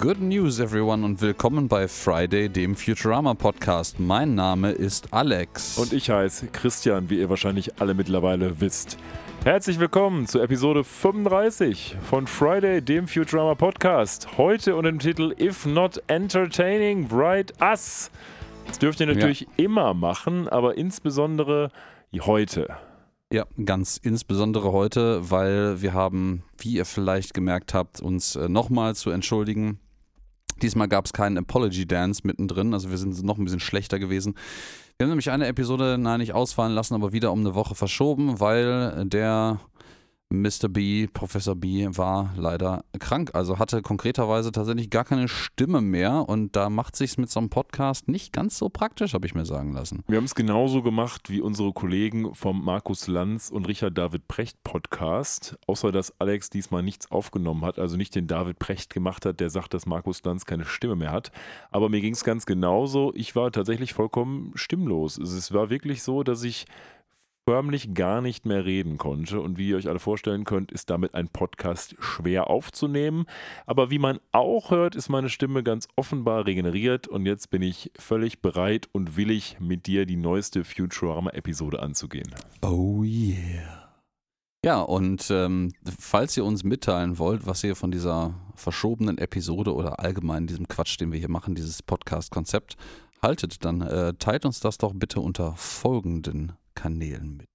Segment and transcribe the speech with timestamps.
[0.00, 3.98] Good news, everyone, und willkommen bei Friday, dem Futurama Podcast.
[3.98, 5.76] Mein Name ist Alex.
[5.76, 8.96] Und ich heiße Christian, wie ihr wahrscheinlich alle mittlerweile wisst.
[9.42, 14.38] Herzlich willkommen zu Episode 35 von Friday, dem Futurama Podcast.
[14.38, 18.12] Heute unter dem Titel If Not Entertaining, Bright Us.
[18.68, 19.46] Das dürft ihr natürlich ja.
[19.56, 21.72] immer machen, aber insbesondere
[22.20, 22.68] heute.
[23.32, 28.94] Ja, ganz insbesondere heute, weil wir haben, wie ihr vielleicht gemerkt habt, uns äh, nochmal
[28.94, 29.80] zu entschuldigen.
[30.62, 34.34] Diesmal gab es keinen Apology Dance mittendrin, also wir sind noch ein bisschen schlechter gewesen.
[34.96, 38.40] Wir haben nämlich eine Episode, nein, nicht ausfallen lassen, aber wieder um eine Woche verschoben,
[38.40, 39.60] weil der
[40.30, 40.68] Mr.
[40.68, 43.30] B, Professor B, war leider krank.
[43.32, 46.28] Also hatte konkreterweise tatsächlich gar keine Stimme mehr.
[46.28, 49.46] Und da macht sich's mit so einem Podcast nicht ganz so praktisch, habe ich mir
[49.46, 50.04] sagen lassen.
[50.06, 54.62] Wir haben es genauso gemacht wie unsere Kollegen vom Markus Lanz und Richard David Precht
[54.64, 55.58] Podcast.
[55.66, 59.48] Außer dass Alex diesmal nichts aufgenommen hat, also nicht den David Precht gemacht hat, der
[59.48, 61.32] sagt, dass Markus Lanz keine Stimme mehr hat.
[61.70, 63.12] Aber mir ging es ganz genauso.
[63.14, 65.16] Ich war tatsächlich vollkommen stimmlos.
[65.16, 66.66] Es war wirklich so, dass ich
[67.48, 69.40] förmlich gar nicht mehr reden konnte.
[69.40, 73.24] Und wie ihr euch alle vorstellen könnt, ist damit ein Podcast schwer aufzunehmen.
[73.64, 77.08] Aber wie man auch hört, ist meine Stimme ganz offenbar regeneriert.
[77.08, 82.34] Und jetzt bin ich völlig bereit und willig, mit dir die neueste Futurama-Episode anzugehen.
[82.60, 83.88] Oh yeah.
[84.62, 90.00] Ja, und ähm, falls ihr uns mitteilen wollt, was ihr von dieser verschobenen Episode oder
[90.00, 92.76] allgemein diesem Quatsch, den wir hier machen, dieses Podcast-Konzept
[93.22, 97.48] haltet, dann äh, teilt uns das doch bitte unter folgenden Kanälen mit.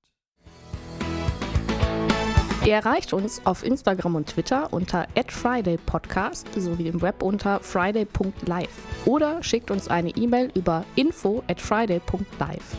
[2.65, 9.41] Ihr erreicht uns auf Instagram und Twitter unter @fridaypodcast sowie im Web unter friday.live oder
[9.41, 12.77] schickt uns eine E-Mail über info at friday.live.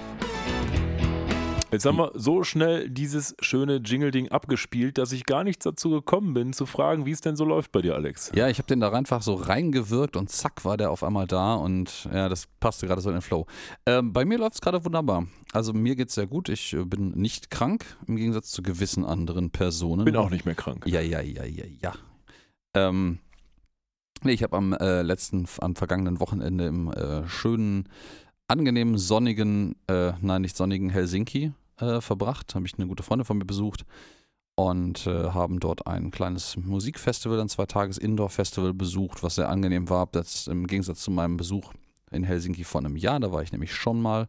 [1.74, 6.32] Jetzt haben wir so schnell dieses schöne Jingle-Ding abgespielt, dass ich gar nichts dazu gekommen
[6.32, 8.30] bin, zu fragen, wie es denn so läuft bei dir, Alex.
[8.32, 11.54] Ja, ich habe den da einfach so reingewirkt und zack war der auf einmal da
[11.54, 13.46] und ja, das passte gerade so in den Flow.
[13.86, 15.26] Ähm, bei mir läuft es gerade wunderbar.
[15.52, 16.48] Also mir geht es sehr gut.
[16.48, 20.04] Ich äh, bin nicht krank, im Gegensatz zu gewissen anderen Personen.
[20.04, 20.86] Bin auch nicht mehr krank.
[20.86, 21.92] Ja, ja, ja, ja, ja.
[22.76, 23.18] Ähm,
[24.22, 27.88] nee, ich habe am äh, letzten, am vergangenen Wochenende im äh, schönen,
[28.46, 33.38] angenehmen, sonnigen, äh, nein, nicht sonnigen Helsinki äh, verbracht, habe ich eine gute Freundin von
[33.38, 33.84] mir besucht
[34.56, 40.06] und äh, haben dort ein kleines Musikfestival, ein Zweitages-Indoor-Festival besucht, was sehr angenehm war.
[40.06, 41.72] Das im Gegensatz zu meinem Besuch
[42.10, 44.28] in Helsinki vor einem Jahr, da war ich nämlich schon mal.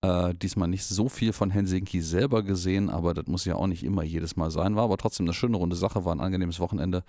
[0.00, 3.82] Äh, diesmal nicht so viel von Helsinki selber gesehen, aber das muss ja auch nicht
[3.82, 4.76] immer jedes Mal sein.
[4.76, 7.02] War aber trotzdem eine schöne runde Sache, war ein angenehmes Wochenende.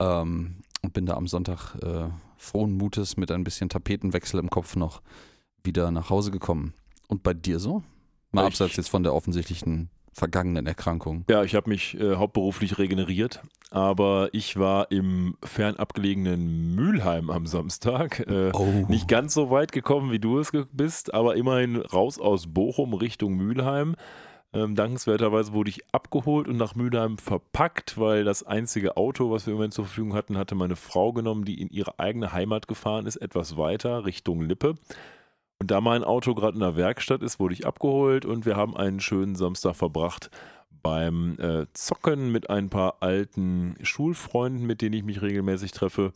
[0.00, 4.76] Ähm, und bin da am Sonntag äh, frohen Mutes mit ein bisschen Tapetenwechsel im Kopf
[4.76, 5.02] noch
[5.62, 6.74] wieder nach Hause gekommen.
[7.08, 7.82] Und bei dir so?
[8.32, 11.24] Mal abseits jetzt von der offensichtlichen vergangenen Erkrankung.
[11.28, 18.20] Ja, ich habe mich äh, hauptberuflich regeneriert, aber ich war im fernabgelegenen Mülheim am Samstag.
[18.20, 18.86] Äh, oh.
[18.88, 23.34] Nicht ganz so weit gekommen, wie du es bist, aber immerhin raus aus Bochum Richtung
[23.34, 23.96] Mülheim.
[24.52, 29.52] Ähm, dankenswerterweise wurde ich abgeholt und nach Mülheim verpackt, weil das einzige Auto, was wir
[29.52, 33.06] im Moment zur Verfügung hatten, hatte meine Frau genommen, die in ihre eigene Heimat gefahren
[33.06, 34.74] ist, etwas weiter Richtung Lippe.
[35.60, 38.76] Und da mein Auto gerade in der Werkstatt ist, wurde ich abgeholt und wir haben
[38.76, 40.30] einen schönen Samstag verbracht
[40.82, 46.12] beim äh, Zocken mit ein paar alten Schulfreunden, mit denen ich mich regelmäßig treffe.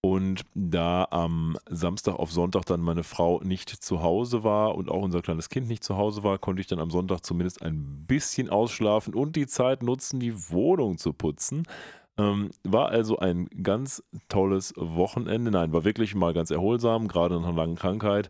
[0.00, 5.02] Und da am Samstag auf Sonntag dann meine Frau nicht zu Hause war und auch
[5.02, 8.50] unser kleines Kind nicht zu Hause war, konnte ich dann am Sonntag zumindest ein bisschen
[8.50, 11.62] ausschlafen und die Zeit nutzen, die Wohnung zu putzen.
[12.18, 15.52] Ähm, war also ein ganz tolles Wochenende.
[15.52, 18.28] Nein, war wirklich mal ganz erholsam, gerade nach einer langen Krankheit.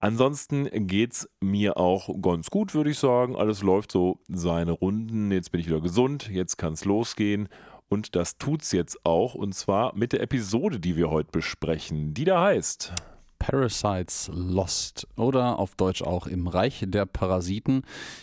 [0.00, 3.34] Ansonsten geht es mir auch ganz gut, würde ich sagen.
[3.34, 5.32] Alles läuft so seine Runden.
[5.32, 7.48] Jetzt bin ich wieder gesund, jetzt kann es losgehen.
[7.88, 9.34] Und das tut's jetzt auch.
[9.34, 12.92] Und zwar mit der Episode, die wir heute besprechen, die da heißt.
[13.40, 17.82] Parasites Lost oder auf Deutsch auch im Reich der Parasiten.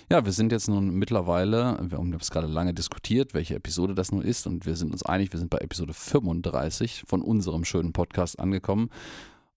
[0.10, 4.12] Ja, wir sind jetzt nun mittlerweile, wir haben es gerade lange diskutiert, welche Episode das
[4.12, 7.94] nun ist und wir sind uns einig, wir sind bei Episode 35 von unserem schönen
[7.94, 8.90] Podcast angekommen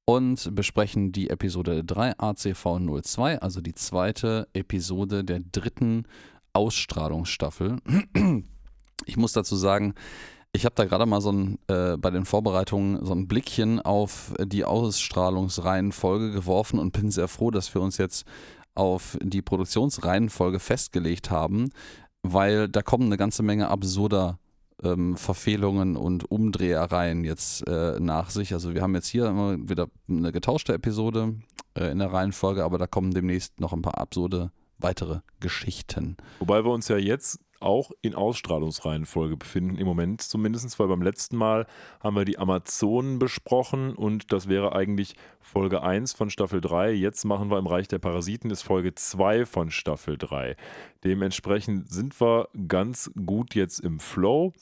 [0.08, 6.04] und besprechen die Episode 3 ACV 02, also die zweite Episode der dritten
[6.54, 7.76] Ausstrahlungsstaffel.
[9.04, 9.94] Ich muss dazu sagen,
[10.52, 14.34] ich habe da gerade mal so ein, äh, bei den Vorbereitungen so ein Blickchen auf
[14.42, 18.26] die Ausstrahlungsreihenfolge geworfen und bin sehr froh, dass wir uns jetzt
[18.74, 21.70] auf die Produktionsreihenfolge festgelegt haben,
[22.22, 24.38] weil da kommen eine ganze Menge absurder
[24.82, 28.52] ähm, Verfehlungen und Umdrehereien jetzt äh, nach sich.
[28.52, 31.34] Also wir haben jetzt hier immer wieder eine getauschte Episode
[31.74, 36.16] äh, in der Reihenfolge, aber da kommen demnächst noch ein paar absurde weitere Geschichten.
[36.38, 41.36] Wobei wir uns ja jetzt auch in Ausstrahlungsreihenfolge befinden, im Moment zumindest, weil beim letzten
[41.36, 41.66] Mal
[42.00, 46.92] haben wir die Amazonen besprochen und das wäre eigentlich Folge 1 von Staffel 3.
[46.92, 50.56] Jetzt machen wir im Reich der Parasiten, ist Folge 2 von Staffel 3.
[51.04, 54.52] Dementsprechend sind wir ganz gut jetzt im Flow.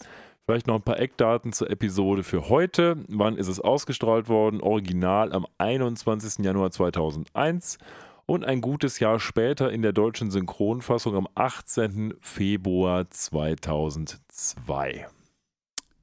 [0.47, 2.99] Vielleicht noch ein paar Eckdaten zur Episode für heute.
[3.09, 4.61] Wann ist es ausgestrahlt worden?
[4.61, 6.45] Original am 21.
[6.45, 7.79] Januar 2001
[8.27, 12.15] und ein gutes Jahr später in der deutschen Synchronfassung am 18.
[12.21, 15.07] Februar 2002.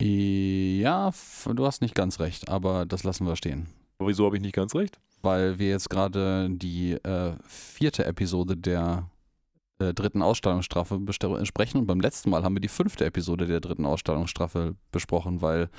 [0.01, 1.11] Ja,
[1.45, 3.67] du hast nicht ganz recht, aber das lassen wir stehen.
[3.99, 4.99] Wieso habe ich nicht ganz recht?
[5.21, 9.09] Weil wir jetzt gerade die äh, vierte Episode der
[9.79, 11.79] äh, dritten Ausstrahlungsstrafe besprechen.
[11.79, 15.69] Und beim letzten Mal haben wir die fünfte Episode der dritten Ausstrahlungsstrafe besprochen, weil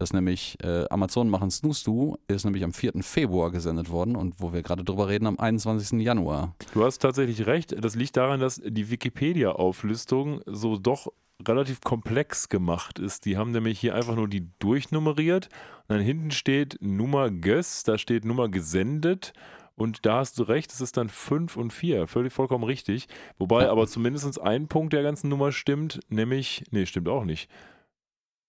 [0.00, 3.02] das nämlich äh, Amazon machen Snooze Du ist nämlich am 4.
[3.02, 6.00] Februar gesendet worden und wo wir gerade drüber reden, am 21.
[6.00, 6.54] Januar.
[6.72, 7.76] Du hast tatsächlich recht.
[7.84, 11.08] Das liegt daran, dass die Wikipedia-Auflistung so doch
[11.46, 13.26] relativ komplex gemacht ist.
[13.26, 15.48] Die haben nämlich hier einfach nur die durchnummeriert
[15.88, 19.34] und dann hinten steht Nummer Göss, da steht Nummer gesendet
[19.76, 22.06] und da hast du recht, es ist dann 5 und 4.
[22.06, 23.06] Völlig vollkommen richtig.
[23.38, 27.50] Wobei aber zumindest ein Punkt der ganzen Nummer stimmt, nämlich, nee, stimmt auch nicht.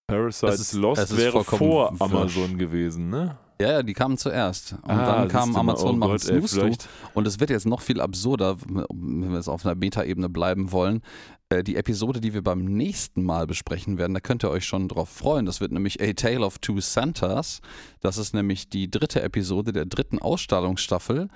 [0.07, 3.37] Parasite ist, Lost wäre vor Amazon gewesen, ne?
[3.61, 4.73] Ja, ja, die kamen zuerst.
[4.73, 6.41] Und ah, dann kam Amazon oh Gott, ey,
[7.13, 11.03] Und es wird jetzt noch viel absurder, wenn wir jetzt auf einer Metaebene bleiben wollen.
[11.49, 14.87] Äh, die Episode, die wir beim nächsten Mal besprechen werden, da könnt ihr euch schon
[14.87, 15.45] drauf freuen.
[15.45, 17.61] Das wird nämlich A Tale of Two Santas.
[17.99, 21.27] Das ist nämlich die dritte Episode der dritten Ausstrahlungsstaffel.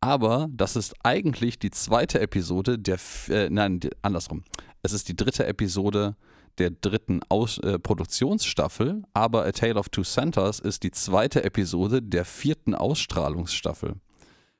[0.00, 2.98] Aber das ist eigentlich die zweite Episode der,
[3.28, 4.44] äh, nein, andersrum.
[4.82, 10.04] Es ist die dritte Episode der dritten Aus äh, Produktionsstaffel, aber A Tale of Two
[10.04, 13.96] Santas ist die zweite Episode der vierten Ausstrahlungsstaffel.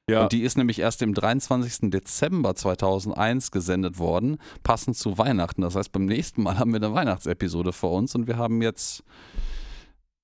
[0.08, 0.24] Ja.
[0.24, 1.90] Und die ist nämlich erst im 23.
[1.90, 5.62] Dezember 2001 gesendet worden, passend zu Weihnachten.
[5.62, 9.02] Das heißt, beim nächsten Mal haben wir eine Weihnachtsepisode vor uns und wir haben jetzt,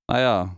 [0.06, 0.54] naja,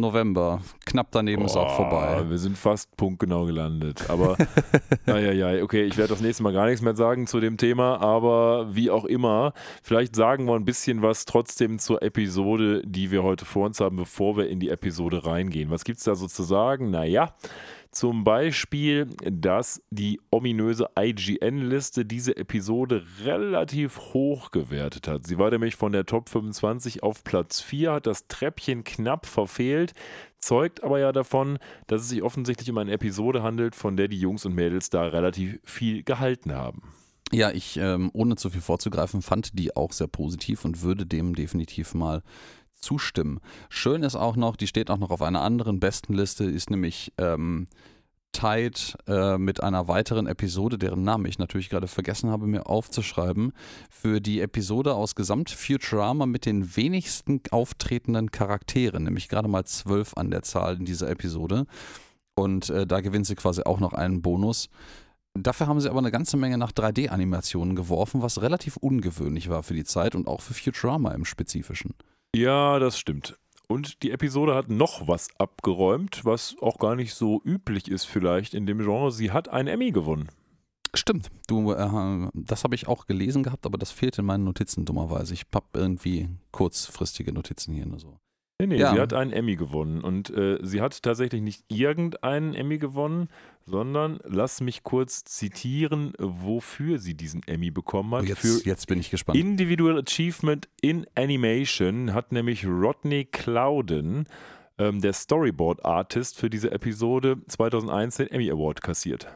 [0.00, 0.60] November.
[0.86, 2.24] Knapp daneben oh, ist auch vorbei.
[2.28, 4.08] Wir sind fast punktgenau gelandet.
[4.08, 4.36] Aber,
[5.06, 8.74] naja, okay, ich werde das nächste Mal gar nichts mehr sagen zu dem Thema, aber
[8.74, 9.52] wie auch immer,
[9.82, 13.96] vielleicht sagen wir ein bisschen was trotzdem zur Episode, die wir heute vor uns haben,
[13.96, 15.70] bevor wir in die Episode reingehen.
[15.70, 16.90] Was gibt es da so zu sagen?
[16.90, 17.34] Naja,
[17.90, 25.26] zum Beispiel, dass die ominöse IGN-Liste diese Episode relativ hoch gewertet hat.
[25.26, 29.92] Sie war nämlich von der Top 25 auf Platz 4, hat das Treppchen knapp verfehlt,
[30.38, 31.58] zeugt aber ja davon,
[31.88, 35.06] dass es sich offensichtlich um eine Episode handelt, von der die Jungs und Mädels da
[35.06, 36.82] relativ viel gehalten haben.
[37.32, 41.34] Ja, ich, ähm, ohne zu viel vorzugreifen, fand die auch sehr positiv und würde dem
[41.34, 42.22] definitiv mal
[42.80, 43.40] zustimmen.
[43.68, 47.66] Schön ist auch noch, die steht auch noch auf einer anderen Bestenliste, ist nämlich ähm,
[48.32, 53.52] tied äh, mit einer weiteren Episode, deren Namen ich natürlich gerade vergessen habe, mir aufzuschreiben,
[53.90, 60.16] für die Episode aus Gesamt Futurama mit den wenigsten auftretenden Charakteren, nämlich gerade mal zwölf
[60.16, 61.66] an der Zahl in dieser Episode.
[62.34, 64.68] Und äh, da gewinnt sie quasi auch noch einen Bonus.
[65.34, 69.74] Dafür haben sie aber eine ganze Menge nach 3D-Animationen geworfen, was relativ ungewöhnlich war für
[69.74, 71.94] die Zeit und auch für Futurama im Spezifischen.
[72.34, 73.38] Ja, das stimmt.
[73.66, 78.54] Und die Episode hat noch was abgeräumt, was auch gar nicht so üblich ist vielleicht
[78.54, 79.12] in dem Genre.
[79.12, 80.28] Sie hat einen Emmy gewonnen.
[80.92, 84.84] Stimmt, du, äh, das habe ich auch gelesen gehabt, aber das fehlt in meinen Notizen
[84.84, 85.34] dummerweise.
[85.34, 88.18] Ich habe irgendwie kurzfristige Notizen hier nur so.
[88.60, 88.92] Nee, nee, ja.
[88.92, 90.02] sie hat einen Emmy gewonnen.
[90.02, 93.28] Und äh, sie hat tatsächlich nicht irgendeinen Emmy gewonnen,
[93.66, 98.24] sondern lass mich kurz zitieren, wofür sie diesen Emmy bekommen hat.
[98.24, 99.38] Jetzt, Für jetzt bin ich gespannt.
[99.38, 104.26] Individual Achievement in Animation hat nämlich Rodney Clouden,
[104.78, 109.26] ähm, der Storyboard-Artist für diese Episode, 2001 den Emmy Award kassiert.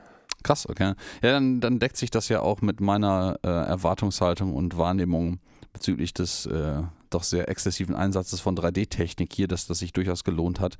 [0.42, 0.94] Krass, okay.
[1.22, 5.38] Ja, dann, dann deckt sich das ja auch mit meiner äh, Erwartungshaltung und Wahrnehmung
[5.72, 6.82] bezüglich des äh,
[7.14, 10.76] doch sehr exzessiven Einsatzes von 3D-Technik hier, dass das sich durchaus gelohnt hat.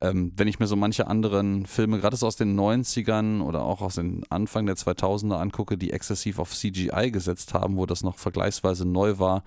[0.00, 3.80] Ähm, wenn ich mir so manche anderen Filme, gerade so aus den 90ern oder auch
[3.80, 8.18] aus den Anfang der 2000er angucke, die exzessiv auf CGI gesetzt haben, wo das noch
[8.18, 9.44] vergleichsweise neu war,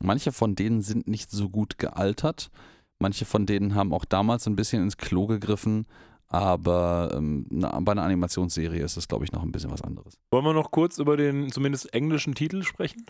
[0.00, 2.50] manche von denen sind nicht so gut gealtert.
[2.98, 5.86] Manche von denen haben auch damals ein bisschen ins Klo gegriffen.
[6.28, 10.18] Aber ähm, na, bei einer Animationsserie ist das, glaube ich, noch ein bisschen was anderes.
[10.32, 13.06] Wollen wir noch kurz über den zumindest englischen Titel sprechen?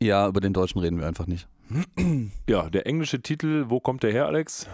[0.00, 1.48] Ja, über den deutschen reden wir einfach nicht.
[2.46, 4.68] Ja, der englische Titel, wo kommt der her, Alex?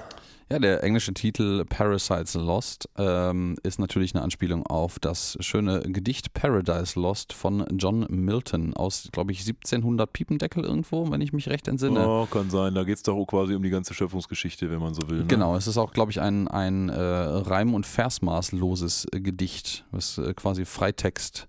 [0.51, 6.35] Ja, der englische Titel Parasites Lost ähm, ist natürlich eine Anspielung auf das schöne Gedicht
[6.35, 11.69] Paradise Lost von John Milton aus, glaube ich, 1700 Piependeckel irgendwo, wenn ich mich recht
[11.69, 12.05] entsinne.
[12.05, 12.75] Oh, kann sein.
[12.75, 15.19] Da geht es doch quasi um die ganze Schöpfungsgeschichte, wenn man so will.
[15.19, 15.27] Ne?
[15.27, 20.35] Genau, es ist auch, glaube ich, ein, ein äh, reim- und versmaßloses Gedicht, was äh,
[20.35, 21.47] quasi Freitext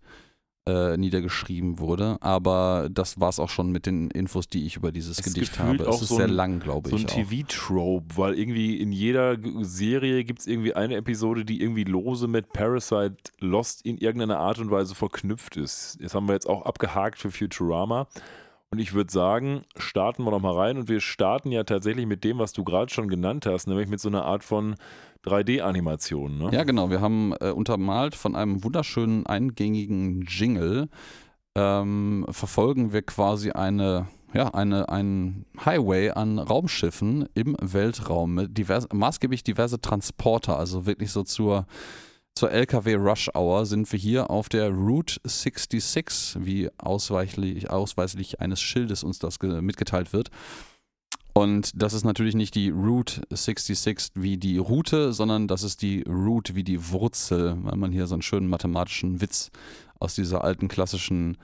[0.68, 2.18] äh, niedergeschrieben wurde.
[2.22, 5.58] Aber das war es auch schon mit den Infos, die ich über dieses Es Gedicht
[5.60, 5.84] habe.
[5.86, 7.08] Es ist so sehr ein- lang, glaube So ein ich.
[7.12, 7.16] auch.
[7.16, 12.54] TV-Trope, weil irgendwie in jeder Serie gibt es irgendwie eine Episode, die irgendwie lose mit
[12.54, 15.98] Parasite Lost in irgendeiner Art und Weise verknüpft ist.
[16.02, 18.08] Das haben wir jetzt auch abgehakt für Futurama.
[18.74, 20.78] Und ich würde sagen, starten wir noch mal rein.
[20.78, 24.00] Und wir starten ja tatsächlich mit dem, was du gerade schon genannt hast, nämlich mit
[24.00, 24.76] so einer Art von
[25.26, 26.38] 3D-Animation.
[26.38, 26.50] Ne?
[26.52, 26.90] Ja, genau.
[26.90, 30.90] Wir haben äh, untermalt von einem wunderschönen eingängigen Jingle
[31.56, 38.88] ähm, verfolgen wir quasi eine, ja, eine, einen Highway an Raumschiffen im Weltraum mit divers,
[38.94, 41.66] maßgeblich diverse Transporter, also wirklich so zur,
[42.36, 48.62] zur LKW Rush Hour sind wir hier auf der Route 66, wie ausweichlich, ausweislich eines
[48.62, 50.30] Schildes uns das ge- mitgeteilt wird.
[51.34, 56.04] Und das ist natürlich nicht die Route 66 wie die Route, sondern das ist die
[56.04, 59.50] Root wie die Wurzel, weil man hier so einen schönen mathematischen Witz
[60.00, 61.38] aus dieser alten klassischen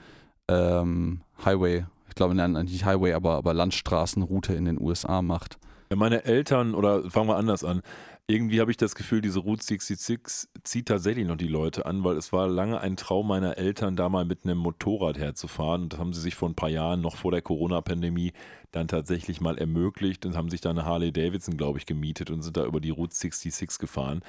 [0.49, 5.57] ähm, Highway, ich glaube nicht Highway, aber, aber Landstraßenroute in den USA macht.
[5.95, 7.81] Meine Eltern, oder fangen wir anders an,
[8.29, 12.17] irgendwie habe ich das Gefühl, diese Route 66 zieht tatsächlich noch die Leute an, weil
[12.17, 15.83] es war lange ein Traum meiner Eltern, da mal mit einem Motorrad herzufahren.
[15.83, 18.33] Und das haben sie sich vor ein paar Jahren, noch vor der Corona-Pandemie,
[18.71, 22.41] dann tatsächlich mal ermöglicht und haben sich da eine Harley Davidson, glaube ich, gemietet und
[22.41, 24.21] sind da über die Route 66 gefahren.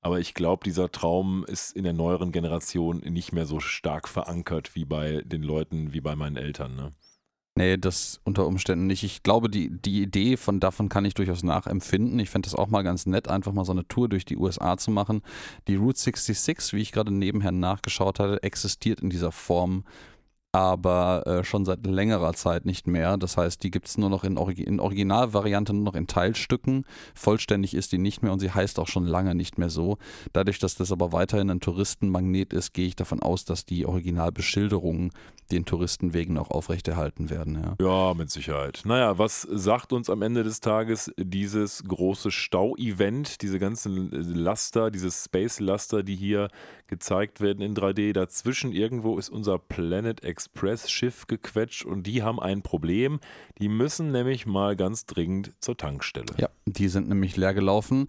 [0.00, 4.74] Aber ich glaube, dieser Traum ist in der neueren Generation nicht mehr so stark verankert
[4.74, 6.74] wie bei den Leuten, wie bei meinen Eltern.
[6.74, 6.92] Ne?
[7.56, 9.04] Nee, das unter Umständen nicht.
[9.04, 12.18] Ich glaube, die, die Idee von davon kann ich durchaus nachempfinden.
[12.18, 14.76] Ich fände das auch mal ganz nett, einfach mal so eine Tour durch die USA
[14.76, 15.22] zu machen.
[15.68, 19.84] Die Route 66, wie ich gerade nebenher nachgeschaut hatte, existiert in dieser Form
[20.54, 23.16] aber äh, schon seit längerer Zeit nicht mehr.
[23.16, 26.86] Das heißt, die gibt es nur noch in, Origi in Originalvariante, nur noch in Teilstücken.
[27.12, 29.98] Vollständig ist die nicht mehr und sie heißt auch schon lange nicht mehr so.
[30.32, 35.10] Dadurch, dass das aber weiterhin ein Touristenmagnet ist, gehe ich davon aus, dass die Originalbeschilderungen
[35.50, 37.76] den Touristenwegen auch aufrechterhalten werden.
[37.80, 37.84] Ja.
[37.84, 38.82] Ja, mit Sicherheit.
[38.84, 45.10] Naja, was sagt uns am Ende des Tages dieses große Stau-Event, diese ganzen Laster, diese
[45.10, 46.48] Space-Laster, die hier
[46.86, 48.12] gezeigt werden in 3D?
[48.12, 53.20] Dazwischen irgendwo ist unser Planet Express-Schiff gequetscht und die haben ein Problem.
[53.58, 56.34] Die müssen nämlich mal ganz dringend zur Tankstelle.
[56.38, 58.08] Ja, die sind nämlich leer gelaufen.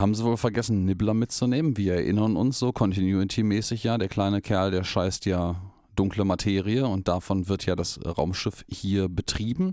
[0.00, 1.76] Haben sie wohl vergessen, Nibbler mitzunehmen?
[1.76, 3.96] Wir erinnern uns so Continuity-mäßig ja.
[3.96, 5.56] Der kleine Kerl, der scheißt ja
[5.94, 9.72] dunkle Materie und davon wird ja das Raumschiff hier betrieben.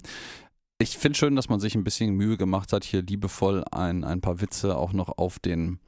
[0.80, 4.22] Ich finde schön, dass man sich ein bisschen Mühe gemacht hat, hier liebevoll ein, ein
[4.22, 5.80] paar Witze auch noch auf den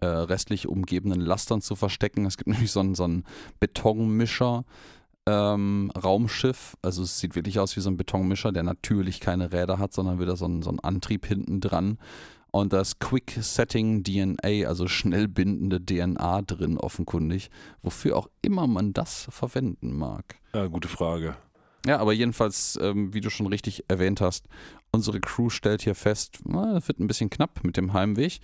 [0.00, 2.26] äh, restlich umgebenden Lastern zu verstecken.
[2.26, 3.24] Es gibt nämlich so einen, so einen
[3.60, 4.64] Betonmischer.
[5.28, 9.78] Ähm, Raumschiff, also es sieht wirklich aus wie so ein Betonmischer, der natürlich keine Räder
[9.78, 11.98] hat, sondern wieder so ein, so ein Antrieb hinten dran.
[12.52, 17.50] Und da ist Quick Setting DNA, also schnell bindende DNA drin, offenkundig.
[17.82, 20.36] Wofür auch immer man das verwenden mag.
[20.54, 21.36] Ja, gute Frage.
[21.84, 24.46] Ja, aber jedenfalls, ähm, wie du schon richtig erwähnt hast,
[24.90, 28.40] unsere Crew stellt hier fest, na, es wird ein bisschen knapp mit dem Heimweg.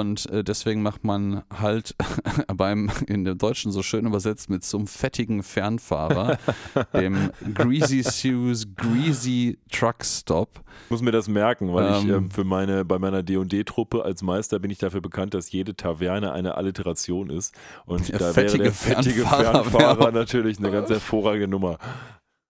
[0.00, 1.94] Und äh, deswegen macht man halt
[2.54, 6.38] beim, in dem Deutschen so schön übersetzt, mit so einem fettigen Fernfahrer,
[6.94, 10.60] dem Greasy Sue's Greasy Truck Stop.
[10.84, 12.14] Ich muss mir das merken, weil ich Ähm.
[12.14, 16.32] ähm, für meine, bei meiner D&D-Truppe als Meister bin ich dafür bekannt, dass jede Taverne
[16.32, 17.54] eine Alliteration ist.
[17.86, 21.78] Und Der da fettige wäre der fettige Fernfahrer Fernfahrer, natürlich eine ganz hervorragende Nummer.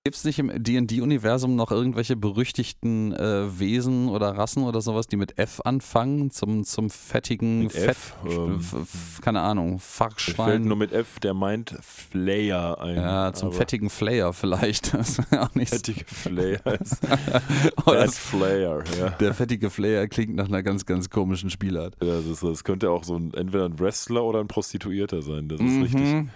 [0.06, 5.16] Gibt es nicht im DD-Universum noch irgendwelche berüchtigten äh, Wesen oder Rassen oder sowas, die
[5.16, 8.60] mit F anfangen, zum, zum fettigen Mit Fett, F, ähm,
[9.22, 10.64] keine Ahnung, Mir fällt Fachschwein?
[10.64, 12.96] nur mit F, der meint Flayer ein.
[12.96, 14.92] Ja, zum fettigen Flayer vielleicht.
[15.04, 15.70] Das auch nicht.
[15.72, 17.00] Fettige Flayer ist
[17.86, 19.08] Oder Flayer, ja.
[19.08, 21.94] der fettige Flayer klingt nach einer ganz, ganz komischen Spielart.
[22.00, 25.48] Das, ist, das könnte auch so ein, entweder ein Wrestler oder ein Prostituierter sein.
[25.48, 26.26] Das ist richtig.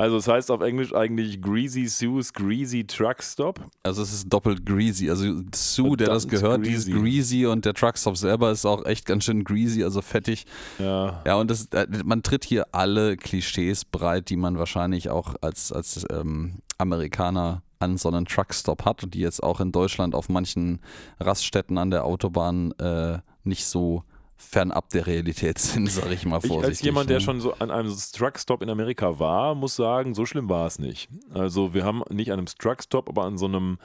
[0.00, 3.60] Also es heißt auf Englisch eigentlich Greasy Sue's Greasy Truck Stop.
[3.82, 5.10] Also es ist doppelt greasy.
[5.10, 7.00] Also Sue, der das gehört, die ist greasy.
[7.00, 10.46] greasy und der Truckstop selber ist auch echt ganz schön greasy, also fettig.
[10.78, 11.22] Ja.
[11.26, 15.70] Ja, und das, äh, man tritt hier alle Klischees breit, die man wahrscheinlich auch als,
[15.70, 20.30] als ähm, Amerikaner an so einen Truckstop hat und die jetzt auch in Deutschland auf
[20.30, 20.80] manchen
[21.18, 24.04] Raststätten an der Autobahn äh, nicht so
[24.40, 26.68] fernab der Realität sind, sage ich mal Ich vorsichtig.
[26.68, 27.20] als jemand, der ne?
[27.20, 31.08] schon so an einem Truckstop in Amerika war, muss sagen, so schlimm war es nicht.
[31.32, 33.78] Also wir haben nicht an einem Truckstop, aber an so einem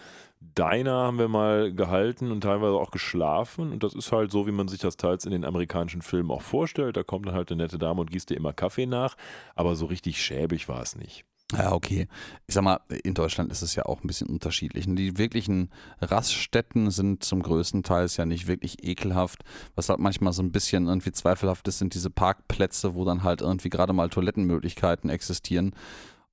[0.58, 3.72] Diner haben wir mal gehalten und teilweise auch geschlafen.
[3.72, 6.42] Und das ist halt so, wie man sich das teils in den amerikanischen Filmen auch
[6.42, 6.98] vorstellt.
[6.98, 9.16] Da kommt dann halt eine nette Dame und gießt dir immer Kaffee nach.
[9.56, 11.26] Aber so richtig schäbig war es nicht.
[11.54, 12.08] Ja, okay.
[12.48, 14.86] Ich sag mal, in Deutschland ist es ja auch ein bisschen unterschiedlich.
[14.88, 15.70] Die wirklichen
[16.02, 19.44] Raststätten sind zum größten Teil ja nicht wirklich ekelhaft.
[19.76, 23.42] Was halt manchmal so ein bisschen irgendwie zweifelhaft ist, sind diese Parkplätze, wo dann halt
[23.42, 25.76] irgendwie gerade mal Toilettenmöglichkeiten existieren.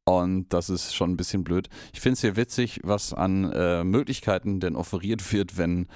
[0.05, 1.69] Und das ist schon ein bisschen blöd.
[1.93, 5.89] Ich finde es hier witzig, was an äh, Möglichkeiten denn offeriert wird, wenn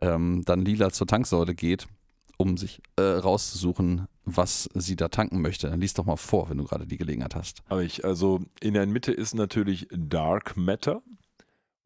[0.00, 1.86] ähm, dann Lila zur Tanksäule geht,
[2.36, 5.68] um sich äh, rauszusuchen, was sie da tanken möchte.
[5.68, 7.62] Dann lies doch mal vor, wenn du gerade die Gelegenheit hast.
[7.68, 11.02] Aber ich, also in der Mitte ist natürlich Dark Matter.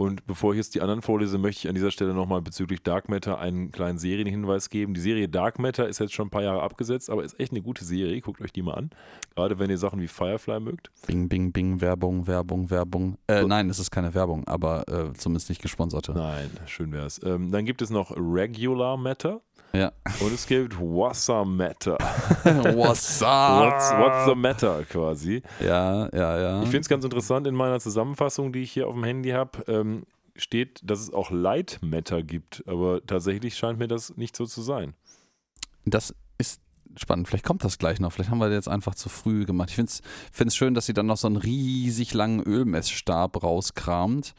[0.00, 3.08] Und bevor ich jetzt die anderen vorlese, möchte ich an dieser Stelle nochmal bezüglich Dark
[3.08, 4.94] Matter einen kleinen Serienhinweis geben.
[4.94, 7.62] Die Serie Dark Matter ist jetzt schon ein paar Jahre abgesetzt, aber ist echt eine
[7.62, 8.20] gute Serie.
[8.20, 8.90] Guckt euch die mal an.
[9.34, 10.92] Gerade wenn ihr Sachen wie Firefly mögt.
[11.08, 13.18] Bing, bing, bing, Werbung, Werbung, Werbung.
[13.26, 13.48] Äh, So.
[13.48, 16.12] nein, es ist keine Werbung, aber äh, zumindest nicht gesponserte.
[16.12, 17.20] Nein, schön wär's.
[17.24, 19.40] Ähm, dann gibt es noch Regular Matter.
[19.72, 19.92] Ja.
[20.20, 21.98] Und es gibt What's Matter.
[22.44, 25.42] What's What's, what's the Matter quasi.
[25.60, 26.62] Ja, ja, ja.
[26.62, 29.62] Ich finde es ganz interessant, in meiner Zusammenfassung, die ich hier auf dem Handy habe,
[29.68, 30.04] ähm,
[30.36, 32.62] steht, dass es auch Light Matter gibt.
[32.66, 34.94] Aber tatsächlich scheint mir das nicht so zu sein.
[35.84, 36.60] Das ist
[36.96, 37.28] spannend.
[37.28, 38.12] Vielleicht kommt das gleich noch.
[38.12, 39.70] Vielleicht haben wir jetzt einfach zu früh gemacht.
[39.70, 44.34] Ich finde es schön, dass sie dann noch so einen riesig langen Ölmessstab rauskramt,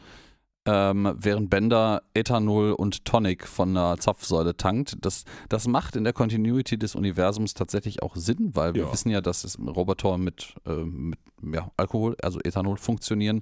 [0.66, 4.98] ähm, während Bender Ethanol und Tonic von einer Zapfsäule tankt.
[5.02, 8.92] Das, das macht in der Continuity des Universums tatsächlich auch Sinn, weil wir Ja.
[8.92, 11.18] wissen ja, dass es Roboter mit, äh, mit
[11.54, 13.42] ja, Alkohol, also Ethanol, funktionieren.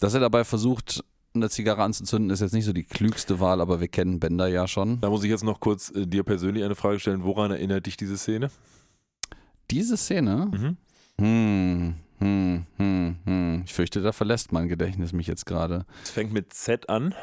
[0.00, 1.04] Dass er dabei versucht,
[1.34, 4.66] eine Zigarre anzuzünden, ist jetzt nicht so die klügste Wahl, aber wir kennen Bender ja
[4.68, 5.00] schon.
[5.00, 7.24] Da muss ich jetzt noch kurz äh, dir persönlich eine Frage stellen.
[7.24, 8.50] Woran erinnert dich diese Szene?
[9.70, 10.76] Diese Szene, Mhm.
[11.20, 13.62] Hm, hm, hm, hm.
[13.64, 15.84] Ich fürchte, da verlässt mein Gedächtnis mich jetzt gerade.
[16.02, 17.14] Es fängt mit Z an.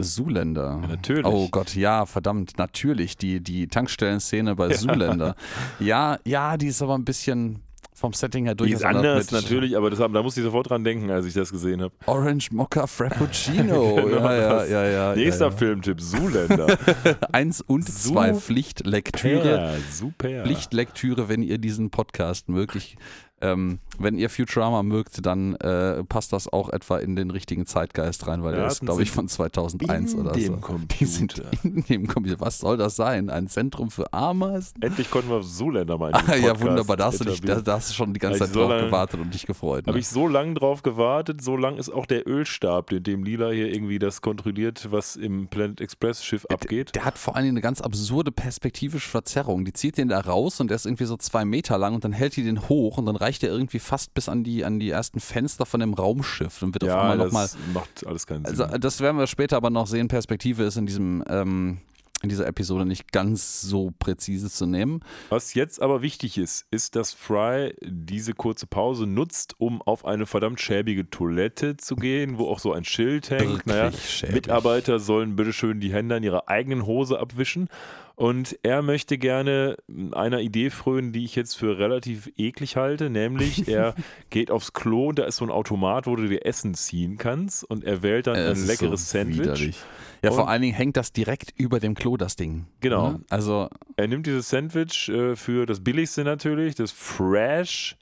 [0.00, 0.78] Zuländer.
[0.82, 1.26] Ja, natürlich.
[1.26, 3.16] Oh Gott, ja, verdammt, natürlich.
[3.16, 4.76] Die, die Tankstellenszene bei Ja.
[4.76, 5.34] Zuländer.
[5.80, 7.62] Ja, ja, die ist aber ein bisschen
[7.98, 10.84] vom Setting her Die durchaus ist anders natürlich, aber das, da muss ich sofort dran
[10.84, 11.92] denken, als ich das gesehen habe.
[12.06, 13.96] Orange Mocha Frappuccino.
[14.08, 16.78] Genau ja, ja, ja, ja, Nächster Filmtipp, Zuländer.
[17.32, 19.76] Eins und Su- zwei Pflichtlektüre.
[19.92, 20.44] Super.
[20.44, 22.96] Pflichtlektüre, wenn ihr diesen Podcast möglich,
[23.40, 28.26] ähm, wenn ihr Futurama mögt, dann äh, passt das auch etwa in den richtigen Zeitgeist
[28.26, 30.36] rein, weil der ist, glaube ich, von 2001 in oder so.
[30.36, 31.44] Die sind Computer.
[31.64, 32.40] in dem Computer.
[32.40, 33.30] Was soll das sein?
[33.30, 34.82] Ein Zentrum für Ameisen?
[34.82, 36.96] Endlich konnten wir Zuländer mal in Ah, ja, wunderbar.
[36.96, 38.70] Da hast, du dich, da, da hast du schon die ganze Also Zeit so drauf
[38.70, 39.86] lange- gewartet und dich gefreut.
[39.86, 39.90] Ne?
[39.90, 43.50] Habe ich so lange drauf gewartet, so lang ist auch der Ölstab, in dem Lila
[43.50, 46.94] hier irgendwie das kontrolliert, was im Planet Express Schiff abgeht.
[46.94, 49.64] Der hat vor allen Dingen eine ganz absurde perspektivische Verzerrung.
[49.64, 52.12] Die zieht den da raus und der ist irgendwie so zwei Meter lang und dann
[52.12, 54.88] hält die den hoch und dann reicht der irgendwie fast bis an die, an die
[54.88, 58.46] ersten Fenster von dem Raumschiff und wird auf Ja, einmal das nochmal macht alles keinen
[58.46, 58.60] Sinn.
[58.62, 60.08] Also das werden wir später aber noch sehen.
[60.08, 61.78] Perspektive ist in diesem ähm,
[62.22, 65.00] in dieser Episode nicht ganz so präzise zu nehmen.
[65.28, 70.26] Was jetzt aber wichtig ist, ist, dass Fry diese kurze Pause nutzt, um auf eine
[70.26, 73.42] verdammt schäbige Toilette zu gehen, wo auch so ein Schild hängt.
[73.42, 74.34] Wirklich Naja, schäbig.
[74.34, 77.68] Mitarbeiter sollen bitteschön die Hände an ihrer eigenen Hose abwischen.
[78.18, 79.76] Und er möchte gerne
[80.10, 83.94] einer Idee frönen, die ich jetzt für relativ eklig halte, nämlich er
[84.28, 87.62] geht aufs Klo und da ist so ein Automat, wo du dir Essen ziehen kannst
[87.62, 89.38] und er wählt dann Äh, ein leckeres so Sandwich.
[89.38, 89.76] widerlich.
[90.24, 92.66] Ja, vor Und- allen Dingen hängt das direkt über dem Klo, das Ding.
[92.80, 93.12] Genau.
[93.12, 93.20] Ne?
[93.30, 97.96] Also, Er nimmt dieses Sandwich äh, für das billigste natürlich, das Fresh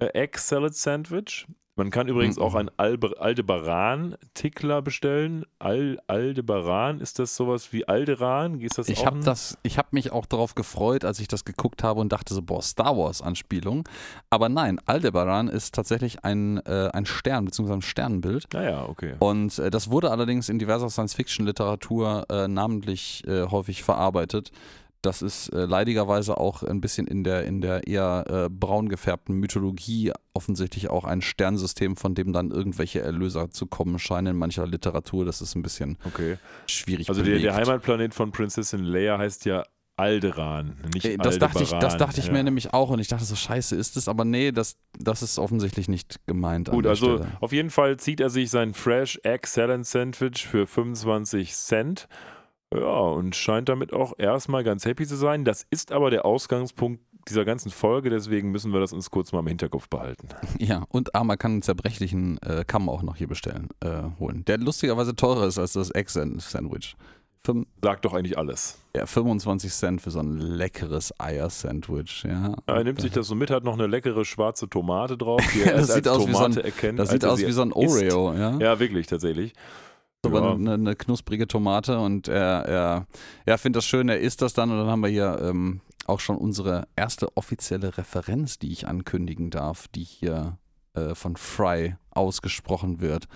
[0.00, 1.46] äh, Egg Salad Sandwich.
[1.78, 2.42] Man kann übrigens Mhm.
[2.42, 5.44] auch ein Albe Aldebaran-Tickler bestellen.
[5.60, 8.60] Al Aldebaran, ist das sowas wie Alderan?
[8.60, 9.18] Ist das ich habe
[9.78, 12.96] habe mich auch darauf gefreut, als ich das geguckt habe und dachte so, boah, Star
[12.96, 13.88] Wars Anspielung.
[14.28, 17.74] Aber nein, Aldebaran ist tatsächlich ein, äh, ein Stern bzw.
[17.74, 18.52] ein Sternenbild.
[18.52, 19.14] Naja, okay.
[19.20, 24.50] Und äh, das wurde allerdings in diverser Science-Fiction-Literatur äh, namentlich äh, häufig verarbeitet.
[25.02, 29.36] Das ist äh, leidigerweise auch ein bisschen in der, in der eher äh, braun gefärbten
[29.36, 34.66] Mythologie offensichtlich auch ein Sternsystem, von dem dann irgendwelche Erlöser zu kommen scheinen in mancher
[34.66, 35.24] Literatur.
[35.24, 36.38] Das ist ein bisschen okay.
[36.66, 37.08] schwierig.
[37.08, 37.54] Also der, der.
[37.54, 39.64] Heimatplanet von Prinzessin Leia heißt ja
[39.96, 42.32] Alderan, nicht Äh, Das dachte ich, das dachte ich Ja.
[42.32, 45.40] mir nämlich auch und ich dachte so, scheiße ist es, aber nee, das, das ist
[45.40, 46.70] offensichtlich nicht gemeint.
[46.70, 47.32] Gut, also Stelle.
[47.40, 52.08] auf jeden Fall zieht er sich sein Fresh Egg Salad Sandwich für 25 Cent.
[52.74, 55.44] Ja, und scheint damit auch erstmal ganz happy zu sein.
[55.44, 59.40] Das ist aber der Ausgangspunkt dieser ganzen Folge, deswegen müssen wir das uns kurz mal
[59.40, 60.28] im Hinterkopf behalten.
[60.58, 64.44] Ja, und ah, man kann einen zerbrechlichen äh, Kamm auch noch hier bestellen, äh, holen.
[64.46, 66.96] Der lustigerweise teurer ist als das Egg-Sandwich.
[67.82, 68.78] Sagt doch eigentlich alles.
[68.94, 72.24] ja, 25 Cent für so ein leckeres Eier-Sandwich.
[72.28, 72.54] Ja.
[72.66, 75.66] Er nimmt sich das so mit, hat noch eine leckere schwarze Tomate drauf, die Ja,
[75.70, 76.98] er das erst sieht als aus wie so ein- Tomate erkennt.
[76.98, 77.72] Das als sieht aus wie so ein.
[77.72, 78.58] Oreo, ja.
[78.58, 79.54] Ja, wirklich, tatsächlich.
[80.24, 80.52] Aber Ja.
[80.54, 83.06] eine, eine knusprige Tomate und er, er
[83.46, 86.20] ja, findet das schön, er isst das dann und dann haben wir hier ähm, auch
[86.20, 90.58] schon unsere erste offizielle Referenz, die ich ankündigen darf, die hier
[90.94, 93.26] äh, von Fry ausgesprochen wird.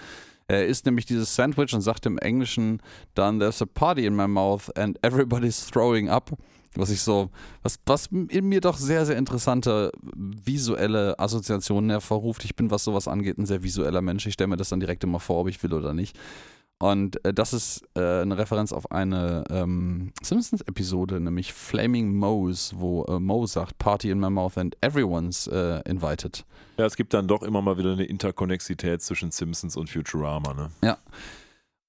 [0.49, 2.83] Er isst nämlich dieses Sandwich und sagt im Englischen
[3.15, 6.33] dann, there's a party in my mouth and everybody's throwing up.
[6.75, 7.29] Was ich so,
[7.63, 12.45] was, was in mir doch sehr, sehr interessante visuelle Assoziationen hervorruft.
[12.47, 14.27] Ich bin, was sowas angeht, ein sehr visueller Mensch.
[14.27, 16.19] Ich stelle mir das dann direkt immer vor, ob ich will oder nicht.
[16.83, 23.05] Und äh, das ist äh, eine Referenz auf eine ähm, Simpsons-Episode, nämlich Flaming Moe's, wo
[23.05, 26.45] äh, Moe sagt, Party in my mouth and everyone's äh, invited.
[26.79, 30.71] Ja, es gibt dann doch immer mal wieder eine Interkonnexität zwischen Simpsons und Futurama, ne?
[30.83, 30.99] Ja.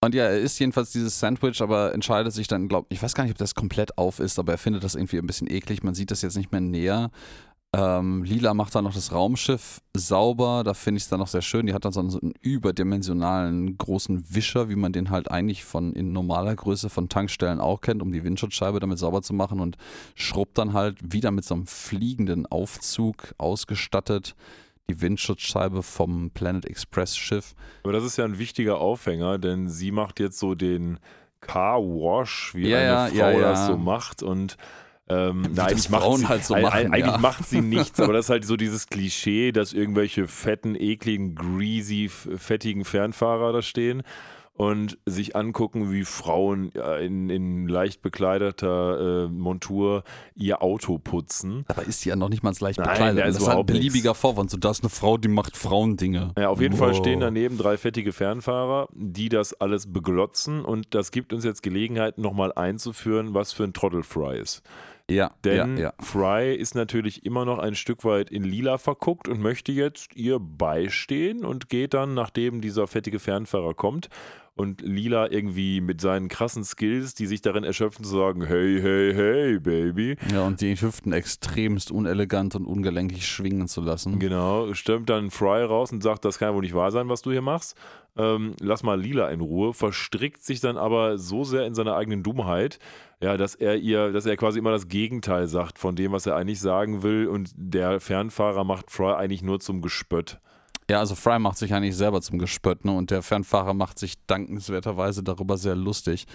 [0.01, 3.23] Und ja, er isst jedenfalls dieses Sandwich, aber entscheidet sich dann, glaube ich, weiß gar
[3.23, 5.81] nicht, ob das komplett auf ist, aber er findet das irgendwie ein bisschen eklig.
[5.81, 7.09] Man sieht das jetzt nicht mehr näher.
[7.75, 10.63] Ähm, Lila macht dann noch das Raumschiff sauber.
[10.63, 11.65] Da finde ich es dann noch sehr schön.
[11.65, 16.13] Die hat dann so einen, überdimensionalen großen Wischer, wie man den halt eigentlich von in
[16.13, 19.77] normaler Größe von Tankstellen auch kennt, um die Windschutzscheibe damit sauber zu machen und
[20.13, 24.35] schrubbt dann halt wieder mit so einem fliegenden Aufzug ausgestattet
[24.89, 27.55] die Windschutzscheibe vom Planet Express Schiff.
[27.83, 30.99] Aber das ist ja ein wichtiger Aufhänger, denn sie macht jetzt so den
[31.39, 33.51] Car Wash, wie Ja, eine ja, Frau ja, ja.
[33.51, 34.57] das so macht und
[35.09, 37.17] ähm, nein, das eigentlich macht Frauen sie, halt so machen, ei- eigentlich ja.
[37.17, 42.09] macht sie nichts, aber das ist halt so dieses Klischee, dass irgendwelche fetten, ekligen, greasy,
[42.09, 44.03] fettigen Fernfahrer da stehen
[44.55, 50.03] und sich angucken, wie Frauen ja, in, in leicht bekleideter äh, Montur
[50.35, 51.65] ihr Auto putzen.
[51.67, 53.19] Aber ist die ja noch nicht mal leicht Nein, bekleidet.
[53.19, 54.51] da ist das ist halt ein beliebiger Vorwand.
[54.51, 56.33] So, da ist eine Frau, die macht Frauendinge.
[56.37, 56.97] Ja, auf jeden Fall Wow.
[56.97, 62.19] stehen daneben drei fettige Fernfahrer, die das alles beglotzen und das gibt uns jetzt Gelegenheit,
[62.19, 64.61] nochmal einzuführen, was für ein Trottel Fry ist.
[65.11, 65.93] Ja, Denn ja, ja.
[65.99, 70.39] Fry ist natürlich immer noch ein Stück weit in Lila verguckt und möchte jetzt ihr
[70.39, 74.09] beistehen und geht dann, nachdem dieser fettige Fernfahrer kommt
[74.55, 79.13] und Lila irgendwie mit seinen krassen Skills, die sich darin erschöpfen, zu sagen, hey, hey,
[79.13, 80.15] hey, Baby.
[80.31, 84.19] Ja, und die Hüften extremst unelegant und ungelenkig schwingen zu lassen.
[84.19, 87.31] Genau, stürmt dann Fry raus und sagt, das kann wohl nicht wahr sein, was du
[87.31, 87.75] hier machst.
[88.15, 92.21] Ähm, lass mal Lila in Ruhe, verstrickt sich dann aber so sehr in seiner eigenen
[92.21, 92.77] Dummheit,
[93.19, 96.35] ja, dass er ihr, dass er quasi immer das Gegenteil sagt von dem, was er
[96.35, 100.39] eigentlich sagen will und der Fernfahrer macht Fry eigentlich nur zum Gespött.
[100.89, 102.91] Ja, also Fry macht sich eigentlich selber zum Gespött, ne?
[102.91, 106.25] Und der Fernfahrer macht sich dankenswerterweise darüber sehr lustig.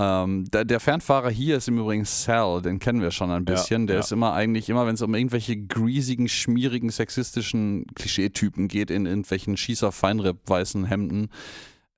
[0.00, 3.54] Ähm, der, der Fernfahrer hier ist im Übrigen Sal, den kennen wir schon ein Ja,
[3.54, 3.88] bisschen.
[3.88, 4.00] der ja.
[4.00, 9.56] ist immer eigentlich, immer wenn es um irgendwelche greasigen, schmierigen, sexistischen Klischeetypen geht, in irgendwelchen
[9.56, 11.30] Schießer-Feinripp-weißen Hemden,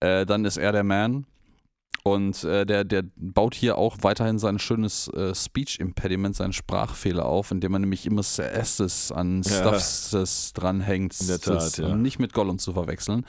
[0.00, 1.26] äh, dann ist er der Man.
[2.02, 7.50] Und äh, der, der baut hier auch weiterhin sein schönes äh, Speech-Impediment, seinen Sprachfehler auf,
[7.50, 9.78] indem er nämlich immer S's an Ja.
[9.78, 11.20] Stuffs dranhängt.
[11.20, 11.94] In der Tat, ja.
[11.94, 13.26] Nicht mit Gollum zu verwechseln.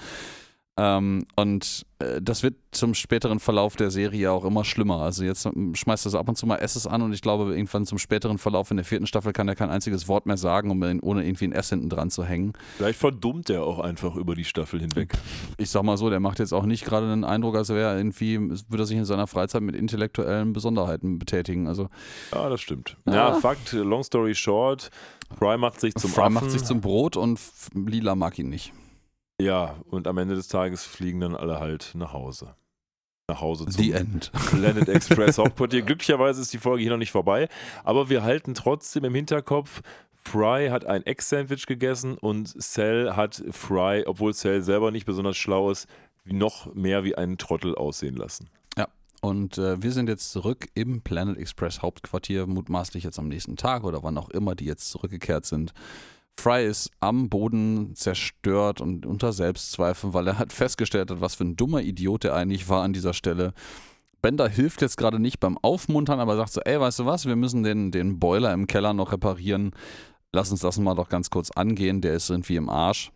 [0.81, 5.01] Ähm, und äh, das wird zum späteren Verlauf der Serie auch immer schlimmer.
[5.01, 7.51] Also jetzt ähm, schmeißt er so ab und zu mal S's an und ich glaube,
[7.51, 10.71] irgendwann zum späteren Verlauf in der vierten Staffel kann er kein einziges Wort mehr sagen,
[10.71, 12.53] um ohne irgendwie ein S hinten dran zu hängen.
[12.77, 15.13] Vielleicht verdummt er auch einfach über die Staffel hinweg.
[15.57, 17.97] Ich sag mal so, der macht jetzt auch nicht gerade den Eindruck, als wäre er
[17.97, 21.67] irgendwie, würde er sich in seiner Freizeit mit intellektuellen Besonderheiten betätigen.
[21.67, 21.89] Also
[22.31, 22.97] Ja, das stimmt.
[23.05, 23.13] Ja.
[23.13, 24.89] Ja, Fakt, long story short,
[25.37, 26.33] Fry macht sich zum Fry Affen.
[26.33, 27.39] macht sich zum Brot und
[27.75, 28.73] Lila mag ihn nicht.
[29.41, 32.55] Ja, und am Ende des Tages fliegen dann alle halt nach Hause.
[33.27, 34.31] Nach Hause zum The End.
[34.49, 35.81] Planet Express Hauptquartier.
[35.81, 37.47] Glücklicherweise ist die Folge hier noch nicht vorbei,
[37.83, 39.81] aber wir halten trotzdem im Hinterkopf,
[40.23, 45.71] Fry hat ein Egg-Sandwich gegessen und Cell hat Fry, obwohl Cell selber nicht besonders schlau
[45.71, 45.87] ist,
[46.25, 48.49] noch mehr wie einen Trottel aussehen lassen.
[49.21, 53.83] Und äh, wir sind jetzt zurück im Planet Express Hauptquartier, mutmaßlich jetzt am nächsten Tag
[53.83, 55.73] oder wann auch immer die jetzt zurückgekehrt sind.
[56.39, 61.43] Fry ist am Boden zerstört und unter Selbstzweifeln, weil er hat festgestellt hat, was für
[61.43, 63.53] ein dummer Idiot er eigentlich war an dieser Stelle.
[64.21, 67.35] Bender hilft jetzt gerade nicht beim Aufmuntern, aber sagt so, ey, weißt du was, wir
[67.35, 69.71] müssen den, den Boiler im Keller noch reparieren.
[70.31, 73.11] Lass uns das mal doch ganz kurz angehen, der ist irgendwie im Arsch.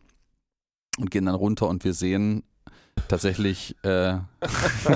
[0.97, 2.43] Und gehen dann runter und wir sehen
[3.07, 4.17] tatsächlich äh,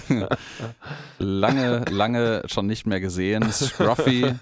[1.19, 3.51] lange, lange schon nicht mehr gesehen.
[3.51, 4.33] Scruffy,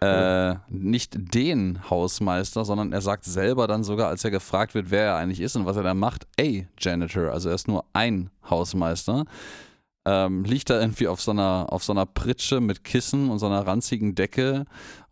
[0.00, 5.04] äh, nicht den Hausmeister, sondern er sagt selber dann sogar, als er gefragt wird, wer
[5.04, 7.32] er eigentlich ist und was er da macht, ey, Janitor.
[7.32, 9.24] Also er ist nur ein Hausmeister.
[10.06, 13.46] Ähm, liegt da irgendwie auf so, einer, auf so einer Pritsche mit Kissen und so
[13.46, 14.66] einer ranzigen Decke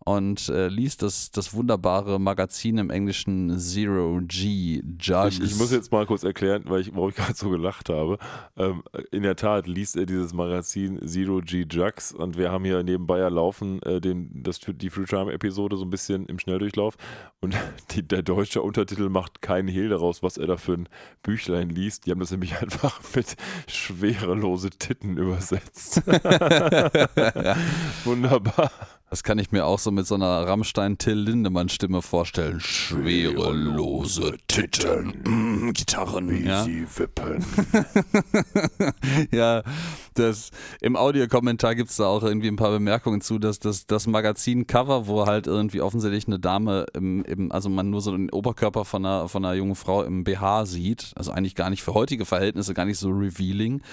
[0.05, 5.39] und äh, liest das, das wunderbare Magazin im Englischen Zero G Jugs.
[5.39, 8.17] Ich, ich muss jetzt mal kurz erklären, weil ich, warum ich gerade so gelacht habe.
[8.57, 12.83] Ähm, in der Tat liest er dieses Magazin Zero G Jugs und wir haben hier
[12.83, 16.95] nebenbei ja laufen äh, den, das, die Future-Episode so ein bisschen im Schnelldurchlauf
[17.39, 17.55] und
[17.91, 20.89] die, der deutsche Untertitel macht keinen Hehl daraus, was er da für ein
[21.21, 22.05] Büchlein liest.
[22.05, 23.35] Die haben das nämlich einfach mit
[23.67, 26.01] schwerelose Titten übersetzt.
[28.03, 28.71] Wunderbar.
[29.13, 32.59] Das kann ich mir auch so mit so einer Rammstein-Till-Lindemann-Stimme vorstellen.
[32.59, 36.63] Schwerelose Titten, mm, Gitarren, wie ja?
[36.63, 37.45] sie wippen.
[39.31, 39.61] ja,
[40.15, 40.49] das,
[40.81, 45.05] im Audiokommentar gibt es da auch irgendwie ein paar Bemerkungen zu, dass das, das Magazin-Cover,
[45.05, 49.05] wo halt irgendwie offensichtlich eine Dame, im, im, also man nur so den Oberkörper von
[49.05, 52.73] einer, von einer jungen Frau im BH sieht, also eigentlich gar nicht für heutige Verhältnisse,
[52.73, 53.83] gar nicht so revealing.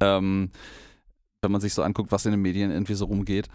[0.00, 0.50] Ähm,
[1.40, 3.48] wenn man sich so anguckt, was in den Medien irgendwie so rumgeht.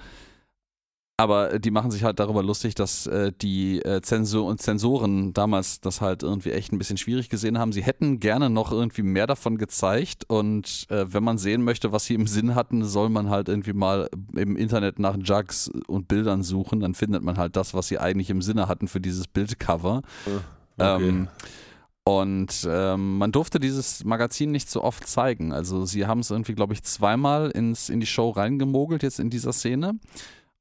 [1.20, 5.82] Aber die machen sich halt darüber lustig, dass äh, die äh, Zensur und Zensoren damals
[5.82, 7.72] das halt irgendwie echt ein bisschen schwierig gesehen haben.
[7.72, 12.06] Sie hätten gerne noch irgendwie mehr davon gezeigt und äh, wenn man sehen möchte, was
[12.06, 16.44] sie im Sinn hatten, soll man halt irgendwie mal im Internet nach Jugs und Bildern
[16.44, 16.82] suchen.
[16.82, 20.04] Dann findet man halt das, was sie eigentlich im Sinne hatten für dieses Bildcover.
[20.78, 21.10] Ah, okay.
[21.10, 21.28] Ähm,
[22.04, 25.52] und ähm, man durfte dieses Magazin nicht so oft zeigen.
[25.52, 29.32] Also sie haben es irgendwie, glaube ich, zweimal ins, in die Show reingemogelt, jetzt in
[29.32, 30.00] dieser Szene.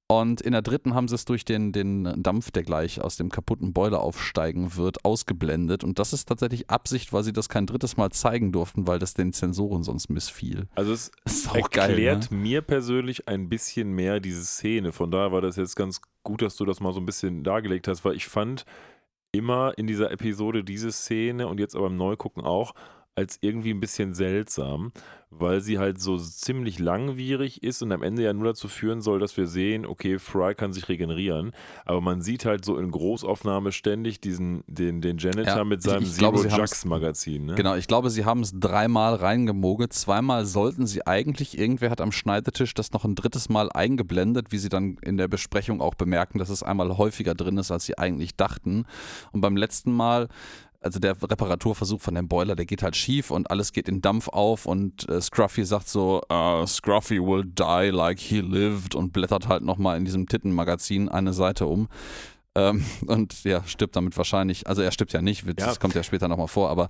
[0.09, 3.29] Und in der dritten haben sie es durch den, den Dampf, der gleich aus dem
[3.29, 5.83] kaputten Boiler aufsteigen wird, ausgeblendet.
[5.83, 9.15] Und das ist tatsächlich Absicht, weil sie das kein drittes Mal zeigen durften, weil das
[9.15, 10.69] den Zensoren sonst missfiel.
[10.77, 11.11] Also es
[11.53, 12.21] erklärt geil, ne?
[12.31, 14.93] mir persönlich ein bisschen mehr diese Szene.
[14.93, 17.89] Von daher war das jetzt ganz gut, dass du das mal so ein bisschen dargelegt
[17.89, 18.65] hast, weil ich fand
[19.33, 22.75] immer in dieser Episode diese Szene und jetzt aber im Neugucken auch
[23.17, 24.93] als irgendwie ein bisschen seltsam,
[25.31, 29.19] weil sie halt so ziemlich langwierig ist und am Ende ja nur dazu führen soll,
[29.19, 31.53] dass wir sehen, okay, Fry kann sich regenerieren,
[31.85, 36.03] aber man sieht halt so in Großaufnahme ständig diesen, den, den Janitor ja, mit seinem
[36.03, 37.47] ich, ich Zero Jux Magazin.
[37.47, 37.55] Ne?
[37.55, 42.13] Genau, ich glaube, sie haben es dreimal reingemogelt, zweimal sollten sie eigentlich, irgendwer hat am
[42.13, 46.39] Schneidetisch das noch ein drittes Mal eingeblendet, wie sie dann in der Besprechung auch bemerken,
[46.39, 48.85] dass es einmal häufiger drin ist, als sie eigentlich dachten.
[49.33, 50.29] Und beim letzten Mal
[50.87, 54.29] also der Reparaturversuch von dem Boiler, der geht halt schief und alles geht in Dampf
[54.29, 59.49] auf und äh, Scruffy sagt so, uh, Scruffy will die like he lived und blättert
[59.49, 61.89] halt nochmal in diesem Tittenmagazin eine Seite um.
[62.55, 65.75] Ähm, und ja, stirbt damit wahrscheinlich, also er stirbt ja nicht, das ja.
[65.75, 66.89] kommt ja später nochmal vor, aber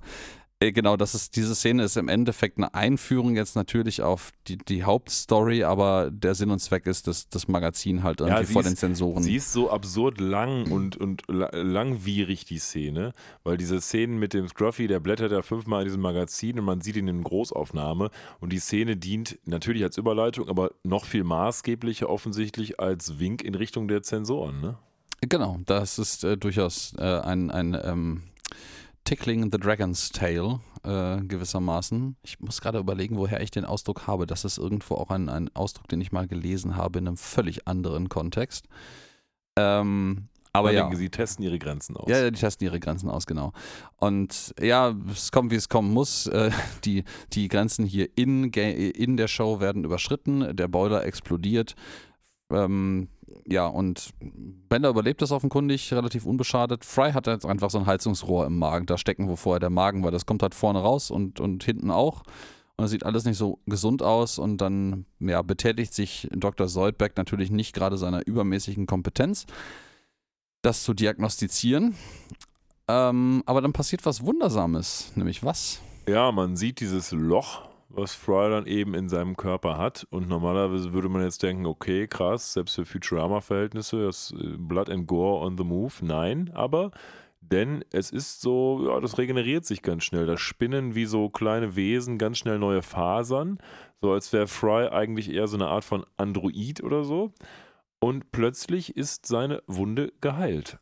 [0.59, 4.83] genau, das ist, diese Szene ist im Endeffekt eine Einführung jetzt natürlich auf die, die
[4.83, 8.69] Hauptstory, aber der Sinn und Zweck ist, dass das Magazin halt irgendwie ja, vor ist,
[8.69, 9.21] den Sensoren.
[9.21, 14.47] Sie ist so absurd lang und, und langwierig, die Szene, weil diese Szenen mit dem
[14.47, 18.51] Scruffy, der blättert ja fünfmal in diesem Magazin und man sieht ihn in Großaufnahme und
[18.51, 23.87] die Szene dient natürlich als Überleitung, aber noch viel maßgeblicher offensichtlich als Wink in Richtung
[23.87, 24.77] der Zensoren, ne?
[25.21, 28.23] Genau, das ist äh, durchaus äh, ein, ein ähm,
[29.07, 32.17] Tickling the Dragon's Tail äh, gewissermaßen.
[32.23, 34.27] Ich muss gerade überlegen, woher ich den Ausdruck habe.
[34.27, 37.69] Das ist irgendwo auch ein, ein Ausdruck, den ich mal gelesen habe in einem völlig
[37.69, 38.67] anderen Kontext.
[39.57, 40.93] Ähm, aber ja.
[40.93, 42.09] Sie testen ihre Grenzen aus.
[42.09, 43.53] Ja, die testen ihre Grenzen aus, genau.
[43.95, 46.27] Und ja, es kommt, wie es kommen muss.
[46.27, 46.51] Äh,
[46.83, 50.53] die, die Grenzen hier in, in der Show werden überschritten.
[50.53, 51.75] Der Boiler explodiert.
[52.51, 53.07] Ähm,
[53.45, 54.11] ja, und
[54.69, 56.85] Bender überlebt das offenkundig relativ unbeschadet.
[56.85, 60.03] Fry hat jetzt einfach so ein Heizungsrohr im Magen, da stecken, wo vorher der Magen
[60.03, 60.11] war.
[60.11, 62.23] Das kommt halt vorne raus und, und hinten auch.
[62.77, 64.37] Und das sieht alles nicht so gesund aus.
[64.37, 66.67] Und dann ja, betätigt sich Dr.
[66.67, 69.45] Soldberg natürlich nicht gerade seiner übermäßigen Kompetenz,
[70.61, 71.95] das zu diagnostizieren.
[72.87, 75.11] Ähm, aber dann passiert was Wundersames.
[75.15, 75.81] Nämlich was?
[76.07, 80.05] Ja, man sieht dieses Loch was Fry dann eben in seinem Körper hat.
[80.09, 85.07] Und normalerweise würde man jetzt denken, okay, krass, selbst für Futurama-Verhältnisse, das äh, Blood and
[85.07, 85.93] Gore on the Move.
[86.01, 86.91] Nein, aber
[87.41, 90.25] denn es ist so, ja, das regeneriert sich ganz schnell.
[90.25, 93.59] Das spinnen wie so kleine Wesen ganz schnell neue Fasern.
[94.01, 97.31] So als wäre Fry eigentlich eher so eine Art von Android oder so.
[97.99, 100.77] Und plötzlich ist seine Wunde geheilt.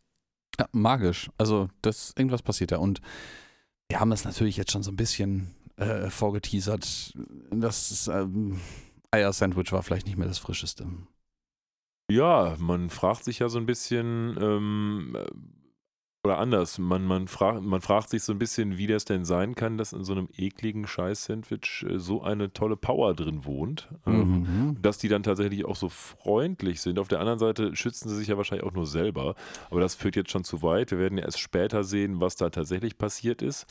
[0.59, 1.29] Ja, magisch.
[1.37, 2.77] Also, das, irgendwas passiert da.
[2.77, 3.01] Und
[3.89, 7.13] wir haben es natürlich jetzt schon so ein bisschen äh, vorgeteasert.
[7.51, 8.59] Das ähm,
[9.11, 10.87] Eier-Sandwich war vielleicht nicht mehr das frischeste.
[12.09, 15.25] Ja, man fragt sich ja so ein bisschen, ähm, äh,
[16.23, 19.55] oder anders, man, man, frag, man fragt sich so ein bisschen, wie das denn sein
[19.55, 23.89] kann, dass in so einem ekligen Scheiß-Sandwich äh, so eine tolle Power drin wohnt.
[24.05, 24.81] Ähm, mhm.
[24.81, 26.99] Dass die dann tatsächlich auch so freundlich sind.
[26.99, 29.35] Auf der anderen Seite schützen sie sich ja wahrscheinlich auch nur selber.
[29.71, 30.91] Aber das führt jetzt schon zu weit.
[30.91, 33.65] Wir werden ja erst später sehen, was da tatsächlich passiert ist.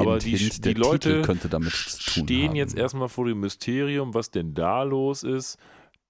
[0.00, 1.22] Aber die, Hint, die Leute
[1.70, 5.58] stehen jetzt erstmal vor dem Mysterium, was denn da los ist,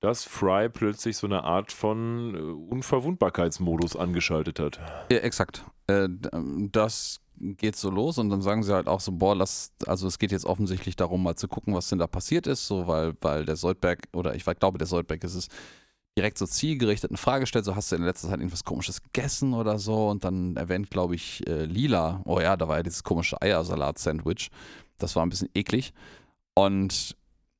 [0.00, 4.80] dass Fry plötzlich so eine Art von äh, Unverwundbarkeitsmodus angeschaltet hat.
[5.10, 5.64] Ja, exakt.
[5.86, 6.08] Äh,
[6.70, 10.18] das geht so los und dann sagen sie halt auch so, boah, lass, also es
[10.18, 13.46] geht jetzt offensichtlich darum, mal zu gucken, was denn da passiert ist, so weil, weil
[13.46, 15.48] der Soldberg, oder ich glaube, der Soldberg ist es,
[16.20, 19.54] direkt so zielgerichtet eine Frage stellt, so hast du in letzter Zeit irgendwas komisches gegessen
[19.54, 20.08] oder so?
[20.08, 24.50] Und dann erwähnt, glaube ich, äh, Lila, oh ja, da war ja dieses komische Eiersalat-Sandwich,
[24.98, 25.94] das war ein bisschen eklig.
[26.54, 27.16] Und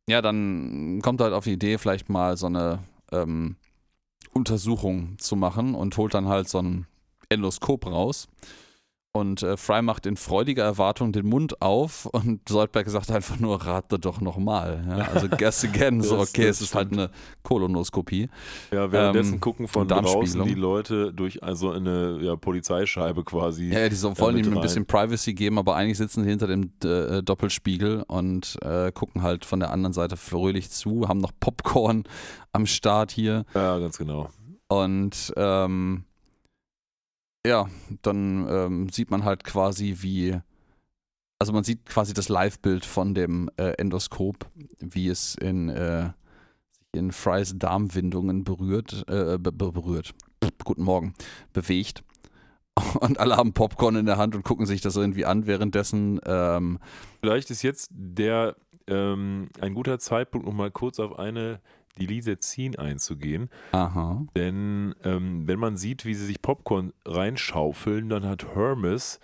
[0.09, 2.81] ja, dann kommt halt auf die Idee, vielleicht mal so eine,
[3.12, 3.57] ähm,
[4.33, 6.87] Untersuchung zu machen und holt dann halt so ein
[7.29, 8.29] Endoskop raus.
[9.12, 13.61] Und äh, Fry macht in freudiger Erwartung den Mund auf und Soldberg sagt einfach nur,
[13.61, 14.85] rate doch nochmal.
[14.88, 14.99] Ja?
[15.12, 17.11] Also guess again, so okay, es ist halt eine
[17.42, 18.29] Kolonoskopie.
[18.70, 23.70] Ja, währenddessen ähm, gucken von draußen die Leute durch also eine ja, Polizeischeibe quasi.
[23.70, 26.70] Ja, die so, wollen ihm ein bisschen Privacy geben, aber eigentlich sitzen sie hinter dem
[26.85, 32.05] äh, Doppelspiegel und äh, gucken halt von der anderen Seite fröhlich zu, haben noch Popcorn
[32.53, 33.44] am Start hier.
[33.55, 34.29] Ja, ganz genau.
[34.68, 36.05] Und ähm,
[37.46, 37.68] ja,
[38.03, 40.38] dann ähm, sieht man halt quasi, wie,
[41.38, 46.11] also man sieht quasi das Live-Bild von dem äh, Endoskop, wie es in, äh,
[46.92, 50.14] in Frys Darmwindungen berührt, äh, be berührt,
[50.64, 51.14] guten Morgen,
[51.53, 52.05] bewegt.
[53.00, 56.20] Und alle haben Popcorn in der Hand und gucken sich das irgendwie an, währenddessen.
[56.24, 56.79] Ähm,
[57.20, 61.61] Vielleicht ist jetzt der ähm, ein guter Zeitpunkt, um mal kurz auf eine
[61.98, 63.50] die Lisezin einzugehen.
[63.72, 64.24] Aha.
[64.37, 69.20] Denn ähm, wenn man sieht, wie sie sich Popcorn reinschaufeln, dann hat Hermes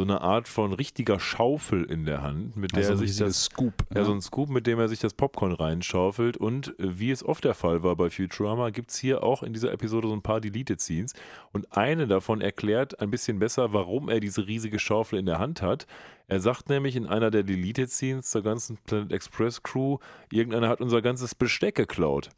[0.00, 3.44] so eine Art von richtiger Schaufel in der Hand, mit der also er sich das
[3.44, 6.38] Scoop, ja, ja, so ein Scoop, mit dem er sich das Popcorn reinschaufelt.
[6.38, 9.52] Und äh, wie es oft der Fall war bei Futurama, gibt es hier auch in
[9.52, 11.12] dieser Episode so ein paar Deleted Scenes.
[11.52, 15.60] Und eine davon erklärt ein bisschen besser, warum er diese riesige Schaufel in der Hand
[15.60, 15.86] hat.
[16.28, 19.98] Er sagt nämlich in einer der Deleted Scenes zur ganzen Planet Express Crew,
[20.32, 22.30] irgendeiner hat unser ganzes Besteck geklaut.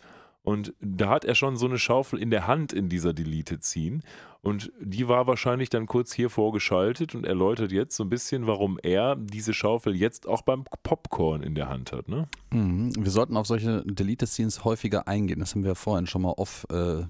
[0.43, 4.01] Und da hat er schon so eine Schaufel in der Hand in dieser Deleted Scene.
[4.41, 8.79] Und die war wahrscheinlich dann kurz hier vorgeschaltet und erläutert jetzt so ein bisschen, warum
[8.83, 12.09] er diese Schaufel jetzt auch beim Popcorn in der Hand hat.
[12.09, 12.29] Ne?
[12.51, 12.93] Mhm.
[12.99, 15.39] Wir sollten auf solche Deleted Scenes häufiger eingehen.
[15.39, 17.05] Das haben wir vorhin schon mal off äh,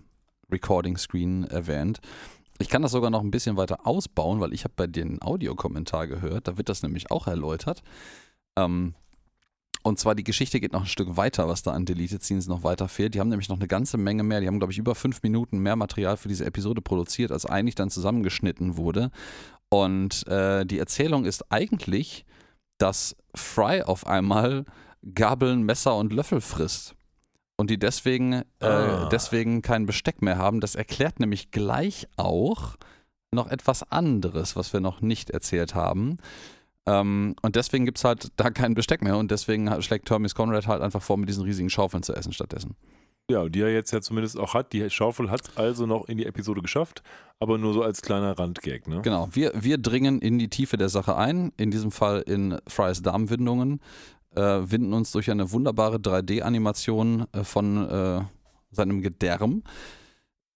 [0.51, 2.01] Recording Screen erwähnt.
[2.59, 6.07] Ich kann das sogar noch ein bisschen weiter ausbauen, weil ich habe bei den Audiokommentar
[6.07, 7.83] gehört, da wird das nämlich auch erläutert.
[8.57, 8.95] Ähm,
[9.83, 12.63] und zwar die Geschichte geht noch ein Stück weiter, was da an Deleted Scenes noch
[12.63, 13.15] weiter fehlt.
[13.15, 14.41] Die haben nämlich noch eine ganze Menge mehr.
[14.41, 17.75] Die haben, glaube ich, über fünf Minuten mehr Material für diese Episode produziert, als eigentlich
[17.75, 19.11] dann zusammengeschnitten wurde.
[19.69, 22.25] Und äh, die Erzählung ist eigentlich,
[22.79, 24.65] dass Fry auf einmal
[25.15, 26.95] Gabeln, Messer und Löffel frisst.
[27.57, 29.09] Und die deswegen, äh, ah.
[29.11, 30.61] deswegen kein Besteck mehr haben.
[30.61, 32.77] Das erklärt nämlich gleich auch
[33.35, 36.19] noch etwas anderes, was wir noch nicht erzählt haben.
[36.87, 40.67] Ähm, und deswegen gibt es halt da kein Besteck mehr und deswegen schlägt Hermes Conrad
[40.67, 42.77] halt einfach vor, mit diesen riesigen Schaufeln zu essen stattdessen.
[43.31, 44.73] Ja, die er jetzt ja zumindest auch hat.
[44.73, 47.03] Die Schaufel hat es also noch in die Episode geschafft,
[47.39, 48.89] aber nur so als kleiner Randgag.
[48.89, 49.01] Ne?
[49.03, 53.01] Genau, wir, wir dringen in die Tiefe der Sache ein, in diesem Fall in Frys
[53.01, 53.81] Darmwindungen,
[54.35, 58.23] äh, winden uns durch eine wunderbare 3D-Animation äh, von äh,
[58.73, 59.63] seinem Gedärm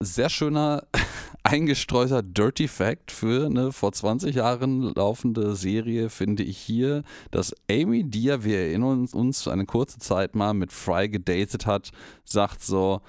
[0.00, 0.82] sehr schöner
[1.42, 8.04] eingestreuter Dirty Fact für eine vor 20 Jahren laufende Serie finde ich hier, dass Amy,
[8.04, 11.92] die ja, wir erinnern uns, eine kurze Zeit mal mit Fry gedatet hat,
[12.24, 13.00] sagt so,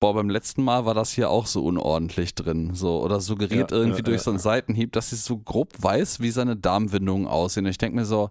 [0.00, 3.78] boah, beim letzten Mal war das hier auch so unordentlich drin, so oder suggeriert ja,
[3.78, 7.26] irgendwie ja, durch ja, so einen Seitenhieb, dass sie so grob weiß, wie seine Darmwindungen
[7.26, 7.64] aussehen.
[7.64, 8.30] Und ich denke mir so,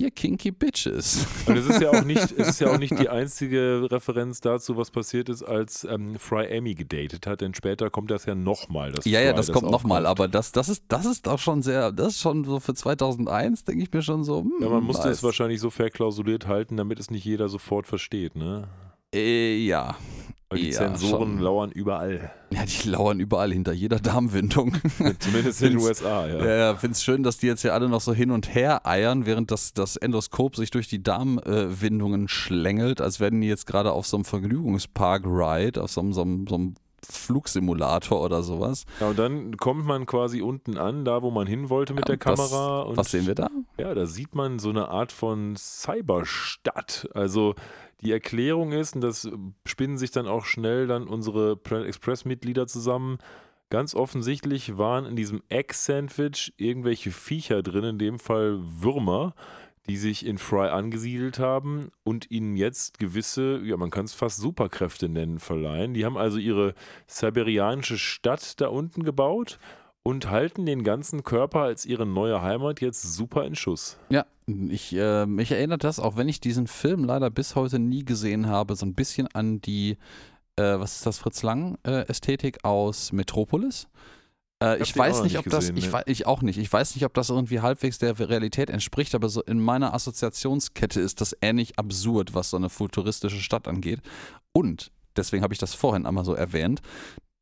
[0.00, 1.26] ihr kinky Bitches.
[1.46, 4.76] Und es ist ja auch nicht, es ist ja auch nicht die einzige Referenz dazu,
[4.76, 8.92] was passiert ist, als ähm, Fry Amy gedatet hat, denn später kommt das ja nochmal.
[8.94, 11.62] Ja, Fry ja, das, das kommt nochmal, aber das, das ist, das ist auch schon
[11.62, 14.40] sehr, das ist schon so für 2001, denke ich mir schon so.
[14.40, 15.18] Hm, ja, man musste nice.
[15.18, 18.68] es wahrscheinlich so verklausuliert halten, damit es nicht jeder sofort versteht, ne?
[19.14, 19.96] Äh, ja.
[20.48, 21.38] Weil die ja, Zensoren schon.
[21.38, 22.32] lauern überall.
[22.52, 24.76] Ja, die lauern überall hinter jeder Darmwindung.
[25.20, 26.44] Zumindest in den USA, ja.
[26.44, 28.84] Ja, ja finde es schön, dass die jetzt hier alle noch so hin und her
[28.84, 33.92] eiern, während das, das Endoskop sich durch die Darmwindungen schlängelt, als wären die jetzt gerade
[33.92, 36.74] auf so einem Vergnügungspark-Ride, auf so einem, so einem, so einem
[37.08, 38.84] Flugsimulator oder sowas.
[39.00, 42.16] Ja, und dann kommt man quasi unten an, da wo man hin wollte mit ja,
[42.16, 42.86] der Kamera.
[42.88, 43.48] Das, was sehen wir da?
[43.78, 47.08] Ja, da sieht man so eine Art von Cyberstadt.
[47.14, 47.54] Also
[48.02, 49.28] die Erklärung ist, und das
[49.66, 53.18] spinnen sich dann auch schnell dann unsere Planet Express-Mitglieder zusammen,
[53.68, 59.34] ganz offensichtlich waren in diesem Egg-Sandwich irgendwelche Viecher drin, in dem Fall Würmer,
[59.90, 64.36] die sich in Fry angesiedelt haben und ihnen jetzt gewisse, ja, man kann es fast
[64.36, 65.94] Superkräfte nennen, verleihen.
[65.94, 66.74] Die haben also ihre
[67.08, 69.58] siberianische Stadt da unten gebaut
[70.04, 73.98] und halten den ganzen Körper als ihre neue Heimat jetzt super in Schuss.
[74.10, 78.04] Ja, ich, äh, mich erinnert das, auch wenn ich diesen Film leider bis heute nie
[78.04, 79.98] gesehen habe, so ein bisschen an die,
[80.54, 83.88] äh, was ist das, Fritz Lang-Ästhetik äh, aus Metropolis.
[84.62, 86.02] Äh, ich weiß nicht, ob gesehen, das, ich, ne?
[86.06, 89.42] ich auch nicht, ich weiß nicht, ob das irgendwie halbwegs der Realität entspricht, aber so
[89.42, 94.00] in meiner Assoziationskette ist das ähnlich absurd, was so eine futuristische Stadt angeht.
[94.52, 96.80] Und, deswegen habe ich das vorhin einmal so erwähnt,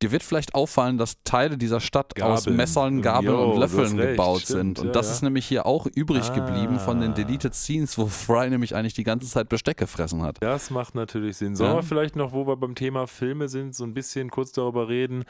[0.01, 2.33] Dir wird vielleicht auffallen, dass Teile dieser Stadt Gabeln.
[2.37, 4.79] aus Messern, Gabeln Jo, und Löffeln recht, gebaut stimmt, sind.
[4.79, 5.11] Und ja, das ja.
[5.13, 7.15] ist nämlich hier auch übrig geblieben von den Ah.
[7.15, 10.37] Deleted Scenes, wo Fry nämlich eigentlich die ganze Zeit Besteck gefressen hat.
[10.41, 11.55] Das macht natürlich Sinn.
[11.57, 11.77] Sollen Ja.
[11.79, 15.25] wir vielleicht noch, wo wir beim Thema Filme sind, so ein bisschen kurz darüber reden,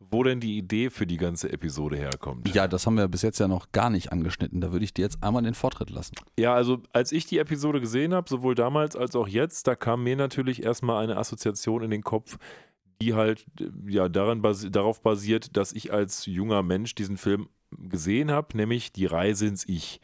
[0.00, 2.52] wo denn die Idee für die ganze Episode herkommt?
[2.54, 4.60] Ja, das haben wir bis jetzt ja noch gar nicht angeschnitten.
[4.62, 6.14] Da würde ich dir jetzt einmal den Vortritt lassen.
[6.38, 10.02] Ja, also als ich die Episode gesehen habe, sowohl damals als auch jetzt, da kam
[10.02, 12.38] mir natürlich erstmal eine Assoziation in den Kopf,
[13.00, 13.46] die halt
[13.86, 18.92] ja daran basi darauf basiert, dass ich als junger Mensch diesen Film gesehen habe, nämlich
[18.92, 20.00] die Reise ins Ich.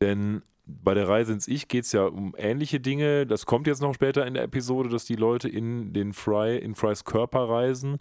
[0.00, 3.26] Denn bei der Reise ins Ich geht es ja um ähnliche Dinge.
[3.26, 6.74] Das kommt jetzt noch später in der Episode, dass die Leute in den Fry, in
[6.74, 7.98] Frys Körper reisen.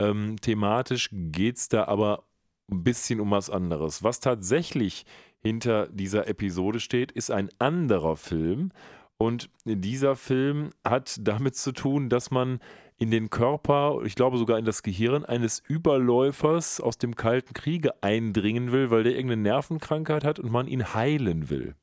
[0.00, 2.24] Ähm, thematisch geht es da aber
[2.70, 4.02] ein bisschen um was anderes.
[4.02, 5.04] Was tatsächlich
[5.40, 8.70] hinter dieser Episode steht, ist ein anderer Film.
[9.18, 12.60] Und dieser Film hat damit zu tun, dass man
[12.98, 18.02] in den Körper, ich glaube sogar in das Gehirn eines Überläufers aus dem Kalten Kriege
[18.02, 21.74] eindringen will, weil der irgendeine Nervenkrankheit hat und man ihn heilen will.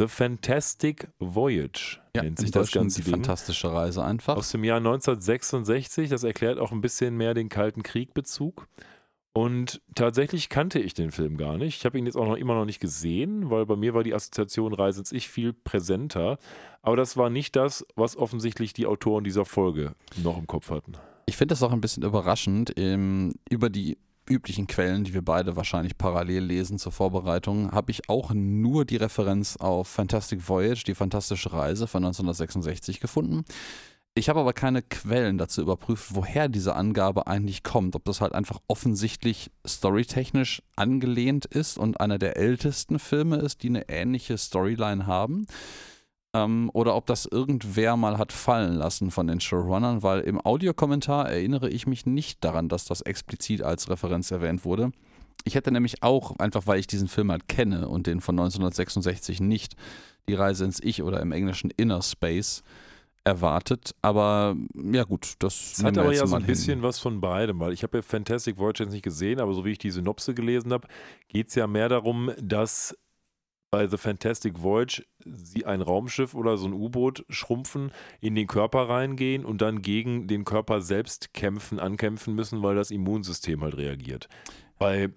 [0.00, 3.14] The Fantastic Voyage nennt sich das ganze die Ding.
[3.14, 4.36] fantastische Reise einfach.
[4.36, 6.10] Aus dem Jahr 1966.
[6.10, 8.66] Das erklärt auch ein bisschen mehr den Kalten Krieg-Bezug.
[9.34, 11.78] Und tatsächlich kannte ich den Film gar nicht.
[11.78, 14.14] Ich habe ihn jetzt auch noch immer noch nicht gesehen, weil bei mir war die
[14.14, 16.38] Assoziation Reise ins Ich viel präsenter.
[16.82, 20.92] Aber das war nicht das, was offensichtlich die Autoren dieser Folge noch im Kopf hatten.
[21.24, 22.74] Ich finde das auch ein bisschen überraschend.
[22.76, 23.96] Ähm, über die
[24.28, 28.96] üblichen Quellen, die wir beide wahrscheinlich parallel lesen zur Vorbereitung, habe ich auch nur die
[28.96, 33.44] Referenz auf Fantastic Voyage, die fantastische Reise von 1966 gefunden.
[34.14, 37.96] Ich habe aber keine Quellen dazu überprüft, woher diese Angabe eigentlich kommt.
[37.96, 43.68] Ob das halt einfach offensichtlich storytechnisch angelehnt ist und einer der ältesten Filme ist, die
[43.68, 45.46] eine ähnliche Storyline haben.
[46.34, 51.30] Ähm, oder ob das irgendwer mal hat fallen lassen von den Showrunnern, weil im Audiokommentar
[51.30, 54.92] erinnere ich mich nicht daran, dass das explizit als Referenz erwähnt wurde.
[55.44, 59.40] Ich hätte nämlich auch, einfach weil ich diesen Film halt kenne und den von 1966
[59.40, 59.74] nicht,
[60.28, 62.62] die Reise ins Ich oder im Englischen Inner Space
[63.24, 63.94] erwartet.
[64.02, 66.46] Aber ja gut, das Es nehmen hat aber ja so ein hin.
[66.46, 69.64] bisschen was von beidem, weil ich habe ja Fantastic Voyage jetzt nicht gesehen, aber so
[69.64, 70.88] wie ich die Synopse gelesen habe,
[71.28, 72.96] geht es ja mehr darum, dass
[73.70, 78.88] bei The Fantastic Voyage sie ein Raumschiff oder so ein U-Boot schrumpfen, in den Körper
[78.88, 84.28] reingehen und dann gegen den Körper selbst kämpfen, ankämpfen müssen, weil das Immunsystem halt reagiert.
[84.78, 85.10] Bei,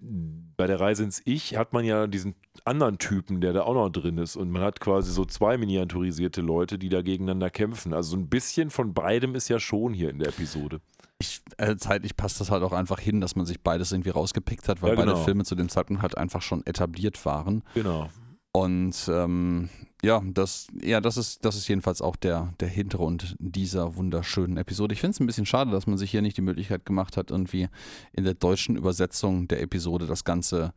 [0.58, 3.90] bei der Reise ins Ich hat man ja diesen anderen Typen, der da auch noch
[3.90, 4.36] drin ist.
[4.36, 7.94] Und man hat quasi so zwei miniaturisierte Leute, die da gegeneinander kämpfen.
[7.94, 10.82] Also so ein bisschen von beidem ist ja schon hier in der Episode.
[11.20, 14.68] Ich, äh, zeitlich passt das halt auch einfach hin, dass man sich beides irgendwie rausgepickt
[14.68, 15.14] hat, weil Ja, genau.
[15.14, 17.64] beide Filme zu dem Zeitpunkt halt einfach schon etabliert waren.
[17.74, 18.10] Genau.
[18.52, 19.70] Und ähm,
[20.06, 24.94] ja, das, ja, das ist, das ist jedenfalls auch der, der Hintergrund dieser wunderschönen Episode.
[24.94, 27.32] Ich finde es ein bisschen schade, dass man sich hier nicht die Möglichkeit gemacht hat,
[27.32, 27.70] irgendwie
[28.14, 30.74] in der deutschen Übersetzung der Episode das Ganze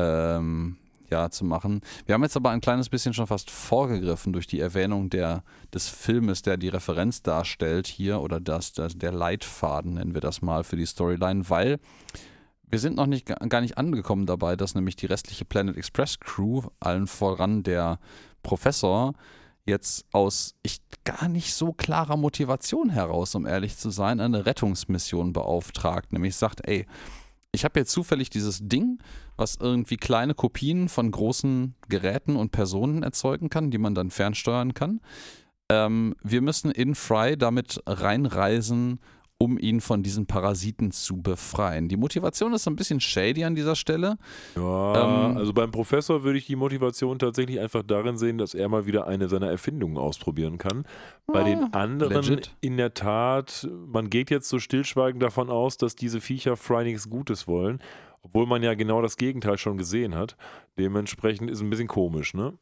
[0.00, 0.78] ähm,
[1.10, 1.82] ja, zu machen.
[2.06, 5.42] Wir haben jetzt aber ein kleines bisschen schon fast vorgegriffen durch die Erwähnung der,
[5.74, 10.40] des Filmes, der die Referenz darstellt hier, oder das, das, der Leitfaden, nennen wir das
[10.40, 11.78] mal, für die Storyline, weil
[12.70, 16.62] wir sind noch nicht gar nicht angekommen dabei, dass nämlich die restliche Planet Express Crew,
[16.80, 17.98] allen voran der
[18.48, 19.12] Professor,
[19.66, 25.34] jetzt aus ich gar nicht so klarer Motivation heraus, um ehrlich zu sein, eine Rettungsmission
[25.34, 26.14] beauftragt.
[26.14, 26.86] Nämlich sagt, ey,
[27.52, 29.00] ich habe jetzt zufällig dieses Ding,
[29.36, 34.72] was irgendwie kleine Kopien von großen Geräten und Personen erzeugen kann, die man dann fernsteuern
[34.72, 35.02] kann.
[35.68, 38.98] Ähm, wir müssen in Fry damit reinreisen,
[39.40, 41.88] um ihn von diesen Parasiten zu befreien.
[41.88, 44.18] Die Motivation ist so ein bisschen shady an dieser Stelle.
[44.56, 48.68] Ja, Ähm, also beim Professor würde ich die Motivation tatsächlich einfach darin sehen, dass er
[48.68, 50.84] mal wieder eine seiner Erfindungen ausprobieren kann.
[51.28, 52.56] Bei den anderen legit.
[52.60, 57.08] in der Tat, man geht jetzt so stillschweigend davon aus, dass diese Viecher Fry nichts
[57.08, 57.80] Gutes wollen,
[58.22, 60.36] obwohl man ja genau das Gegenteil schon gesehen hat.
[60.78, 62.54] Dementsprechend ist ein bisschen komisch, ne?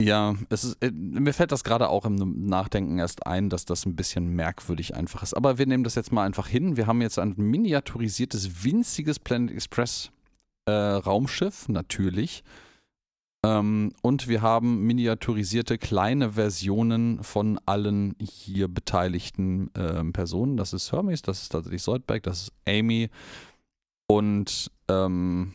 [0.00, 3.86] Ja, es ist, äh, mir fällt das gerade auch im Nachdenken erst ein, dass das
[3.86, 5.34] ein bisschen merkwürdig einfach ist.
[5.34, 6.76] Aber wir nehmen das jetzt mal einfach hin.
[6.76, 10.10] Wir haben jetzt ein miniaturisiertes, winziges Planet Express
[10.66, 12.44] äh, Raumschiff, natürlich.
[13.46, 20.58] Ähm, und wir haben miniaturisierte kleine Versionen von allen hier beteiligten ähm, Personen.
[20.58, 23.08] Das ist Hermes, das ist tatsächlich Soldberg, das ist Amy
[24.08, 25.54] und ähm,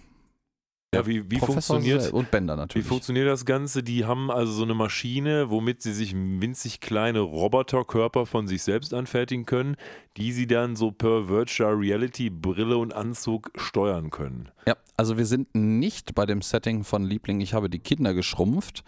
[0.93, 2.85] Ja, wie, wie Professor funktioniert und Bender Wie natürlich.
[2.85, 3.81] funktioniert das Ganze?
[3.81, 8.93] Die haben also so eine Maschine, womit sie sich winzig kleine Roboterkörper von sich selbst
[8.93, 9.77] anfertigen können,
[10.17, 14.49] die sie dann so per Virtual Reality Brille und Anzug steuern können.
[14.67, 18.83] Ja, also wir sind nicht bei dem Setting von Liebling, ich habe die Kinder geschrumpft,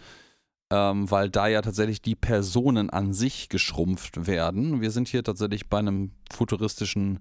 [0.70, 4.82] ähm, weil da ja tatsächlich die Personen an sich geschrumpft werden.
[4.82, 7.20] Wir sind hier tatsächlich bei einem futuristischen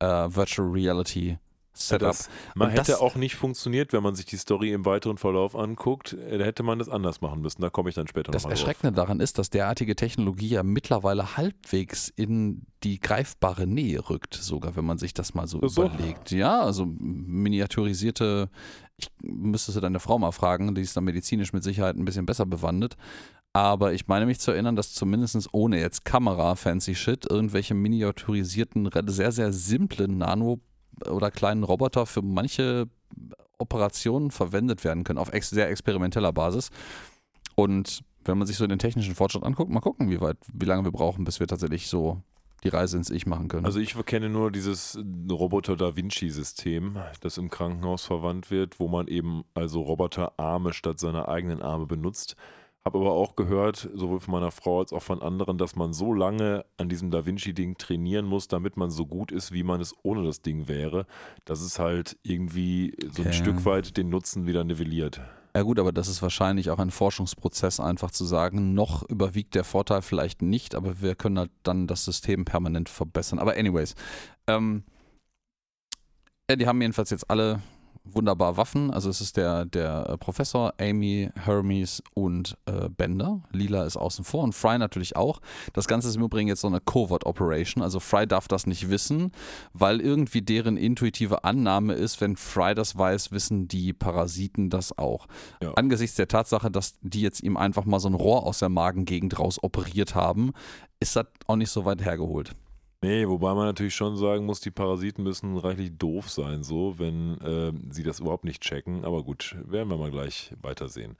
[0.00, 1.38] äh, Virtual Reality
[1.78, 2.08] Setup.
[2.08, 5.16] Das, man Und hätte das- auch nicht funktioniert, wenn man sich die Story im weiteren
[5.18, 6.16] Verlauf anguckt.
[6.30, 7.62] Da hätte man das anders machen müssen.
[7.62, 8.66] Da komme ich dann später Das nochmal drauf.
[8.66, 14.76] Erschreckende daran ist, dass derartige Technologie ja mittlerweile halbwegs in die greifbare Nähe rückt, sogar
[14.76, 15.84] wenn man sich das mal so so.
[15.84, 16.30] überlegt.
[16.30, 16.86] Ja, also
[17.58, 18.50] miniaturisierte,
[18.96, 22.26] ich müsste sie deine Frau mal fragen, die ist da medizinisch mit Sicherheit ein bisschen
[22.26, 22.96] besser bewandert.
[23.54, 28.88] Aber ich meine mich zu erinnern, dass zumindest ohne jetzt Kamera, fancy shit, irgendwelche miniaturisierten,
[29.06, 30.60] sehr, sehr simplen Nano-
[31.06, 32.88] oder kleinen Roboter für manche
[33.58, 36.70] Operationen verwendet werden können, auf ex sehr experimenteller Basis.
[37.54, 40.84] Und wenn man sich so den technischen Fortschritt anguckt, mal gucken, wie weit, wie lange
[40.84, 42.22] wir brauchen, bis wir tatsächlich so
[42.64, 43.66] die Reise ins Ich machen können.
[43.66, 44.98] Also ich kenne nur dieses
[45.30, 50.98] Roboter Da Vinci System, das im Krankenhaus verwandt wird, wo man eben also Roboterarme statt
[50.98, 52.36] seiner eigenen Arme benutzt.
[52.88, 56.14] Habe aber auch gehört, sowohl von meiner Frau als auch von anderen, dass man so
[56.14, 59.82] lange an diesem Da Vinci Ding trainieren muss, damit man so gut ist, wie man
[59.82, 61.04] es ohne das Ding wäre,
[61.44, 63.36] dass es halt irgendwie so ein Okay.
[63.36, 65.20] Stück weit den Nutzen wieder nivelliert.
[65.54, 69.64] Ja gut, aber das ist wahrscheinlich auch ein Forschungsprozess, einfach zu sagen, noch überwiegt der
[69.64, 73.38] Vorteil vielleicht nicht, aber wir können halt dann das System permanent verbessern.
[73.38, 73.96] Aber anyways,
[74.46, 74.82] ähm,
[76.48, 77.60] ja, die haben jedenfalls jetzt alle
[78.14, 78.90] wunderbar Waffen.
[78.90, 83.42] Also es ist der, der äh, Professor, Amy, Hermes und äh, Bender.
[83.52, 85.40] Lila ist außen vor und Fry natürlich auch.
[85.72, 87.82] Das Ganze ist im Übrigen jetzt so eine Covert Operation.
[87.82, 89.32] Also Fry darf das nicht wissen,
[89.72, 95.26] weil irgendwie deren intuitive Annahme ist, wenn Fry das weiß, wissen die Parasiten das auch.
[95.62, 95.72] Ja.
[95.74, 99.38] Angesichts der Tatsache, dass die jetzt ihm einfach mal so ein Rohr aus der Magengegend
[99.38, 100.52] raus operiert haben,
[101.00, 102.54] ist das auch nicht so weit hergeholt.
[103.00, 107.38] Nee, wobei man natürlich schon sagen muss, die Parasiten müssen reichlich doof sein, so, wenn
[107.44, 109.04] ähm, sie das überhaupt nicht checken.
[109.04, 111.16] Aber gut, werden wir mal gleich weitersehen.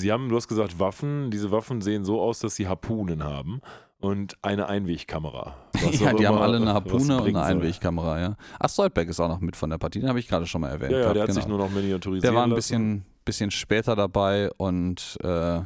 [0.00, 1.30] Sie haben, du hast gesagt, Waffen.
[1.30, 3.60] Diese Waffen sehen so aus, dass sie Harpunen haben
[4.00, 5.56] und eine Einwegkamera.
[6.00, 7.42] Ja, die haben alle eine Harpune und eine.
[7.42, 8.36] Einwegkamera, ja.
[8.58, 10.68] Ach, Stolberg ist auch noch mit von der Partie, den habe ich gerade schon mal
[10.70, 10.92] erwähnt.
[10.92, 11.40] Ja, ja, gehabt, der hat genau.
[11.40, 12.24] sich nur noch miniaturisiert.
[12.24, 15.60] der war ein bisschen, bisschen später dabei und äh,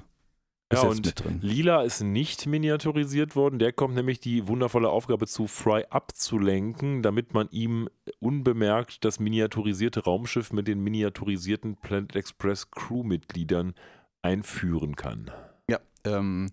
[0.72, 1.42] Ja, und.
[1.42, 3.58] Lila ist nicht miniaturisiert worden.
[3.58, 7.88] Der kommt nämlich die wundervolle Aufgabe zu, Fry abzulenken, damit man ihm
[8.20, 13.74] unbemerkt das miniaturisierte Raumschiff mit den miniaturisierten Planet Express Crewmitgliedern
[14.22, 15.30] einführen kann.
[15.68, 16.50] Ja, ähm,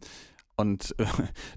[0.60, 1.06] und äh,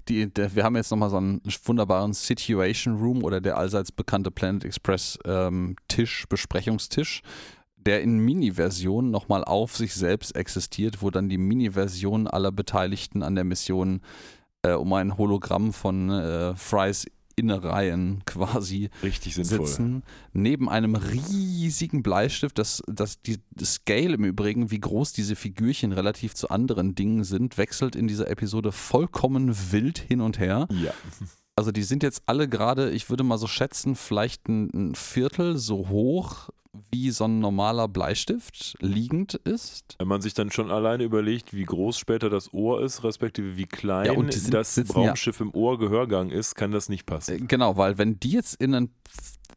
[0.07, 4.31] die, der, wir haben jetzt nochmal so einen wunderbaren Situation Room oder der allseits bekannte
[4.31, 7.21] Planet Express ähm, Tisch, Besprechungstisch,
[7.85, 13.35] der in Mini-Version nochmal auf sich selbst existiert, wo dann die Mini-Version aller Beteiligten an
[13.35, 14.01] der Mission
[14.63, 17.05] äh, um ein Hologramm von äh, Frys
[17.35, 19.65] Innereien quasi Richtig sinnvoll.
[19.65, 20.03] sitzen,
[20.33, 25.91] neben einem riesigen Bleistift, das, das die das Scale im Übrigen, wie groß diese Figürchen
[25.91, 30.67] relativ zu anderen Dingen sind, wechselt in dieser Episode vollkommen wild hin und her.
[30.69, 30.93] Ja.
[31.55, 35.57] Also die sind jetzt alle gerade, ich würde mal so schätzen, vielleicht ein, ein Viertel
[35.57, 36.49] so hoch,
[36.91, 39.95] wie so ein normaler Bleistift liegend ist.
[39.99, 43.65] Wenn man sich dann schon alleine überlegt, wie groß später das Ohr ist, respektive wie
[43.67, 47.43] klein Ja, sind- das sitzen ja- Raumschiff im Ohrgehörgang ist, kann das nicht passen.
[47.43, 48.89] Äh, Genau, weil wenn die jetzt in ein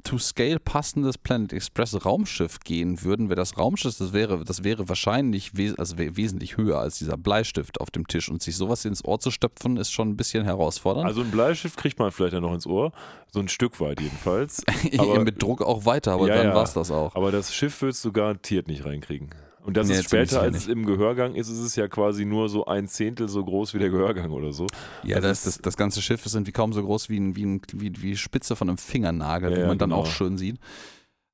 [0.07, 4.89] to scale passendes Planet Express Raumschiff gehen würden, wäre das Raumschiff, das wäre, das wäre
[4.89, 8.29] wahrscheinlich wes also wär wesentlich höher als dieser Bleistift auf dem Tisch.
[8.29, 11.07] Und sich sowas ins Ohr zu stöpfen, ist schon ein bisschen herausfordernd.
[11.07, 12.93] Also ein Bleistift kriegt man vielleicht ja noch ins Ohr,
[13.33, 14.63] so ein Stück weit jedenfalls.
[14.99, 16.55] aber- mit Druck auch weiter, aber Ja, dann ja.
[16.55, 17.15] war es das auch.
[17.17, 19.31] Aber das Schiff willst du garantiert nicht reinkriegen.
[19.67, 22.49] Und das Nee, ist später, als es im Gehörgang ist, ist es ja quasi nur
[22.49, 24.69] so ein Zehntel so groß wie der Gehörgang oder so.
[25.03, 27.45] Ja, Also das, das, das ganze Schiff ist irgendwie kaum so groß wie, ein, wie,
[27.45, 30.03] ein, wie die Spitze von einem Fingernagel, Ja, wie man dann genau.
[30.03, 30.59] auch schön sieht.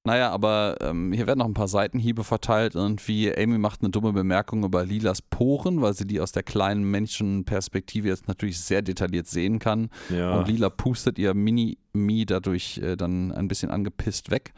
[0.05, 2.75] Naja, aber ähm, hier werden noch ein paar Seitenhiebe verteilt.
[2.75, 6.91] Irgendwie, Amy macht eine dumme Bemerkung über Lilas Poren, weil sie die aus der kleinen
[6.91, 9.91] Menschenperspektive jetzt natürlich sehr detailliert sehen kann.
[10.09, 10.39] Ja.
[10.39, 14.55] Und Lila pustet ihr Mini-Me dadurch äh, dann ein bisschen angepisst weg.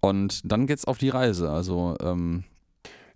[0.00, 1.50] Und dann geht's auf die Reise.
[1.50, 2.44] Also, ähm,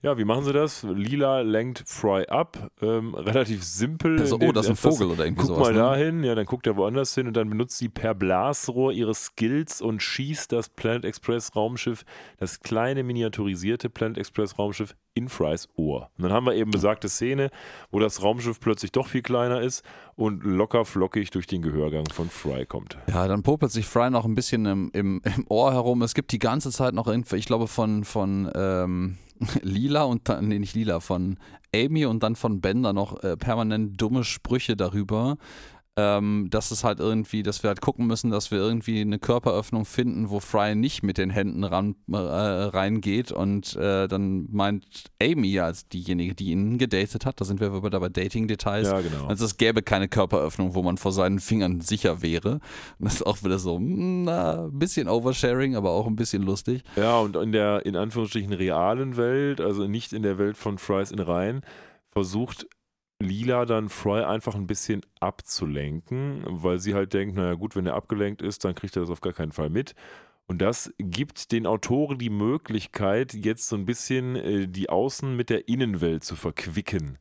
[0.03, 0.83] ja, wie machen sie das?
[0.83, 2.71] Lila lenkt Fry ab.
[2.81, 4.19] Ähm, relativ simpel.
[4.19, 5.69] indem oh, das ist ein Vogel oder irgendwie Guck sowas.
[5.69, 5.79] mal ne?
[5.79, 9.81] dahin, ja, dann guckt er woanders hin und dann benutzt sie per Blasrohr ihre Skills
[9.81, 12.05] und schießt das Planet Express Raumschiff,
[12.39, 16.11] das kleine miniaturisierte Planet Express Raumschiff in Frys Ohr.
[16.17, 17.51] Und dann haben wir eben besagte Szene,
[17.91, 19.85] wo das Raumschiff plötzlich doch viel kleiner ist
[20.17, 22.99] und locker flockig durch den Gehörgang von Fry kommt.
[23.09, 26.03] Ja, dann popelt sich Fry noch ein bisschen im, im, im Ohr herum.
[26.03, 29.19] Es gibt die ganze Zeit noch, irgendwie, ich glaube, von, von ähm,
[29.63, 31.39] Lila und dann, nee, nicht Lila, von
[31.75, 35.39] Amy und dann von Bender noch äh, permanent dumme Sprüche darüber,
[35.97, 39.85] ähm, dass es halt irgendwie, dass wir halt gucken müssen, dass wir irgendwie eine Körperöffnung
[39.85, 44.87] finden, wo Fry nicht mit den Händen ran, äh, reingeht und äh, dann meint
[45.21, 49.27] Amy als diejenige, die ihn gedatet hat, da sind wir wieder bei Dating-Details, Ja, genau.
[49.27, 52.61] also es gäbe keine Körperöffnung, wo man vor seinen Fingern sicher wäre.
[52.99, 54.25] Und das ist auch wieder so ein
[54.79, 56.83] bisschen Oversharing, aber auch ein bisschen lustig.
[56.97, 61.11] Ja, und in der in Anführungsstrichen realen Welt, also nicht in der Welt von Fries
[61.11, 61.61] in Rhein,
[62.11, 62.67] versucht
[63.23, 67.95] Lila dann Fry einfach ein bisschen abzulenken, weil sie halt denkt, naja gut, wenn er
[67.95, 69.95] abgelenkt ist, dann kriegt er das auf gar keinen Fall mit.
[70.47, 75.51] Und das gibt den Autoren die Möglichkeit, jetzt so ein bisschen äh, die Außen mit
[75.51, 77.17] der Innenwelt zu verquicken.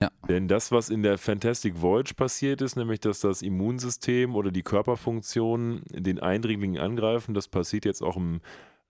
[0.00, 0.10] Ja.
[0.28, 4.62] Denn das, was in der Fantastic Voyage passiert ist, nämlich dass das Immunsystem oder die
[4.62, 8.40] Körperfunktionen den Eindringlingen angreifen, das passiert jetzt auch im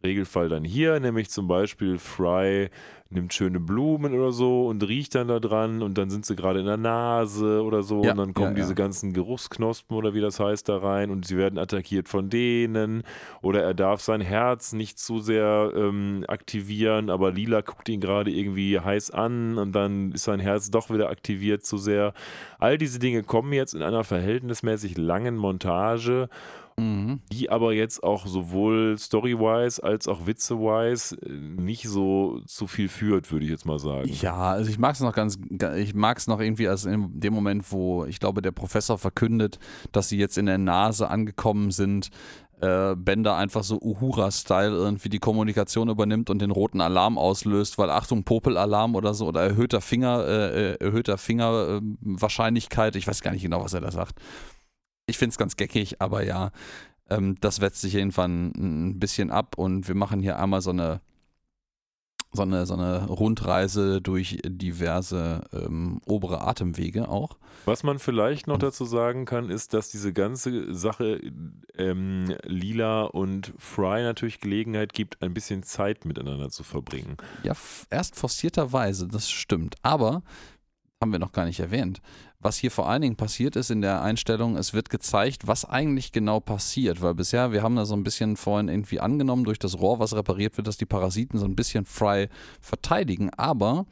[0.03, 2.71] Regelfall dann hier, nämlich zum Beispiel Fry
[3.09, 6.59] nimmt schöne Blumen oder so und riecht dann da dran und dann sind sie gerade
[6.61, 8.75] in der Nase oder so Ja, und dann kommen ja, diese ja.
[8.75, 13.05] ganzen Geruchsknospen oder wie das heißt da rein und sie werden attackiert von denen
[13.43, 18.31] oder er darf sein Herz nicht zu sehr ähm, aktivieren, aber Lila guckt ihn gerade
[18.33, 22.13] irgendwie heiß an und dann ist sein Herz doch wieder aktiviert zu sehr.
[22.59, 26.29] All diese Dinge kommen jetzt in einer verhältnismäßig langen Montage
[26.79, 27.21] Mhm.
[27.33, 33.33] die aber jetzt auch sowohl story-wise als auch witze-wise äh, nicht so zu viel führt,
[33.33, 34.11] würde ich jetzt mal sagen.
[34.21, 35.39] Ja, also ich mag es noch ganz,
[35.77, 39.59] ich mag es noch irgendwie als in dem Moment, wo ich glaube, der Professor verkündet,
[39.93, 42.11] dass sie jetzt in der Nase angekommen sind,
[42.61, 47.91] äh, Bender einfach so Uhura-Style irgendwie die Kommunikation übernimmt und den roten Alarm auslöst, weil
[47.91, 53.23] Achtung, Popelalarm oder so oder erhöhter Finger, äh, äh, erhöhter Finger äh, Wahrscheinlichkeit, ich weiß
[53.23, 54.21] gar nicht genau, was er da sagt.
[55.07, 56.51] Ich finde es ganz geckig, aber ja,
[57.09, 61.01] ähm, das wetzt sich jedenfalls ein, bisschen ab und wir machen hier einmal so eine
[62.33, 67.39] so eine, so eine Rundreise durch diverse ähm, obere Atemwege auch.
[67.65, 71.19] Was man vielleicht noch dazu sagen kann, ist, dass diese ganze Sache
[71.79, 77.17] ähm, Lila und Fry natürlich Gelegenheit gibt, ein bisschen Zeit miteinander zu verbringen.
[77.43, 77.55] Ja,
[77.89, 79.77] erst forcierterweise, das stimmt.
[79.83, 80.23] Aber,
[81.01, 82.03] haben wir noch gar nicht erwähnt,
[82.41, 86.13] was hier vor allen Dingen passiert ist in der Einstellung, es wird gezeigt, was eigentlich
[86.13, 89.79] genau passiert, weil bisher, wir haben da so ein bisschen vorhin irgendwie angenommen, durch das
[89.79, 92.29] Rohr, was repariert wird, dass die Parasiten so ein bisschen Fry
[92.61, 93.87] verteidigen, aber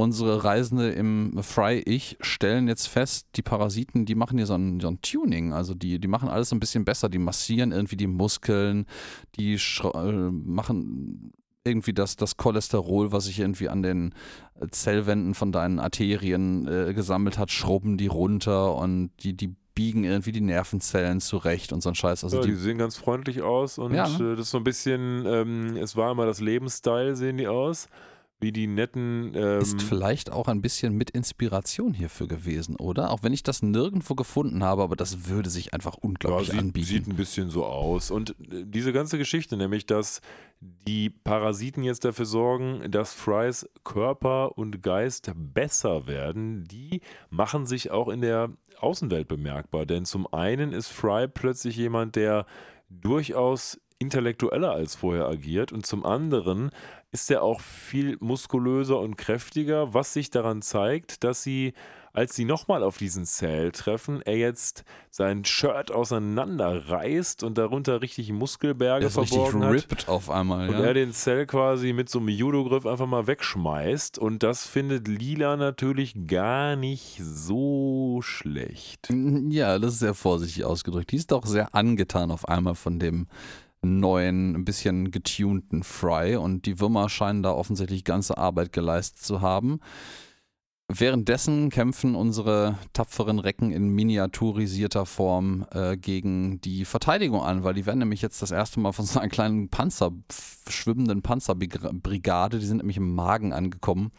[0.00, 4.88] unsere Reisende im Fry-Ich stellen jetzt fest, die Parasiten, die machen hier so ein, so
[4.88, 8.06] ein Tuning, also die, die machen alles so ein bisschen besser, die massieren irgendwie die
[8.06, 8.86] Muskeln,
[9.36, 11.32] die äh, machen
[11.64, 14.14] irgendwie das, das Cholesterol, was sich irgendwie an den
[14.60, 20.04] äh, Zellwänden von deinen Arterien äh, gesammelt hat, schrubben die runter und die, die biegen
[20.04, 22.24] irgendwie die Nervenzellen zurecht und so ein Scheiß.
[22.24, 24.32] Also ja, die die, sehen ganz freundlich aus und Ja, ne?
[24.32, 27.88] äh, das ist so ein bisschen, ähm, es war immer das Lebensstyle, sehen die aus.
[28.40, 29.32] Wie die netten.
[29.34, 33.10] Ähm, ist vielleicht auch ein bisschen mit Inspiration hierfür gewesen, oder?
[33.10, 36.60] Auch wenn ich das nirgendwo gefunden habe, aber das würde sich einfach unglaublich ja, sieht,
[36.62, 36.86] anbieten.
[36.86, 38.10] sieht ein bisschen so aus.
[38.10, 40.20] Und äh, diese ganze Geschichte, nämlich, dass
[40.60, 47.90] die Parasiten jetzt dafür sorgen, dass Frys Körper und Geist besser werden, die machen sich
[47.90, 49.86] auch in der Außenwelt bemerkbar.
[49.86, 52.46] Denn zum einen ist Fry plötzlich jemand, der
[52.88, 56.70] durchaus intellektueller als vorher agiert und zum anderen
[57.12, 61.72] ist er auch viel muskulöser und kräftiger, was sich daran zeigt, dass sie,
[62.12, 68.30] als sie nochmal auf diesen Cell treffen, er jetzt sein Shirt auseinanderreißt und darunter richtig
[68.32, 69.72] Muskelberge Der ist richtig verborgen hat.
[69.72, 70.68] ripped auf einmal.
[70.68, 70.84] Und ja.
[70.84, 74.18] er den Cell quasi mit so einem Judo-Griff einfach mal wegschmeißt.
[74.18, 79.08] Und das findet Lila natürlich gar nicht so schlecht.
[79.50, 81.10] Ja, das ist sehr vorsichtig ausgedrückt.
[81.10, 83.26] Die ist doch sehr angetan auf einmal von dem
[83.82, 89.40] neuen, ein bisschen getunten Fry und die Würmer scheinen da offensichtlich ganze Arbeit geleistet zu
[89.40, 89.80] haben.
[90.92, 97.86] Währenddessen kämpfen unsere tapferen Recken in miniaturisierter Form äh, gegen die Verteidigung an, weil die
[97.86, 100.10] werden nämlich jetzt das erste Mal von so einer kleinen Panzer,
[100.68, 104.10] schwimmenden Panzerbrigade, die sind nämlich im Magen angekommen,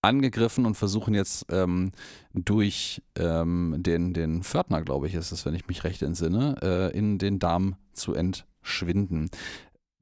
[0.00, 1.90] angegriffen und versuchen jetzt ähm,
[2.32, 6.96] durch ähm, den, den Pförtner, glaube ich, ist es, wenn ich mich recht entsinne, äh,
[6.96, 8.14] in den Darm zu
[8.60, 9.30] entschwinden.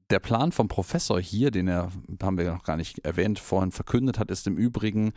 [0.09, 1.91] Der Plan vom Professor hier, den er,
[2.21, 5.11] haben wir noch gar nicht erwähnt, vorhin verkündet hat, ist im Übrigen,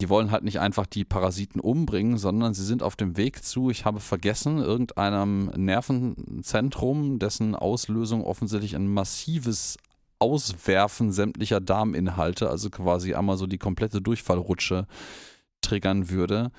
[0.00, 3.70] die wollen halt nicht einfach die Parasiten umbringen, sondern sie sind auf dem Weg zu,
[3.70, 9.76] ich habe vergessen, irgendeinem Nervenzentrum, dessen Auslösung offensichtlich ein massives
[10.18, 14.86] Auswerfen sämtlicher Darminhalte, also quasi einmal so die komplette Durchfallrutsche
[15.60, 16.50] triggern würde.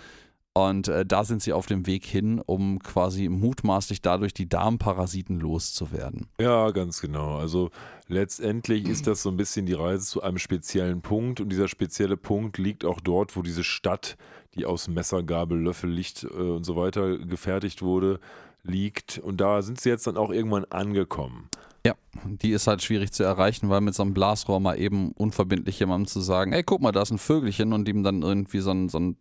[0.54, 5.39] Und äh, da sind sie auf dem Weg hin, um quasi mutmaßlich dadurch die Darmparasiten
[5.39, 6.28] loszuwerden.
[6.41, 7.38] Ja, ganz genau.
[7.38, 7.70] Also
[8.08, 12.18] letztendlich ist das so ein bisschen die Reise zu einem speziellen Punkt und dieser spezielle
[12.18, 14.18] Punkt liegt auch dort, wo diese Stadt,
[14.56, 18.20] die aus Messer, Gabel, Löffel, Licht äh, und so weiter gefertigt wurde,
[18.64, 19.20] liegt.
[19.20, 21.49] Und da sind sie jetzt dann auch irgendwann angekommen.
[21.86, 21.95] Ja,
[22.26, 26.08] die ist halt schwierig zu erreichen, weil mit so einem Blasrohr mal eben unverbindlich jemandem
[26.08, 28.89] zu sagen, ey, guck mal, da ist ein Vögelchen und ihm dann irgendwie so ein,
[28.89, 29.16] so ein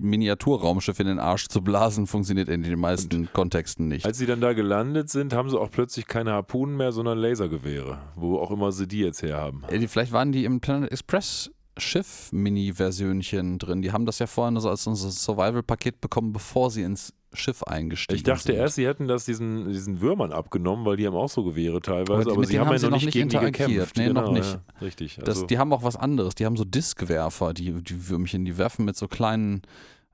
[0.00, 4.06] Miniaturraumschiff in den Arsch zu blasen, funktioniert in den meisten und Kontexten nicht.
[4.06, 7.98] Als sie dann da gelandet sind, haben sie auch plötzlich keine Harpunen mehr, sondern Lasergewehre,
[8.16, 9.62] wo auch immer sie die jetzt herhaben.
[9.70, 13.82] Ja, vielleicht waren die im Planet Express Schiff-Mini-Versionchen drin.
[13.82, 18.16] Die haben das ja vorhin so als unser Survival-Paket bekommen, bevor sie ins Schiff eingestiegen
[18.16, 18.56] Ich dachte sind.
[18.56, 22.12] erst, sie hätten das diesen, diesen Würmern abgenommen, weil die haben auch so Gewehre teilweise,
[22.12, 23.96] Aber die- aber, sie haben haben ja noch noch nicht gegen die gekämpft.
[23.96, 24.52] Nee, noch nicht.
[24.52, 25.16] Ja, richtig.
[25.16, 26.34] Das, Also, die haben auch was anderes.
[26.34, 29.62] Die haben so Diskwerfer, die, die Würmchen, die werfen mit so kleinen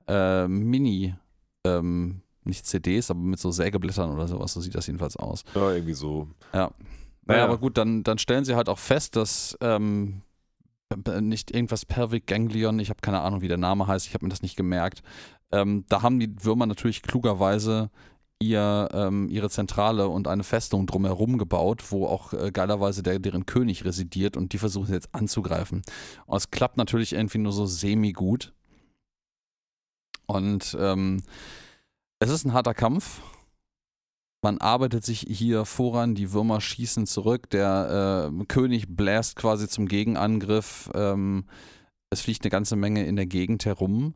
[0.07, 1.13] äh, Mini,
[1.65, 4.53] ähm, nicht CDs, aber mit so Sägeblättern oder sowas.
[4.53, 5.43] So sieht das jedenfalls aus.
[5.53, 6.27] ja, irgendwie so.
[6.53, 6.71] Ja.
[7.25, 7.43] Naja, Naja.
[7.45, 10.21] aber gut, dann, dann stellen sie halt auch fest, dass ähm,
[11.21, 14.29] nicht irgendwas Pelvic Ganglion, ich habe keine Ahnung, wie der Name heißt, ich habe mir
[14.29, 15.03] das nicht gemerkt.
[15.51, 17.89] Ähm, da haben die Würmer natürlich klugerweise
[18.39, 23.45] ihr, ähm, ihre Zentrale und eine Festung drumherum gebaut, wo auch äh, geilerweise der, deren
[23.45, 25.81] König residiert und die versuchen jetzt anzugreifen.
[26.25, 28.53] Und es klappt natürlich irgendwie nur so semi-gut.
[30.25, 31.21] Und ähm,
[32.19, 33.21] es ist ein harter Kampf.
[34.41, 39.87] Man arbeitet sich hier voran, die Würmer schießen zurück, der äh, König bläst quasi zum
[39.87, 40.89] Gegenangriff.
[40.93, 41.45] Ähm,
[42.09, 44.15] es fliegt eine ganze Menge in der Gegend herum.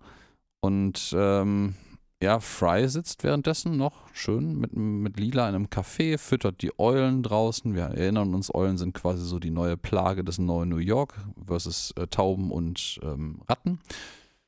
[0.64, 1.76] Und ähm,
[2.22, 7.22] ja, Fry sitzt währenddessen noch schön mit, mit Lila in einem Café, füttert die Eulen
[7.22, 7.76] draußen.
[7.76, 11.94] Wir erinnern uns, Eulen sind quasi so die neue Plage des neuen New York versus
[11.98, 13.82] äh, Tauben und ähm, Ratten.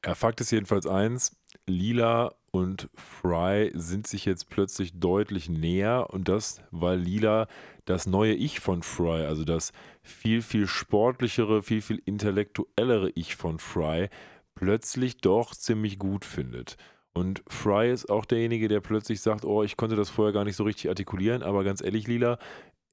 [0.06, 1.36] Ja, Fakt ist jedenfalls eins:
[1.68, 7.50] Lila und Fry sind sich jetzt plötzlich deutlich näher und das, weil Lila
[7.84, 13.60] das neue Ich von Fry, also das viel, viel sportlichere, viel, viel intellektuellere Ich von
[13.60, 14.10] Fry,
[14.56, 16.78] plötzlich doch ziemlich gut findet.
[17.14, 20.58] Und Fry ist auch derjenige, der plötzlich sagt, oh, ich konnte das vorher gar nicht
[20.58, 22.38] so richtig artikulieren, aber ganz ehrlich, Lila,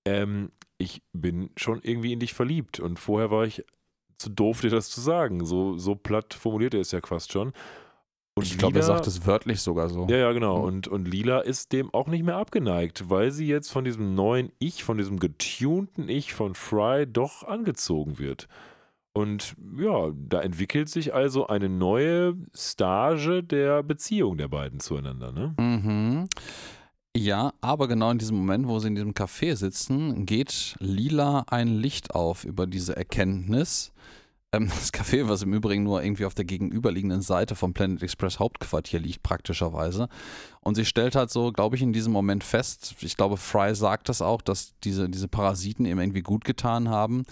[0.04, 3.64] ähm, ich bin schon irgendwie in dich verliebt und vorher war ich
[4.18, 5.44] zu doof, dir das zu sagen.
[5.44, 7.52] So, so platt formuliert er es ja fast schon.
[8.34, 10.06] Und Ich glaube, er sagt es wörtlich sogar so.
[10.08, 10.58] ja, ja, genau.
[10.60, 10.64] Mhm.
[10.64, 14.52] Und, und Lila ist dem auch nicht mehr abgeneigt, weil sie jetzt von diesem neuen
[14.58, 18.48] Ich, von diesem getunten Ich von Fry doch angezogen wird.
[19.14, 25.32] Und ja, da entwickelt sich also eine neue Stage der Beziehung der beiden zueinander.
[25.32, 25.54] Ne?
[25.58, 26.28] Mhm.
[27.14, 31.68] Ja, aber genau in diesem Moment, wo sie in diesem Café sitzen, geht lila ein
[31.68, 33.92] Licht auf über diese Erkenntnis.
[34.50, 38.38] Ähm, das Café, was im Übrigen nur irgendwie auf der gegenüberliegenden Seite vom Planet Express
[38.38, 40.08] Hauptquartier liegt, praktischerweise.
[40.60, 44.08] Und sie stellt halt so, glaube ich, in diesem Moment fest, ich glaube, Fry sagt
[44.08, 47.24] das auch, dass diese, diese Parasiten ihm irgendwie gut getan haben.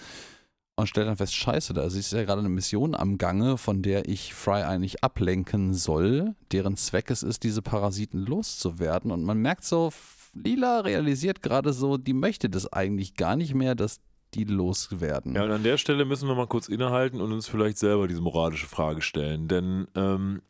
[0.81, 4.09] Und stellt dann fest, scheiße, da ist ja gerade eine Mission am Gange, von der
[4.09, 9.11] ich Fry eigentlich ablenken soll, deren Zweck es ist, diese Parasiten loszuwerden.
[9.11, 9.91] Und man merkt so,
[10.33, 13.99] Lila realisiert gerade so, die möchte das eigentlich gar nicht mehr, dass
[14.33, 15.35] die loswerden.
[15.35, 18.21] Ja, und an der Stelle müssen wir mal kurz innehalten und uns vielleicht selber diese
[18.21, 19.47] moralische Frage stellen.
[19.47, 20.41] Denn ähm,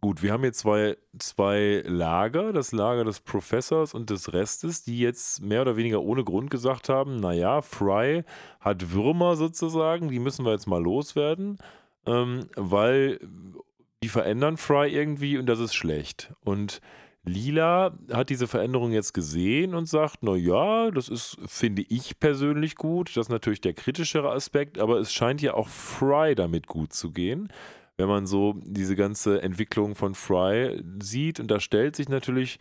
[0.00, 4.98] gut, wir haben hier zwei, zwei Lager, das Lager des Professors und des Restes, die
[4.98, 8.24] jetzt mehr oder weniger ohne Grund gesagt haben, naja, Fry
[8.60, 11.58] hat Würmer sozusagen, die müssen wir jetzt mal loswerden,
[12.06, 13.20] ähm, weil
[14.02, 16.32] die verändern Fry irgendwie und das ist schlecht.
[16.40, 16.80] Und
[17.22, 22.76] Lila hat diese Veränderung jetzt gesehen und sagt, na ja, das ist, finde ich persönlich
[22.76, 23.10] gut.
[23.10, 27.10] Das ist natürlich der kritischere Aspekt, aber es scheint ja auch Fry damit gut zu
[27.10, 27.52] gehen,
[28.00, 31.38] wenn man so diese ganze Entwicklung von Fry sieht.
[31.38, 32.58] Und da stellt sich natürlich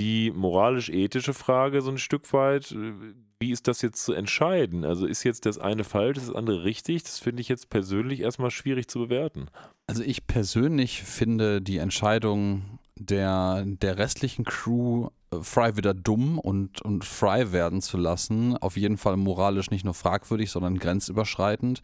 [0.00, 2.92] die moralisch-ethische Frage so ein Stück weit, äh,
[3.38, 4.84] wie ist das jetzt zu entscheiden?
[4.84, 7.02] Also ist jetzt das eine falsch, das andere richtig?
[7.02, 9.48] Das finde ich jetzt persönlich erstmal schwierig zu bewerten.
[9.86, 16.80] Also ich persönlich finde die Entscheidung der, der restlichen Crew, äh, Fry wieder dumm und,
[16.82, 21.82] und Fry werden zu lassen, auf jeden Fall moralisch nicht nur fragwürdig, sondern grenzüberschreitend.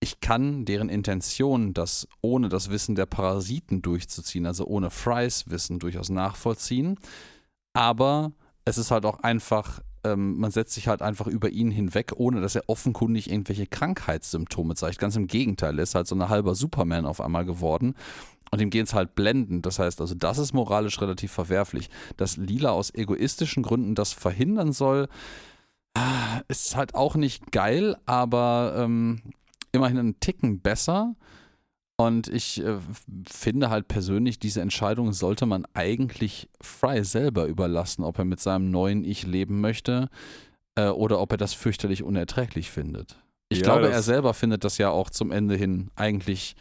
[0.00, 5.78] Ich kann deren Intention, das ohne das Wissen der Parasiten durchzuziehen, also ohne Frys Wissen
[5.78, 6.98] durchaus nachvollziehen.
[7.72, 8.32] Aber
[8.64, 12.40] es ist halt auch einfach, ähm, man setzt sich halt einfach über ihn hinweg, ohne
[12.40, 14.98] dass er offenkundig irgendwelche Krankheitssymptome zeigt.
[14.98, 17.94] Ganz im Gegenteil, er ist halt so ein halber Superman auf einmal geworden.
[18.50, 19.66] Und ihm geht es halt blendend.
[19.66, 21.90] Das heißt, also das ist moralisch relativ verwerflich.
[22.16, 25.08] Dass Lila aus egoistischen Gründen das verhindern soll,
[25.94, 29.20] ah, ist halt auch nicht geil, aber ähm,
[29.76, 31.14] immerhin einen Ticken besser.
[31.98, 32.76] Und ich äh,
[33.26, 38.70] finde halt persönlich, diese Entscheidung sollte man eigentlich Fry selber überlassen, ob er mit seinem
[38.70, 40.08] neuen Ich leben möchte
[40.74, 43.16] äh, oder ob er das fürchterlich unerträglich findet.
[43.48, 46.54] Ich Ja, glaube, er selber findet das ja auch zum Ende hin eigentlich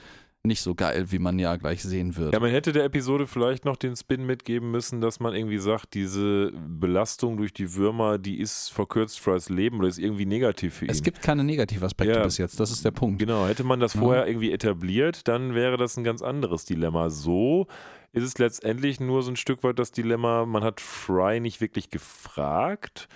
[0.45, 2.33] nicht so geil, wie man ja gleich sehen wird.
[2.33, 5.93] Ja, man hätte der Episode vielleicht noch den Spin mitgeben müssen, dass man irgendwie sagt,
[5.93, 10.85] diese Belastung durch die Würmer, die ist verkürzt Frys Leben oder ist irgendwie negativ für
[10.85, 10.91] ihn.
[10.91, 12.23] es gibt keine Negativaspekte Ja.
[12.23, 13.19] bis jetzt, das ist der Punkt.
[13.19, 14.01] Genau, hätte man das Ja.
[14.01, 17.09] vorher irgendwie etabliert, dann wäre das ein ganz anderes Dilemma.
[17.09, 17.67] So
[18.13, 21.89] ist es letztendlich nur so ein Stück weit das Dilemma, man hat Fry nicht wirklich
[21.89, 23.07] gefragt.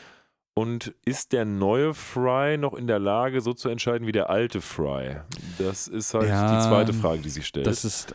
[0.60, 4.60] Und ist der neue Fry noch in der Lage, so zu entscheiden wie der alte
[4.60, 5.22] Fry?
[5.58, 7.66] Das ist halt Ja, die zweite Frage, die sich stellt.
[7.66, 8.14] Das ist,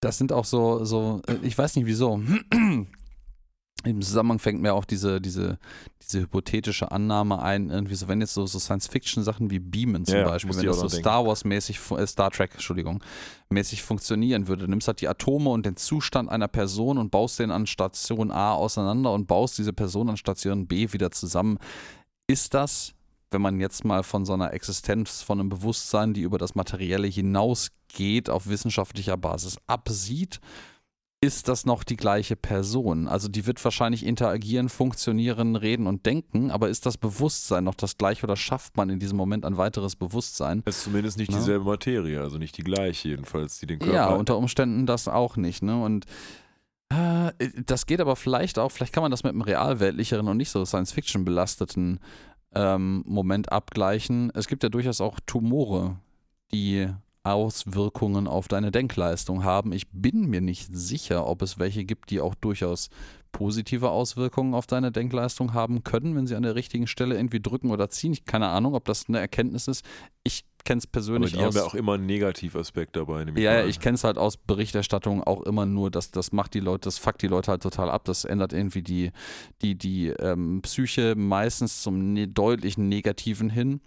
[0.00, 2.20] das sind auch so, so, ich weiß nicht wieso.
[3.84, 5.58] Im Zusammenhang fängt mir auch diese, diese,
[6.02, 10.24] diese hypothetische Annahme ein, irgendwie so, wenn jetzt so, so Science-Fiction-Sachen wie Beamen zum Ja,
[10.24, 13.02] Beispiel, wenn das so Star Wars-mäßig, äh, Star Trek, Entschuldigung,
[13.50, 17.38] mäßig funktionieren würde, du nimmst halt die Atome und den Zustand einer Person und baust
[17.38, 21.58] den an Station A auseinander und baust diese Person an Station B wieder zusammen.
[22.26, 22.94] Ist das,
[23.30, 27.08] wenn man jetzt mal von so einer Existenz, von einem Bewusstsein, die über das Materielle
[27.08, 30.40] hinausgeht, auf wissenschaftlicher Basis absieht,
[31.24, 33.08] ist das noch die gleiche Person?
[33.08, 37.96] Also die wird wahrscheinlich interagieren, funktionieren, reden und denken, aber ist das Bewusstsein noch das
[37.96, 40.62] gleiche oder schafft man in diesem Moment ein weiteres Bewusstsein?
[40.66, 41.38] Es ist zumindest nicht Ne?
[41.38, 45.36] dieselbe Materie, also nicht die gleiche jedenfalls, die den Körper Ja, unter Umständen das auch
[45.36, 45.82] nicht, ne?
[45.82, 46.04] Und
[46.90, 47.32] äh,
[47.64, 50.64] das geht aber vielleicht auch, vielleicht kann man das mit einem realweltlicheren und nicht so
[50.64, 52.00] Science-Fiction belasteten
[52.54, 54.30] ähm, Moment abgleichen.
[54.34, 55.96] Es gibt ja durchaus auch Tumore,
[56.52, 56.88] die
[57.24, 59.72] Auswirkungen auf deine Denkleistung haben.
[59.72, 62.90] Ich bin mir nicht sicher, ob es welche gibt, die auch durchaus
[63.32, 67.70] positive Auswirkungen auf deine Denkleistung haben können, wenn sie an der richtigen Stelle irgendwie drücken
[67.70, 68.12] oder ziehen.
[68.12, 69.84] Ich keine Ahnung, ob das eine Erkenntnis ist.
[70.22, 71.46] Ich kenne es Aber persönlich die aus.
[71.46, 73.24] haben ja auch immer einen Negativaspekt dabei.
[73.36, 76.60] Ja, ja, ich kenne es halt aus Berichterstattung auch immer nur, dass das macht die
[76.60, 78.04] Leute, das fuckt die Leute halt total ab.
[78.04, 79.10] Das ändert irgendwie die,
[79.62, 83.80] die, die ähm, Psyche meistens zum ne deutlichen Negativen hin.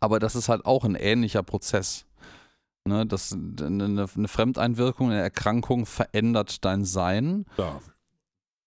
[0.00, 2.07] Aber das ist halt auch ein ähnlicher Prozess.
[2.84, 7.44] Ne, das, eine, eine Fremdeinwirkung, eine Erkrankung verändert dein Sein.
[7.58, 7.80] Ja.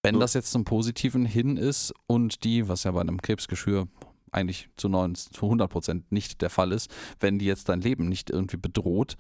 [0.03, 3.87] Wenn das jetzt zum Positiven hin ist und die, was ja bei einem Krebsgeschwür
[4.31, 6.89] eigentlich zu, 90, zu 100 Prozent nicht der Fall ist,
[7.19, 9.15] wenn die jetzt dein Leben nicht irgendwie bedroht,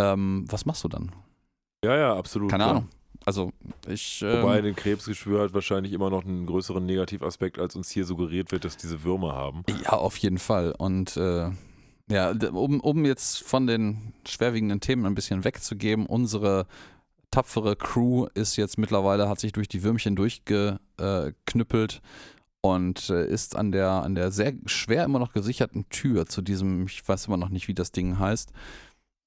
[0.00, 1.12] ähm, was machst du dann?
[1.84, 2.50] ja, ja, absolut.
[2.50, 2.76] Keine klar.
[2.76, 2.88] Ahnung.
[3.24, 3.52] Also
[3.86, 4.22] ich.
[4.22, 8.52] Wobei Ähm, den Krebsgeschwür hat wahrscheinlich immer noch einen größeren Negativaspekt, als uns hier suggeriert
[8.52, 9.64] wird, dass diese Würmer haben.
[9.84, 10.74] ja, auf jeden Fall.
[10.78, 11.50] Und äh,
[12.10, 16.66] ja, um, um jetzt von den schwerwiegenden Themen ein bisschen wegzugeben, unsere
[17.30, 22.00] tapfere Crew ist jetzt mittlerweile, hat sich durch die Würmchen durchgeknüppelt
[22.60, 26.86] und äh, ist an der, an der sehr schwer immer noch gesicherten Tür zu diesem,
[26.86, 28.52] ich weiß immer noch nicht, wie das Ding heißt,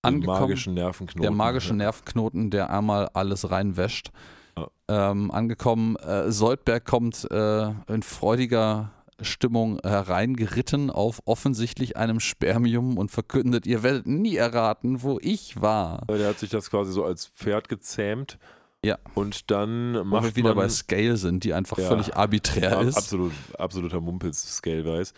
[0.01, 0.39] angekommen.
[0.39, 1.21] magischen Nervenknoten.
[1.21, 4.11] Der magische Nervenknoten, der einmal alles reinwäscht.
[4.57, 5.11] Ja.
[5.11, 8.91] Ähm, angekommen, äh, Soldberg kommt äh, in freudiger
[9.23, 16.05] Stimmung hereingeritten auf offensichtlich einem Spermium und verkündet, ihr werdet nie erraten, wo ich war.
[16.09, 18.37] Der hat sich das quasi so als Pferd gezähmt.
[18.83, 18.97] Ja.
[19.13, 21.87] Und dann Wo macht wir wieder man, bei Scale sind, die einfach Ja.
[21.87, 22.97] völlig arbiträr ist.
[22.97, 25.13] Absolut, absoluter Mumpels-Scale-Weiß.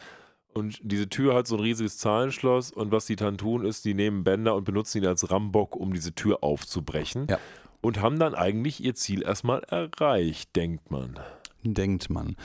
[0.54, 3.93] Und diese Tür hat so ein riesiges Zahlenschloss und was die dann tun, ist, die
[3.93, 7.28] nehmen Bänder und benutzen ihn als Rambock, um diese Tür aufzubrechen.
[7.30, 7.39] Ja.
[7.82, 11.20] Und haben dann eigentlich ihr Ziel erstmal erreicht, denkt man.
[11.64, 12.36] denkt man.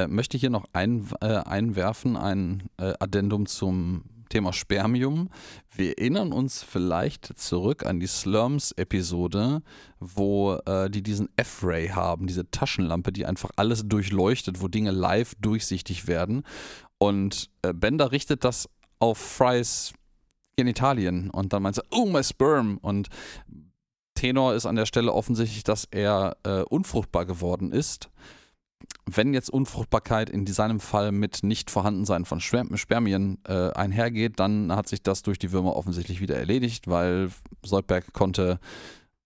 [0.00, 5.28] Äh, möchte hier noch ein, äh, einwerfen, ein äh, Addendum zum Thema Spermium.
[5.74, 9.62] Wir erinnern uns vielleicht zurück an die Slurms-Episode,
[9.98, 15.34] wo äh, die diesen F-Ray haben, diese Taschenlampe, die einfach alles durchleuchtet, wo Dinge live
[15.40, 16.44] durchsichtig werden.
[16.98, 18.68] Und äh, Bender richtet das
[19.00, 19.92] auf Frys
[20.56, 22.78] Genitalien und dann meint er, oh, my sperm.
[22.82, 23.08] Und
[24.14, 28.10] Tenor ist an der Stelle offensichtlich, dass er äh, unfruchtbar geworden ist.
[29.06, 34.88] Wenn jetzt Unfruchtbarkeit in seinem Fall mit Nicht-Vorhandensein von Sperm Spermien äh, einhergeht, dann hat
[34.88, 37.30] sich das durch die Würmer offensichtlich wieder erledigt, weil
[37.64, 38.60] Soldberg konnte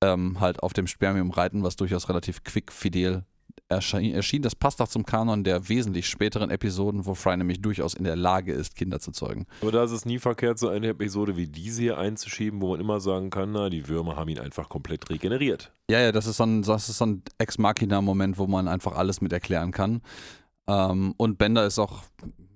[0.03, 3.25] ähm, halt auf dem Spermium reiten, was durchaus relativ quick fidel
[3.69, 4.43] erschien, erschien.
[4.43, 8.17] Das passt auch zum Kanon der wesentlich späteren Episoden, wo Fry nämlich durchaus in der
[8.17, 9.47] Lage ist, Kinder zu zeugen.
[9.63, 12.81] Aber da ist es nie verkehrt, so eine Episode wie diese hier einzuschieben, wo man
[12.81, 15.73] immer sagen kann, na, die Würmer haben ihn einfach komplett regeneriert.
[15.91, 19.21] Ja, ja, das ist so ein, das ist so ein Ex-Machina-Moment, wo man einfach alles
[19.21, 20.03] mit erklären kann.
[20.67, 22.03] Ähm, und Bender ist auch,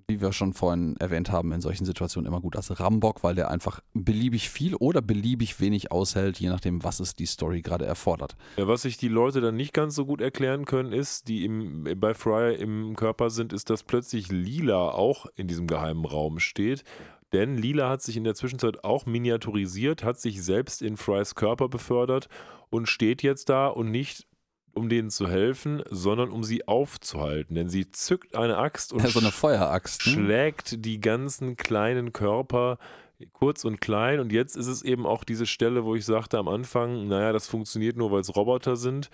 [0.09, 3.49] wie wir schon vorhin erwähnt haben, in solchen Situationen immer gut als Rambock, weil der
[3.49, 8.35] einfach beliebig viel oder beliebig wenig aushält, je nachdem, was es die Story gerade erfordert.
[8.57, 11.85] Ja, was sich die Leute dann nicht ganz so gut erklären können, ist, die im,
[11.97, 16.83] bei Fryer im Körper sind, ist, dass plötzlich Lila auch in diesem geheimen Raum steht.
[17.31, 21.69] denn Lila hat sich in der Zwischenzeit auch miniaturisiert, hat sich selbst in Frys Körper
[21.69, 22.27] befördert
[22.71, 24.25] und steht jetzt da und nicht
[24.73, 27.55] um denen zu helfen, sondern um sie aufzuhalten.
[27.55, 30.05] Denn sie zückt eine Axt und Ja, so eine Feueraxt.
[30.07, 30.13] Ne?
[30.13, 32.77] schlägt die ganzen kleinen Körper
[33.33, 34.19] kurz und klein.
[34.19, 37.47] Und jetzt ist es eben auch diese Stelle, wo ich sagte am Anfang, naja, das
[37.47, 39.09] funktioniert nur, weil es Roboter sind.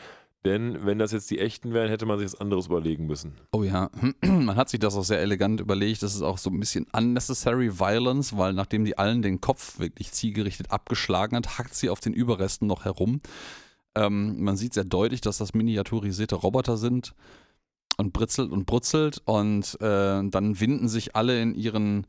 [0.45, 3.33] Denn wenn das jetzt die echten wären, hätte man sich was anderes überlegen müssen.
[3.51, 3.89] Oh ja,
[4.21, 6.03] man hat sich das auch sehr elegant überlegt.
[6.03, 10.11] Das ist auch so ein bisschen unnecessary violence, weil nachdem die allen den Kopf wirklich
[10.11, 13.21] zielgerichtet abgeschlagen hat, hackt sie auf den Überresten noch herum.
[13.95, 17.13] Ähm, man sieht sehr deutlich, dass das miniaturisierte Roboter sind
[17.97, 22.07] und britzelt und brutzelt und äh, dann winden sich alle in ihren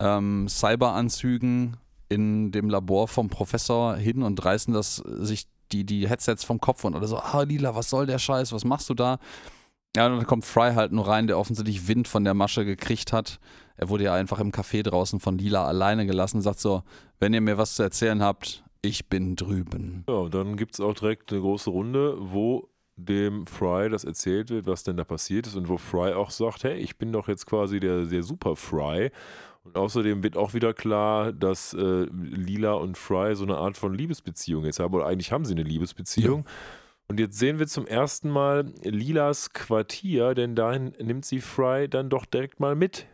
[0.00, 1.76] ähm, Cyberanzügen
[2.08, 6.84] in dem Labor vom Professor hin und reißen das sich die, die Headsets vom Kopf
[6.84, 9.18] und alle so, ah Lila, was soll der Scheiß, was machst du da?
[9.96, 13.12] Ja, und dann kommt Fry halt nur rein, der offensichtlich Wind von der Masche gekriegt
[13.12, 13.40] hat.
[13.76, 16.82] Er wurde ja einfach im Café draußen von Lila alleine gelassen, sagt so,
[17.18, 20.04] wenn ihr mir was zu erzählen habt, ich bin drüben.
[20.08, 24.50] Ja, und dann gibt es auch direkt eine große Runde, wo dem Fry das erzählt
[24.50, 27.28] wird, was denn da passiert ist und wo Fry auch sagt, hey, ich bin doch
[27.28, 29.10] jetzt quasi der, der Super Fry.
[29.62, 33.94] Und außerdem wird auch wieder klar, dass äh, Lila und Fry so eine Art von
[33.94, 34.94] Liebesbeziehung jetzt haben.
[34.94, 36.44] Oder eigentlich haben sie eine Liebesbeziehung.
[37.10, 42.10] Und jetzt sehen wir zum ersten Mal Lilas Quartier, denn dahin nimmt sie Fry dann
[42.10, 43.06] doch direkt mal mit.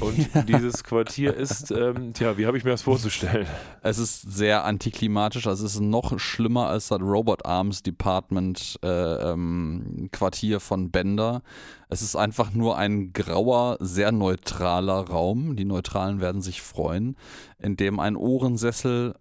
[0.00, 3.46] Und dieses Quartier ist, ähm, tja, wie habe ich mir das vorzustellen?
[3.82, 8.88] Es ist sehr antiklimatisch, also es ist noch schlimmer als das Robot Arms Department äh,
[8.88, 11.42] ähm, Quartier von Bender.
[11.88, 15.56] Es ist einfach nur ein grauer, sehr neutraler Raum.
[15.56, 17.16] Die Neutralen werden sich freuen,
[17.58, 19.14] in dem ein Ohrensessel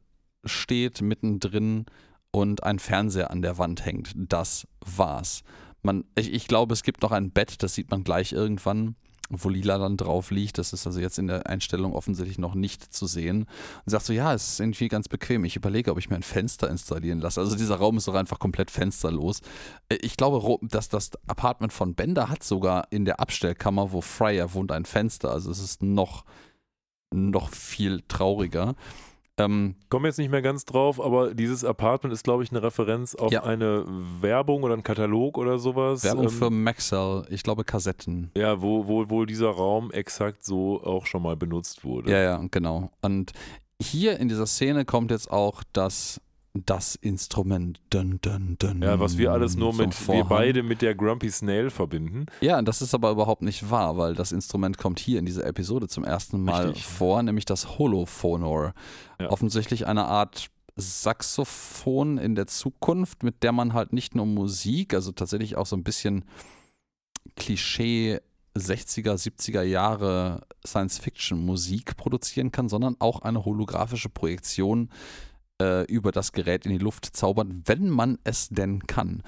[0.46, 1.86] steht mittendrin
[2.32, 4.14] und ein Fernseher an der Wand hängt.
[4.16, 5.44] Das war's.
[5.82, 8.96] Man, ich, ich glaube, es gibt noch ein Bett, das sieht man gleich irgendwann
[9.30, 10.58] wo Lila dann drauf liegt.
[10.58, 13.42] Das ist also jetzt in der Einstellung offensichtlich noch nicht zu sehen.
[13.86, 15.46] Und sagt so, ja, es ist irgendwie ganz bequem.
[15.46, 17.42] Ich überlege, ob ich mir ein Fenster installieren lasse.
[17.42, 19.42] Also dieser Raum ist doch einfach komplett fensterlos.
[19.90, 24.54] Äh, Ich glaube, dass das Apartment von Bender hat sogar in der Abstellkammer, wo Fryer
[24.54, 25.32] wohnt, ein Fenster.
[25.32, 26.24] Also es ist noch,
[27.14, 28.76] noch viel trauriger.
[29.40, 33.14] Ähm, komme jetzt nicht mehr ganz drauf, aber dieses Apartment ist, glaube ich, eine Referenz
[33.16, 33.44] auf Ja.
[33.44, 33.84] eine
[34.22, 36.04] Werbung oder einen Katalog oder sowas.
[36.04, 38.32] Werbung Ähm, für Maxell, ich glaube Kassetten.
[38.36, 42.12] Ja, wo, wo wohl dieser Raum exakt so auch schon mal benutzt wurde.
[42.12, 42.90] Ja, ja, genau.
[43.02, 43.32] Und
[43.80, 46.20] hier in dieser Szene kommt jetzt auch das,
[46.66, 47.80] das Instrument.
[47.90, 51.70] Dun, dun, dun, Ja, was wir alles nur mit, wir beide mit der Grumpy Snail
[51.70, 52.26] verbinden.
[52.42, 55.88] Ja, das ist aber überhaupt nicht wahr, weil das Instrument kommt hier in dieser Episode
[55.88, 56.86] zum ersten Mal Richtig.
[56.86, 58.74] vor, nämlich das Holophonor.
[59.20, 59.30] Ja.
[59.30, 65.12] Offensichtlich eine Art Saxophon in der Zukunft, mit der man halt nicht nur Musik, also
[65.12, 66.24] tatsächlich auch so ein bisschen
[67.36, 68.20] Klischee
[68.58, 74.90] 60er, 70er Jahre Science-Fiction-Musik produzieren kann, sondern auch eine holographische Projektion
[75.62, 79.24] äh, über das Gerät in die Luft zaubert, wenn man es denn kann.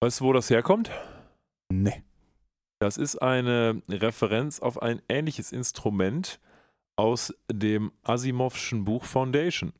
[0.00, 0.90] Weißt du, wo das herkommt?
[1.70, 2.02] Nee.
[2.78, 6.40] Das ist eine Referenz auf ein ähnliches Instrument
[6.96, 9.72] aus dem Asimovschen Buch Foundation.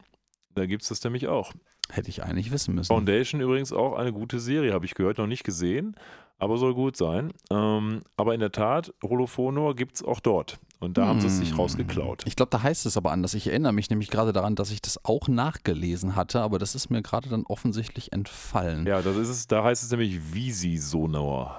[0.54, 1.52] Da gibt es das nämlich auch.
[1.90, 2.88] Hätte ich eigentlich wissen müssen.
[2.88, 5.96] Foundation übrigens auch eine gute Serie, habe ich gehört, noch nicht gesehen,
[6.38, 7.32] aber soll gut sein.
[7.50, 10.58] Ähm, aber in der Tat, Holophonor gibt es auch dort.
[10.84, 11.56] Und da haben sie es sich Hm.
[11.56, 12.22] rausgeklaut.
[12.26, 13.34] Ich glaube, da heißt es aber anders.
[13.34, 16.90] Ich erinnere mich nämlich gerade daran, dass ich das auch nachgelesen hatte, aber das ist
[16.90, 18.86] mir gerade dann offensichtlich entfallen.
[18.86, 21.58] Ja, das ist es, da heißt es nämlich Visi Sonor.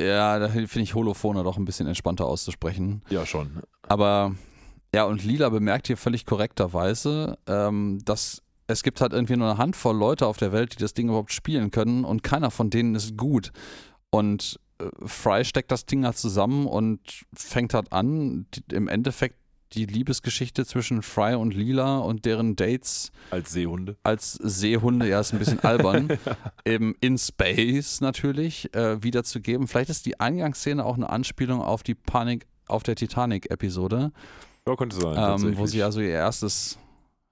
[0.00, 3.02] Ja, da finde ich Holophone doch ein bisschen entspannter auszusprechen.
[3.10, 3.62] Ja, schon.
[3.82, 4.34] Aber
[4.94, 9.58] ja, und Lila bemerkt hier völlig korrekterweise, ähm, dass es gibt halt irgendwie nur eine
[9.58, 12.94] Handvoll Leute auf der Welt, die das Ding überhaupt spielen können und keiner von denen
[12.94, 13.52] ist gut.
[14.10, 14.58] Und
[15.04, 17.00] Fry steckt das Ding halt zusammen und
[17.34, 19.36] fängt halt an, die, im Endeffekt
[19.74, 23.96] die Liebesgeschichte zwischen Fry und Lila und deren Dates Als Seehunde.
[24.02, 26.08] als Seehunde, ja, ist ein bisschen albern,
[26.66, 29.66] eben in Space natürlich äh, wiederzugeben.
[29.68, 34.12] Vielleicht ist die Eingangsszene auch eine Anspielung auf die Panik auf der Titanic-Episode,
[34.68, 35.16] Ja, könnte sein.
[35.42, 36.78] ähm, wo sie also ihr erstes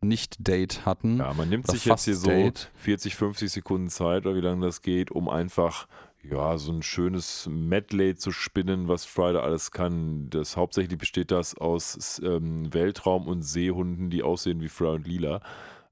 [0.00, 1.18] Nicht-Date hatten.
[1.18, 2.70] Ja, man nimmt sich jetzt hier so Fast-Date.
[2.76, 5.86] 40, 50 Sekunden Zeit oder wie lange das geht, um einfach
[6.22, 10.28] ja, so ein schönes Medley zu spinnen, was Friday alles kann.
[10.30, 15.40] Das hauptsächlich besteht das aus ähm, Weltraum und Seehunden, die aussehen wie Fry und Lila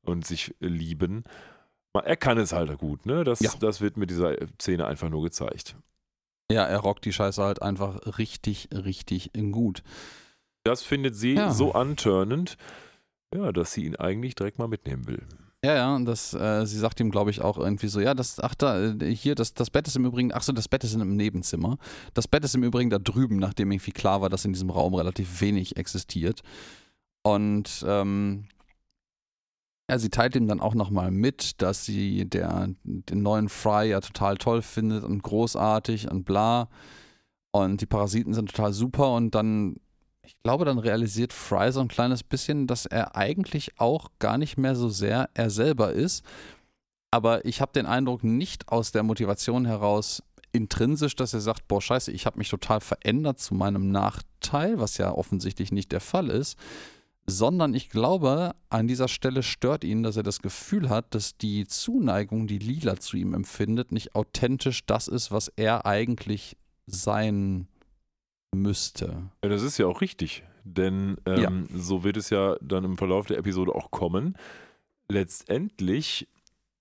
[0.02, 1.24] und sich lieben.
[2.04, 3.24] Er kann es halt gut, ne?
[3.24, 3.50] Das, Ja.
[3.58, 5.74] das wird mit dieser Szene einfach nur gezeigt.
[6.50, 9.82] Ja, er rockt die Scheiße halt einfach richtig, richtig gut.
[10.64, 11.50] Das findet sie Ja.
[11.50, 12.56] so antörnend,
[13.34, 15.26] ja, dass sie ihn eigentlich direkt mal mitnehmen will.
[15.64, 18.38] Ja, ja, und das, äh, sie sagt ihm, glaube ich, auch irgendwie so, ja, das,
[18.38, 20.94] ach da, äh, hier, das, das Bett ist im Übrigen, ach so, das Bett ist
[20.94, 21.78] im Nebenzimmer.
[22.14, 24.94] Das Bett ist im Übrigen da drüben, nachdem irgendwie klar war, dass in diesem Raum
[24.94, 26.42] relativ wenig existiert.
[27.24, 28.46] Und ähm,
[29.90, 34.00] ja, sie teilt ihm dann auch nochmal mit, dass sie der, den neuen Fry ja
[34.00, 36.68] total toll findet und großartig und bla.
[37.50, 39.76] Und die Parasiten sind total super und dann
[40.28, 44.58] ich glaube, dann realisiert Fry so ein kleines bisschen, dass er eigentlich auch gar nicht
[44.58, 46.22] mehr so sehr er selber ist.
[47.10, 50.22] Aber ich habe den Eindruck, nicht aus der Motivation heraus
[50.52, 54.98] intrinsisch, dass er sagt, boah, scheiße, ich habe mich total verändert zu meinem Nachteil, was
[54.98, 56.58] ja offensichtlich nicht der Fall ist,
[57.26, 61.66] sondern ich glaube, an dieser Stelle stört ihn, dass er das Gefühl hat, dass die
[61.66, 67.66] Zuneigung, die Lila zu ihm empfindet, nicht authentisch das ist, was er eigentlich sein
[68.54, 69.30] müsste.
[69.42, 71.78] Ja, das ist ja auch richtig, denn ähm, ja.
[71.78, 74.36] so wird es ja dann im Verlauf der Episode auch kommen.
[75.08, 76.28] Letztendlich,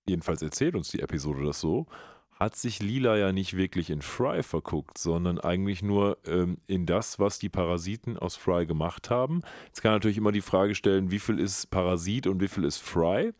[0.06, 1.86] jedenfalls erzählt uns die Episode das so,
[2.38, 7.18] hat sich Lila ja nicht wirklich in Fry verguckt, sondern eigentlich nur ähm, in das,
[7.18, 9.42] was die Parasiten aus Fry gemacht haben.
[9.66, 12.64] Jetzt kann man natürlich immer die Frage stellen, wie viel ist Parasit und wie viel
[12.64, 13.32] ist Fry?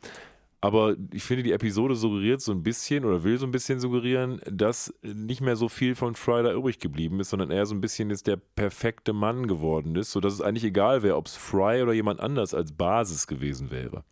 [0.60, 4.40] Aber ich finde, die Episode suggeriert so ein bisschen oder will so ein bisschen suggerieren,
[4.50, 8.10] dass nicht mehr so viel von Fry übrig geblieben ist, sondern er so ein bisschen
[8.10, 11.92] jetzt der perfekte Mann geworden ist, sodass es eigentlich egal wäre, ob es Fry oder
[11.92, 14.02] jemand anders als Basis gewesen wäre.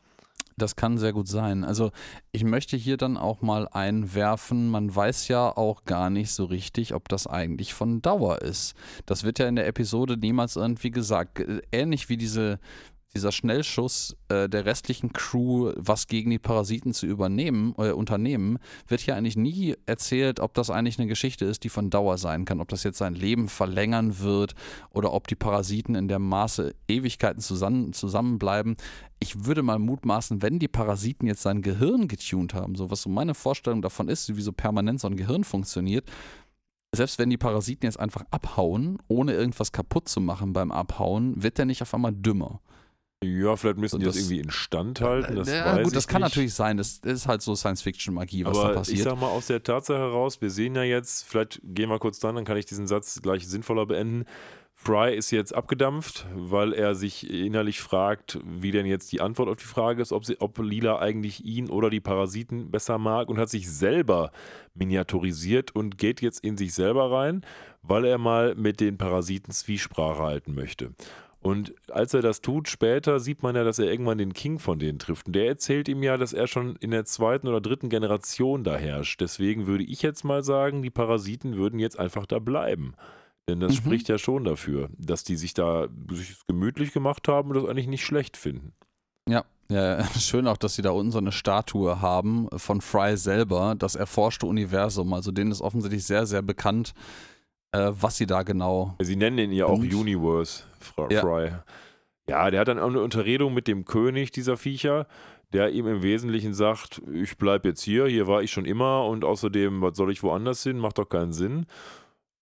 [0.59, 1.65] Das kann sehr gut sein.
[1.65, 1.91] Also
[2.33, 6.95] ich möchte hier dann auch mal einwerfen, man weiß ja auch gar nicht so richtig,
[6.95, 8.75] ob das eigentlich von Dauer ist.
[9.05, 11.45] Das wird ja in der Episode niemals irgendwie gesagt.
[11.73, 12.59] Ähnlich wie diese,
[13.15, 19.01] dieser Schnellschuss äh, der restlichen Crew, was gegen die Parasiten zu übernehmen, äh, unternehmen, wird
[19.01, 22.61] hier eigentlich nie erzählt, ob das eigentlich eine Geschichte ist, die von Dauer sein kann,
[22.61, 24.55] ob das jetzt sein Leben verlängern wird
[24.91, 28.77] oder ob die Parasiten in der Maße Ewigkeiten zusammen, zusammenbleiben.
[29.19, 33.09] Ich würde mal mutmaßen, wenn die Parasiten jetzt sein Gehirn getuned haben, so was so
[33.09, 36.11] meine Vorstellung davon ist, wie so permanent so ein Gehirn funktioniert,
[36.95, 41.59] selbst wenn die Parasiten jetzt einfach abhauen, ohne irgendwas kaputt zu machen beim Abhauen, wird
[41.59, 42.61] der nicht auf einmal dümmer.
[43.25, 45.37] Ja, vielleicht müssen die das, das irgendwie instand halten.
[45.37, 46.31] Das ja, gut, das kann nicht.
[46.31, 46.77] natürlich sein.
[46.77, 48.99] Das ist halt so Science-Fiction-Magie, was Aber da passiert.
[48.99, 52.19] Ich sag mal aus der Tatsache heraus, wir sehen ja jetzt, vielleicht gehen wir kurz
[52.19, 54.27] dann, dann kann ich diesen Satz gleich sinnvoller beenden.
[54.79, 59.57] Fry ist jetzt abgedampft, weil er sich innerlich fragt, wie denn jetzt die Antwort auf
[59.57, 63.39] die Frage ist, ob, sie, ob Lila eigentlich ihn oder die Parasiten besser mag und
[63.39, 64.31] hat sich selber
[64.75, 67.41] miniaturisiert und geht jetzt in sich selber rein,
[67.83, 70.93] weil er mal mit den Parasiten Zwiesprache halten möchte.
[71.41, 74.79] Und als er das tut, später sieht man ja, dass er irgendwann den King von
[74.79, 75.29] denen trifft.
[75.29, 78.77] Und der erzählt ihm ja, dass er schon in der zweiten oder dritten Generation da
[78.77, 79.21] herrscht.
[79.21, 82.95] Deswegen würde ich jetzt mal sagen, die Parasiten würden jetzt einfach da bleiben.
[83.49, 83.77] Denn das mhm.
[83.77, 87.87] spricht ja schon dafür, dass die sich da sich gemütlich gemacht haben und das eigentlich
[87.87, 88.73] nicht schlecht finden.
[89.29, 93.75] Ja, ja, schön auch, dass sie da unten so eine Statue haben von Fry selber,
[93.79, 95.13] das erforschte Universum.
[95.13, 96.95] Also denen ist offensichtlich sehr, sehr bekannt,
[97.77, 98.95] äh, was sie da genau.
[99.01, 101.13] Sie nennen ihn ja auch Universe, Fry.
[101.13, 101.65] Ja.
[102.29, 105.07] ja, der hat dann auch eine Unterredung mit dem König dieser Viecher,
[105.53, 109.25] der ihm im Wesentlichen sagt: Ich bleibe jetzt hier, hier war ich schon immer und
[109.25, 110.79] außerdem, was soll ich woanders hin?
[110.79, 111.67] Macht doch keinen Sinn.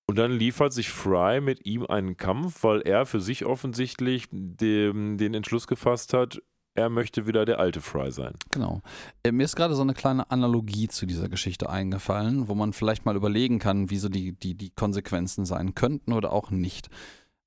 [0.06, 5.16] Und dann liefert sich Fry mit ihm einen Kampf, weil er für sich offensichtlich den,
[5.16, 6.42] den Entschluss gefasst hat,
[6.74, 8.34] er möchte wieder der alte Fry sein.
[8.50, 8.82] Genau.
[9.22, 13.04] Äh, mir ist gerade so eine kleine Analogie zu dieser Geschichte eingefallen, wo man vielleicht
[13.04, 16.88] mal überlegen kann, wie so die, die, die Konsequenzen sein könnten oder auch nicht.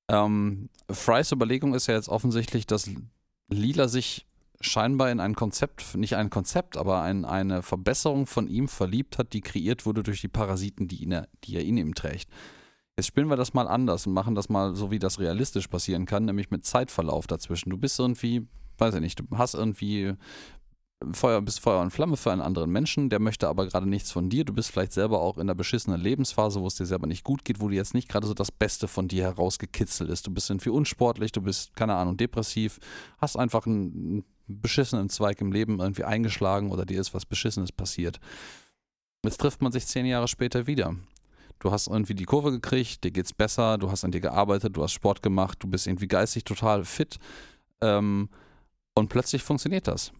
[0.09, 2.89] Ähm, Frys Überlegung ist ja jetzt offensichtlich, dass
[3.49, 4.25] Lila sich
[4.61, 9.33] scheinbar in ein Konzept, nicht ein Konzept, aber in eine Verbesserung von ihm verliebt hat,
[9.33, 12.29] die kreiert wurde durch die Parasiten, die, ihn, die er in ihm trägt.
[12.97, 16.05] Jetzt spielen wir das mal anders und machen das mal so, wie das realistisch passieren
[16.07, 17.69] kann, nämlich mit Zeitverlauf dazwischen.
[17.69, 18.47] Du bist irgendwie
[18.79, 20.15] weiß ich nicht, du hast irgendwie
[21.11, 24.29] Feuer, bist Feuer und Flamme für einen anderen Menschen, der möchte aber gerade nichts von
[24.29, 24.45] dir.
[24.45, 27.45] Du bist vielleicht selber auch in einer beschissenen Lebensphase, wo es dir selber nicht gut
[27.45, 30.25] geht, wo dir jetzt nicht gerade so das Beste von dir herausgekitzelt ist.
[30.25, 32.79] Du bist irgendwie unsportlich, du bist, keine Ahnung, depressiv,
[33.19, 38.19] hast einfach einen beschissenen Zweig im Leben irgendwie eingeschlagen oder dir ist was Beschissenes passiert.
[39.23, 40.95] Jetzt trifft man sich zehn Jahre später wieder.
[41.59, 44.83] Du hast irgendwie die Kurve gekriegt, dir geht's besser, du hast an dir gearbeitet, du
[44.83, 47.17] hast Sport gemacht, du bist irgendwie geistig total fit.
[47.81, 48.29] Ähm,
[48.97, 50.11] und plötzlich funktioniert das.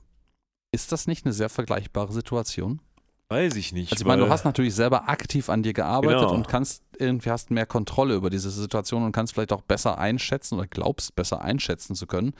[0.72, 2.82] Ist das nicht eine sehr vergleichbare Situation?
[3.30, 3.92] Weiß ich nicht.
[3.92, 6.34] Also ich meine, du hast natürlich selber aktiv an dir gearbeitet genau.
[6.34, 10.56] und kannst irgendwie hast mehr Kontrolle über diese Situation und kannst vielleicht auch besser einschätzen
[10.56, 12.34] oder glaubst besser einschätzen zu können,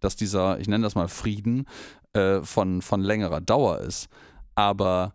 [0.00, 1.66] dass dieser, ich nenne das mal Frieden,
[2.12, 4.08] äh, von, von längerer Dauer ist.
[4.54, 5.14] Aber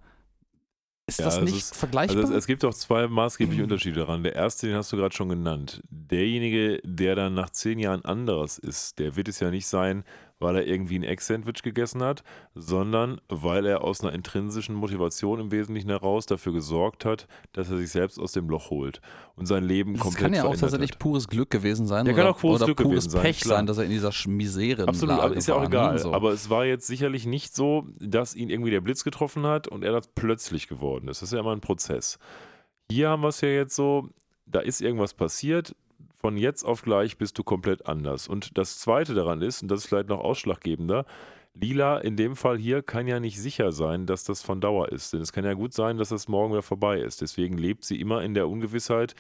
[1.10, 2.18] ist ja, das nicht ist, vergleichbar?
[2.18, 4.24] Also es, es, gibt auch zwei maßgebliche Unterschiede daran.
[4.24, 5.82] Der erste, den hast du gerade schon genannt.
[5.90, 10.03] Derjenige, der dann nach zehn Jahren anderes ist, der wird es ja nicht sein,
[10.40, 12.24] weil er irgendwie ein Egg-Sandwich gegessen hat,
[12.56, 17.78] sondern weil er aus einer intrinsischen Motivation im Wesentlichen heraus dafür gesorgt hat, dass er
[17.78, 19.02] sich selbst aus dem Loch holt
[19.36, 20.99] und sein Leben Das komplett kann ja auch verändert tatsächlich hat.
[20.99, 22.06] pures Glück gewesen sein.
[22.06, 23.57] Ja, oder, kann auch pures oder Glück pures gewesen sein, Pech klar.
[23.57, 25.99] sein, dass er in dieser Misere Absolut, aber ist ja auch war, egal.
[25.99, 26.14] So.
[26.14, 29.84] Aber es war jetzt sicherlich nicht so, dass ihn irgendwie der Blitz getroffen hat und
[29.84, 31.22] er das plötzlich geworden ist.
[31.22, 32.18] Das ist ja immer ein Prozess.
[32.91, 34.10] Hier haben wir es ja jetzt so,
[34.45, 35.76] da ist irgendwas passiert,
[36.20, 38.28] von jetzt auf gleich bist du komplett anders.
[38.28, 41.06] Und das Zweite daran ist, und das ist vielleicht noch ausschlaggebender,
[41.54, 45.14] Lila in dem Fall hier kann ja nicht sicher sein, dass das von Dauer ist.
[45.14, 47.22] Denn es kann ja gut sein, dass das morgen wieder vorbei ist.
[47.22, 49.16] Deswegen lebt sie immer in der Ungewissheit,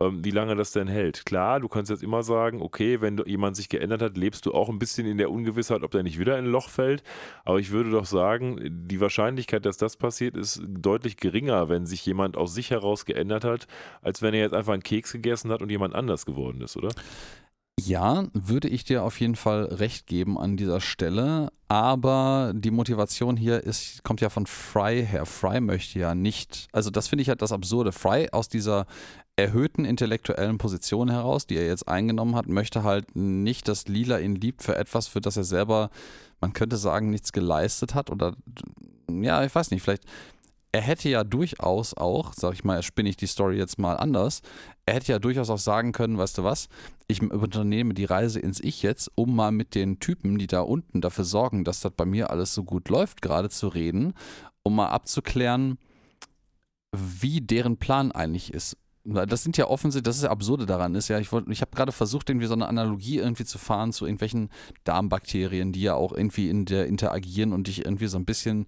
[0.00, 1.26] wie lange das denn hält.
[1.26, 4.68] Klar, du kannst jetzt immer sagen, okay, wenn jemand sich geändert hat, lebst du auch
[4.68, 7.02] ein bisschen in der Ungewissheit, ob der nicht wieder in ein Loch fällt.
[7.44, 8.58] Aber ich würde doch sagen,
[8.88, 13.44] die Wahrscheinlichkeit, dass das passiert, ist deutlich geringer, wenn sich jemand aus sich heraus geändert
[13.44, 13.66] hat,
[14.00, 16.90] als wenn er jetzt einfach einen Keks gegessen hat und jemand anders geworden ist, oder?
[17.80, 23.36] Ja, würde ich dir auf jeden Fall recht geben an dieser Stelle, aber die Motivation
[23.36, 25.26] hier ist, kommt ja von Fry her.
[25.26, 27.92] Fry möchte ja nicht, also das finde ich halt das Absurde.
[27.92, 28.86] Fry aus dieser
[29.38, 34.34] erhöhten intellektuellen Position heraus, die er jetzt eingenommen hat, möchte halt nicht, dass Lila ihn
[34.34, 35.90] liebt für etwas, für das er selber,
[36.40, 38.34] man könnte sagen, nichts geleistet hat oder
[39.08, 40.04] ja, ich weiß nicht, vielleicht
[40.72, 44.42] er hätte ja durchaus auch, sag ich mal, spinne ich die Story jetzt mal anders,
[44.86, 46.68] er hätte ja durchaus auch sagen können, weißt du was,
[47.06, 51.00] ich unternehme die Reise ins Ich jetzt, um mal mit den Typen, die da unten
[51.00, 54.14] dafür sorgen, dass das bei mir alles so gut läuft, gerade zu reden,
[54.62, 55.78] um mal abzuklären,
[56.92, 58.76] wie deren Plan eigentlich ist.
[59.26, 61.70] Das sind ja offensichtlich, das ist ja absurde daran ist ja, ich, wollt- ich habe
[61.74, 64.50] gerade versucht, irgendwie so eine Analogie irgendwie zu fahren zu irgendwelchen
[64.84, 68.66] Darmbakterien, die ja auch irgendwie in der interagieren und dich irgendwie so ein bisschen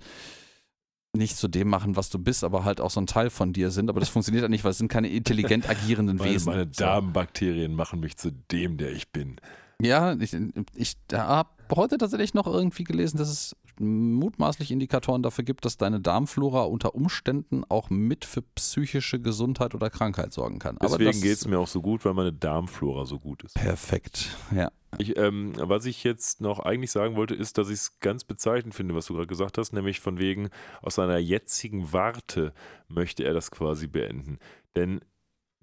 [1.16, 3.70] nicht zu dem machen, was du bist, aber halt auch so ein Teil von dir
[3.70, 3.90] sind.
[3.90, 6.52] Aber das funktioniert ja nicht, weil es sind keine intelligent agierenden Meine, Wesen.
[6.52, 6.66] meine.
[6.68, 9.36] Darmbakterien machen mich zu dem, der ich bin.
[9.82, 10.36] Ja, ich,
[10.74, 16.00] ich habe heute tatsächlich noch irgendwie gelesen, dass es mutmaßlich Indikatoren dafür gibt, dass deine
[16.00, 20.76] Darmflora unter Umständen auch mit für psychische Gesundheit oder Krankheit sorgen kann.
[20.78, 23.54] Aber Deswegen geht es mir auch so gut, weil meine Darmflora so gut ist.
[23.54, 24.70] Perfekt, ja.
[24.98, 28.74] Ich, ähm, was ich jetzt noch eigentlich sagen wollte, ist, dass ich es ganz bezeichnend
[28.74, 30.50] finde, was du gerade gesagt hast, nämlich von wegen,
[30.82, 32.52] aus seiner jetzigen Warte
[32.88, 34.38] möchte er das quasi beenden.
[34.76, 35.00] Denn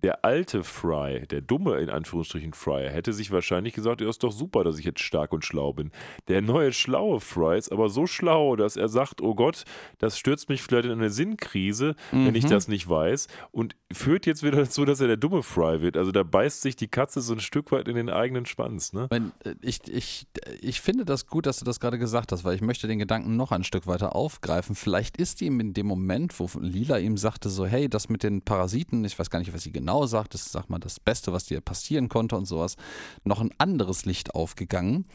[0.04, 4.32] der alte Fry, der dumme in Anführungsstrichen Fry, hätte sich wahrscheinlich gesagt, ja, ist doch
[4.32, 5.92] super, dass ich jetzt stark und schlau bin.
[6.28, 9.64] Der neue schlaue Fry ist aber so schlau, dass er sagt, oh Gott,
[9.98, 12.50] das stürzt mich vielleicht in eine Sinnkrise, wenn ich Mhm.
[12.50, 13.28] das nicht weiß.
[13.52, 15.98] Und führt jetzt wieder dazu, dass er der dumme Fry wird.
[15.98, 18.94] Also da beißt sich die Katze so ein Stück weit in den eigenen Schwanz.
[18.94, 19.08] Ne?
[19.44, 20.28] Äh, ich, ich,
[20.62, 23.36] ich finde das gut, dass du das gerade gesagt hast, weil ich möchte den Gedanken
[23.36, 24.76] noch ein Stück weiter aufgreifen.
[24.76, 28.44] Vielleicht ist ihm in dem Moment, wo Lila ihm sagte, so, hey, das mit den
[28.44, 31.34] Parasiten, ich weiß gar nicht, was sie genau sagt, das ist, sag mal, das Beste,
[31.34, 32.76] was dir passieren konnte und sowas,
[33.24, 35.06] noch ein anderes Licht aufgegangen.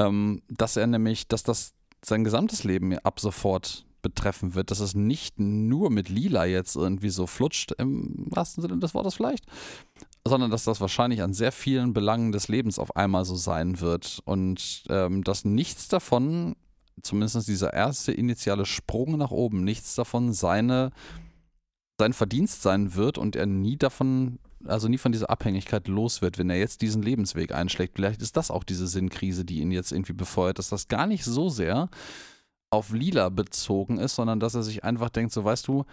[0.00, 1.72] Ähm, dass er nämlich, dass das
[2.04, 7.10] sein gesamtes Leben ab sofort betreffen wird, dass es nicht nur mit Lila jetzt irgendwie
[7.10, 9.44] so flutscht, im wahrsten Sinne des Wortes vielleicht,
[10.24, 14.20] sondern dass das wahrscheinlich an sehr vielen Belangen des Lebens auf einmal so sein wird
[14.24, 16.54] und ähm, dass nichts davon,
[17.02, 20.92] zumindest dieser erste initiale Sprung nach oben, nichts davon seine,
[21.98, 26.38] sein Verdienst sein wird und er nie davon, also nie von dieser Abhängigkeit los wird,
[26.38, 27.96] wenn er jetzt diesen Lebensweg einschlägt.
[27.96, 31.24] Vielleicht ist das auch diese Sinnkrise, die ihn jetzt irgendwie befeuert, dass das gar nicht
[31.24, 31.88] so sehr
[32.70, 35.84] auf Lila bezogen ist, sondern dass er sich einfach denkt, so weißt du,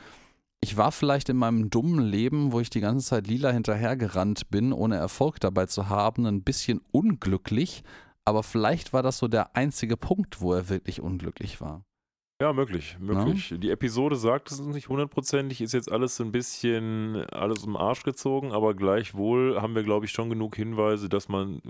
[0.61, 4.73] ich war vielleicht in meinem dummen Leben, wo ich die ganze Zeit lila hinterhergerannt bin,
[4.73, 7.83] ohne Erfolg dabei zu haben, ein bisschen unglücklich,
[8.25, 11.83] aber vielleicht war das so der einzige Punkt, wo er wirklich unglücklich war.
[12.41, 13.53] Ja, möglich, möglich.
[13.57, 17.81] Die Episode sagt es nicht hundertprozentig, ist jetzt alles so ein bisschen alles um den
[17.81, 21.61] Arsch gezogen, aber gleichwohl haben wir, glaube ich, schon genug Hinweise, dass man äh,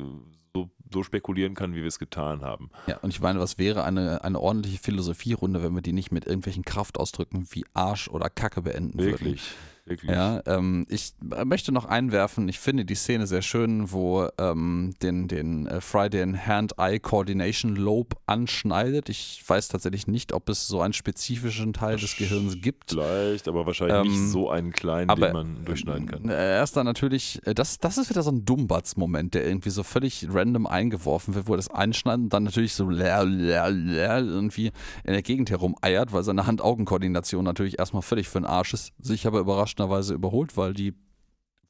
[0.56, 2.72] so, so spekulieren kann, wie wir es getan haben.
[2.88, 6.26] Ja, und ich meine, was wäre eine, eine ordentliche Philosophierunde, wenn wir die nicht mit
[6.26, 9.12] irgendwelchen Kraftausdrücken wie Arsch oder Kacke beenden würden?
[9.12, 9.52] Wirklich,
[9.86, 10.12] wirklich.
[10.12, 11.14] Ja, ähm, ich
[11.44, 16.10] möchte noch einwerfen, ich finde die Szene sehr schön, wo ähm, den, den äh, Fry
[16.10, 19.10] den Hand-Eye-Coordination Lobe anschneidet.
[19.10, 22.92] Ich weiß tatsächlich nicht, ob es so einen spezifischen Teil des Gehirns gibt.
[22.92, 26.30] Vielleicht, aber wahrscheinlich nicht Ähm, so einen kleinen, aber, den man durchschneiden kann.
[26.30, 29.70] Äh, Er ist dann natürlich, äh, das, das ist wieder so ein Dummbatz-Moment, der irgendwie
[29.70, 33.70] so völlig random eingeworfen wird, wo er das einschneidet und dann natürlich so lär, lär,
[33.72, 34.72] lär irgendwie
[35.04, 39.28] in der Gegend herumeiert, weil seine Hand-Augen-Koordination natürlich erstmal völlig für den Arsch ist, sich
[39.28, 39.40] aber
[39.76, 40.94] überraschenderweise überholt, weil die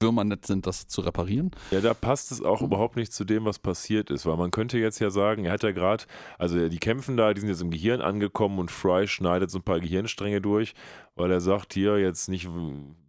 [0.02, 1.52] Würmer nett sind, das zu reparieren.
[1.72, 4.78] Ja, da passt es auch überhaupt nicht zu dem, was passiert ist, weil man könnte
[4.78, 6.04] jetzt ja sagen, er hat ja gerade,
[6.38, 9.64] also die kämpfen da, die sind jetzt im Gehirn angekommen und Fry schneidet so ein
[9.64, 10.74] paar Gehirnstränge durch,
[11.16, 12.50] weil er sagt, hier jetzt nicht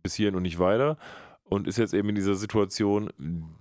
[0.02, 0.97] bis hierhin und nicht weiter.
[1.48, 3.10] Und ist jetzt eben in dieser Situation,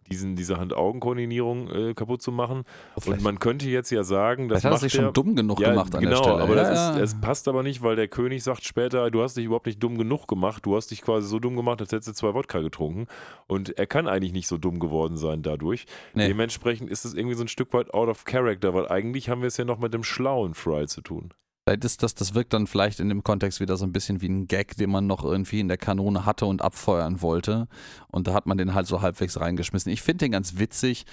[0.10, 2.64] diesen, diese Hand-Augen-Koordinierung äh, kaputt zu machen.
[2.96, 5.70] Oh, und man könnte jetzt ja sagen, das hat er sich schon dumm genug ja,
[5.70, 6.42] gemacht an genau, der Stelle.
[6.42, 6.96] aber ja, das ja.
[6.96, 9.82] ist, es passt aber nicht, weil der König sagt später, du hast dich überhaupt nicht
[9.82, 12.60] dumm genug gemacht, du hast dich quasi so dumm gemacht, als hättest du zwei Wodka
[12.62, 13.08] getrunken.
[13.48, 15.86] Und er kann eigentlich nicht so dumm geworden sein dadurch.
[16.14, 16.28] Nee.
[16.28, 19.48] Dementsprechend ist es irgendwie so ein Stück weit out of character, weil eigentlich haben wir
[19.48, 21.34] es ja noch mit dem schlauen Fry zu tun.
[21.66, 24.48] Das, das, das wirkt dann vielleicht in dem Kontext wieder so ein bisschen wie ein
[24.48, 27.68] Gag, den man noch irgendwie in der Kanone hatte und abfeuern wollte.
[28.08, 29.92] Und da hat man den halt so halbwegs reingeschmissen.
[29.92, 31.06] Ich finde den ganz witzig.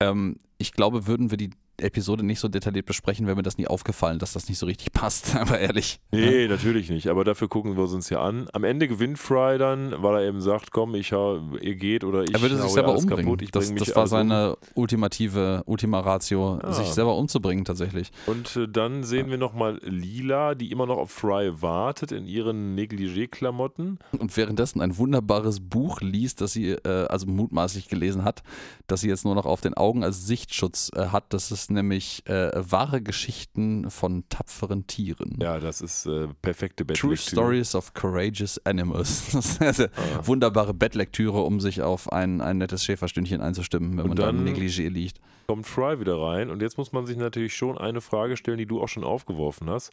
[0.00, 3.66] Ähm, ich glaube, würden wir die Episode nicht so detailliert besprechen, wäre mir das nie
[3.66, 6.00] aufgefallen, dass das nicht so richtig passt, aber ehrlich.
[6.10, 6.48] Nee, ja.
[6.48, 8.48] natürlich nicht, aber dafür gucken wir uns ja an.
[8.52, 12.34] Am Ende gewinnt Fry dann, weil er eben sagt, komm, ich ihr geht oder ich
[12.34, 13.24] Er würde sich selber umbringen.
[13.24, 14.62] Kaputt, das, das war seine um.
[14.74, 16.72] ultimative Ultima Ratio, ah.
[16.72, 18.10] sich selber umzubringen tatsächlich.
[18.26, 19.32] Und äh, dann sehen ja.
[19.32, 23.98] wir nochmal Lila, die immer noch auf Fry wartet in ihren Negligé-Klamotten.
[24.18, 28.42] Und währenddessen ein wunderbares Buch liest, das sie äh, also mutmaßlich gelesen hat,
[28.86, 31.32] das sie jetzt nur noch auf den Augen als Sichtschutz äh, hat.
[31.32, 35.38] Das ist nämlich äh, wahre Geschichten von tapferen Tieren.
[35.40, 37.14] Ja, das ist äh, perfekte Bettlektüre.
[37.14, 39.32] True Stories of Courageous Animals.
[39.38, 40.26] Das ist eine ah.
[40.26, 44.44] wunderbare Bettlektüre, um sich auf ein, ein nettes Schäferstündchen einzustimmen, wenn und man dann im
[44.44, 45.20] Negligé liegt.
[45.48, 48.66] Kommt Fry wieder rein und jetzt muss man sich natürlich schon eine Frage stellen, die
[48.66, 49.92] du auch schon aufgeworfen hast.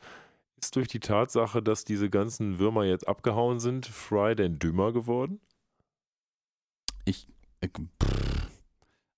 [0.62, 5.40] Ist durch die Tatsache, dass diese ganzen Würmer jetzt abgehauen sind, Fry denn dümmer geworden?
[7.06, 7.28] Ich.
[7.62, 8.35] ich pff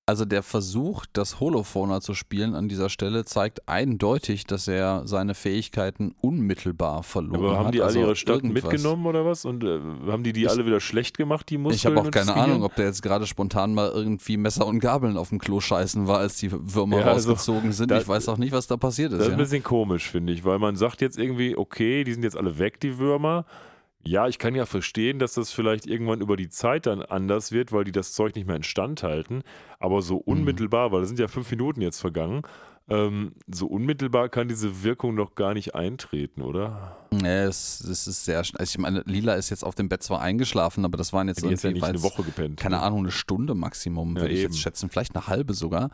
[0.08, 5.36] also der Versuch, das Holophoner zu spielen an dieser Stelle zeigt eindeutig, dass er seine
[5.36, 7.50] Fähigkeiten unmittelbar verloren hat.
[7.50, 8.64] Aber haben die alle also ihre irgendwas.
[8.64, 9.44] mitgenommen oder was?
[9.44, 11.76] Und äh, haben die die ich, alle wieder schlecht gemacht, die Muskeln?
[11.76, 15.18] Ich habe auch keine Ahnung, ob der jetzt gerade spontan mal irgendwie Messer und Gabeln
[15.18, 17.92] auf dem Klo scheißen war, als die Würmer ja, also, rausgezogen sind.
[17.92, 19.20] Da, ich weiß auch nicht, was da passiert ist.
[19.20, 19.38] Das ist ja.
[19.38, 22.58] ein bisschen komisch, finde ich, weil man sagt jetzt irgendwie, okay, die sind jetzt alle
[22.58, 23.46] weg, die Würmer.
[24.08, 27.72] Ja, ich kann ja verstehen, dass das vielleicht irgendwann über die Zeit dann anders wird,
[27.72, 29.44] weil die das Zeug nicht mehr instand halten.
[29.80, 30.22] Aber so mhm.
[30.26, 30.94] unmittelbar, mhm.
[30.94, 32.44] weil das sind ja fünf Minuten jetzt vergangen,
[32.90, 36.96] ähm, so unmittelbar kann diese Wirkung noch gar nicht eintreten, oder?
[37.12, 38.62] Nee, es, es ist sehr schnell.
[38.62, 41.42] Also ich meine, Lila ist jetzt auf dem Bett zwar eingeschlafen, aber das waren jetzt
[41.42, 42.58] ja, irgendwie ja nicht eine Woche gepennt.
[42.58, 42.84] Keine ne?
[42.84, 44.90] Ahnung, eine Stunde Maximum, ja, würde ich jetzt schätzen.
[44.90, 45.90] Vielleicht eine halbe sogar.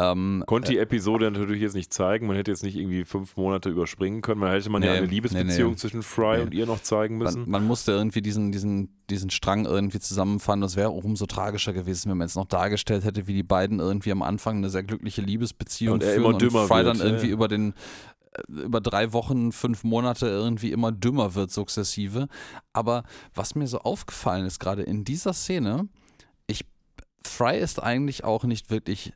[0.00, 2.28] Ähm, Konnte die äh, Episode natürlich jetzt nicht zeigen.
[2.28, 4.40] Man hätte jetzt nicht irgendwie fünf Monate überspringen können.
[4.40, 5.76] Man hätte man nee, ja eine Liebesbeziehung nee, nee.
[5.76, 7.42] zwischen Fry und ihr noch zeigen müssen.
[7.42, 10.60] Man, man, musste irgendwie diesen, diesen, diesen Strang irgendwie zusammenfassen.
[10.60, 13.80] Das wäre auch umso tragischer gewesen, wenn man jetzt noch dargestellt hätte, wie die beiden
[13.80, 17.04] irgendwie am Anfang eine sehr glückliche Liebesbeziehung und führen immer dümmer und Fry wird, dann
[17.04, 17.32] irgendwie ja.
[17.32, 17.74] über den
[18.34, 22.28] äh, über drei Wochen, fünf Monate irgendwie immer dümmer wird sukzessive.
[22.72, 23.02] Aber
[23.34, 25.88] was mir so aufgefallen ist, gerade in dieser Szene,
[26.46, 26.64] ich,
[27.26, 29.12] Fry ist eigentlich auch nicht wirklich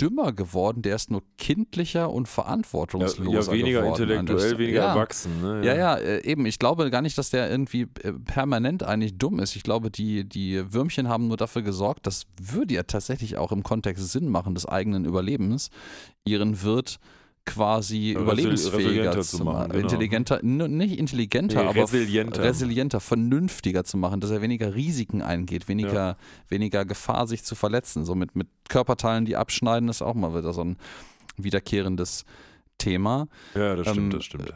[0.00, 4.02] dümmer geworden, der ist nur kindlicher und verantwortungsloser ja, ja weniger geworden.
[4.02, 4.94] intellektuell, weniger ja.
[4.94, 5.42] erwachsen.
[5.42, 5.64] Ne?
[5.64, 6.46] Ja, ja, äh, eben.
[6.46, 9.56] Ich glaube gar nicht, dass der irgendwie äh, permanent eigentlich dumm ist.
[9.56, 13.62] Ich glaube, die, die Würmchen haben nur dafür gesorgt, das würde ja tatsächlich auch im
[13.62, 15.70] Kontext Sinn machen des eigenen Überlebens,
[16.24, 16.98] ihren Wirt
[17.44, 19.82] quasi überlebensfähiger zu machen, genau.
[19.82, 22.42] intelligenter, nicht intelligenter, nee, aber resilienter.
[22.42, 26.16] resilienter, vernünftiger zu machen, dass er weniger Risiken eingeht, weniger, ja.
[26.48, 28.04] weniger Gefahr, sich zu verletzen.
[28.04, 30.76] So mit, mit Körperteilen, die abschneiden, ist auch mal wieder so ein
[31.36, 32.24] wiederkehrendes
[32.78, 33.26] Thema.
[33.54, 34.54] Ja, das stimmt, ähm, das stimmt.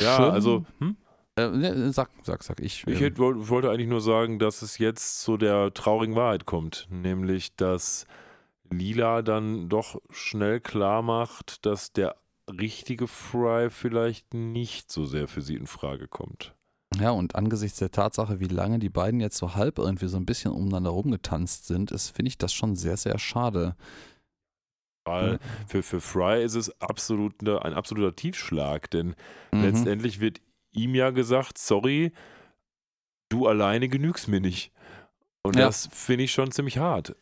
[0.00, 0.96] Ja, schön, also, hm?
[1.38, 2.86] Äh, sag, sag, sag ich.
[2.86, 7.54] Ich hätte, wollte eigentlich nur sagen, dass es jetzt zu der traurigen Wahrheit kommt, nämlich
[7.56, 8.06] dass
[8.70, 12.16] Lila dann doch schnell klar macht, dass der
[12.48, 16.54] richtige Fry vielleicht nicht so sehr für sie in Frage kommt.
[17.00, 20.26] Ja, und angesichts der Tatsache, wie lange die beiden jetzt so halb irgendwie so ein
[20.26, 23.76] bisschen umeinander rumgetanzt sind, finde ich das schon sehr, sehr schade.
[25.04, 25.38] Weil
[25.68, 29.14] für, für Fry ist es absolut ne, ein absoluter Tiefschlag, denn
[29.52, 29.62] mhm.
[29.62, 30.40] letztendlich wird
[30.72, 32.12] ihm ja gesagt, sorry,
[33.28, 34.72] du alleine genügst mir nicht.
[35.42, 35.66] Und ja.
[35.66, 37.14] das finde ich schon ziemlich hart.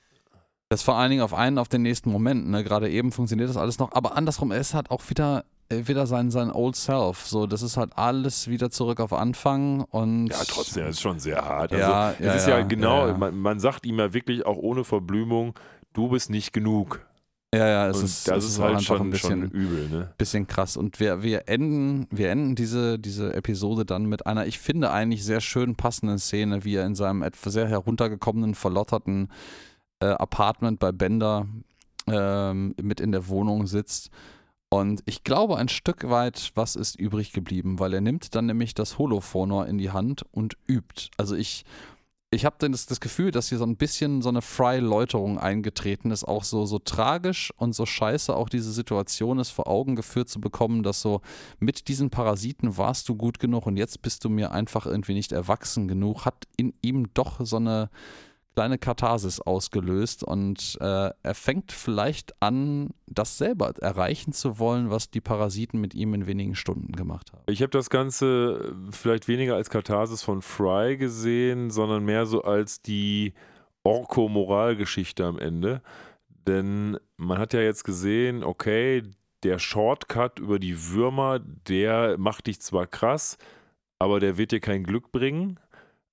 [0.75, 2.49] Das vor allen Dingen auf einen, auf den nächsten Moment.
[2.51, 2.65] Ne?
[2.65, 3.93] Gerade eben funktioniert das alles noch.
[3.93, 7.29] Aber andersrum, er ist halt auch wieder, äh, wieder sein, sein Old Self.
[7.29, 9.83] So, das ist halt alles wieder zurück auf Anfang.
[9.83, 11.73] Und ja, trotzdem, das ist schon sehr hart.
[11.73, 13.15] Also, ja, es ja, ist ja, ja genau.
[13.17, 15.55] Man, man sagt ihm ja wirklich auch ohne Verblümung,
[15.93, 17.07] du bist nicht genug.
[17.55, 20.13] Ja, ja, es ist, das es ist halt schon ein bisschen schon übel, ne?
[20.19, 20.77] Bisschen krass.
[20.77, 25.25] Und wir, wir enden, wir enden diese, diese Episode dann mit einer, ich finde, eigentlich
[25.25, 29.29] sehr schön passenden Szene, wie er in seinem etwas sehr heruntergekommenen, verlotterten
[30.01, 31.47] äh, Apartment bei Bender
[32.07, 34.11] ähm, mit in der Wohnung sitzt.
[34.69, 38.75] Und ich glaube ein Stück weit, was ist übrig geblieben, weil er nimmt dann nämlich
[38.75, 41.11] das Holophonor in die Hand und übt.
[41.17, 41.65] Also ich,
[42.33, 46.25] ich habe das, das Gefühl, dass hier so ein bisschen so eine Fry-Läuterung eingetreten ist,
[46.25, 50.41] auch so, so tragisch und so scheiße auch diese Situation ist, vor Augen geführt zu
[50.41, 51.21] bekommen, dass so
[51.61, 55.31] mit diesen Parasiten warst du gut genug und jetzt bist du mir einfach irgendwie nicht
[55.31, 57.91] erwachsen genug, hat in ihm doch so eine
[58.55, 65.11] kleine Katharsis ausgelöst und äh, er fängt vielleicht an, das selber erreichen zu wollen, was
[65.11, 67.43] die Parasiten mit ihm in wenigen Stunden gemacht haben.
[67.47, 72.81] Ich habe das Ganze vielleicht weniger als Katharsis von Fry gesehen, sondern mehr so als
[72.81, 73.35] die
[73.83, 75.83] Orko-Moralgeschichte am Ende.
[76.47, 79.03] Denn man hat ja jetzt gesehen, okay,
[79.43, 83.37] der Shortcut über die Würmer, der macht dich zwar krass,
[83.99, 85.59] aber der wird dir kein Glück bringen.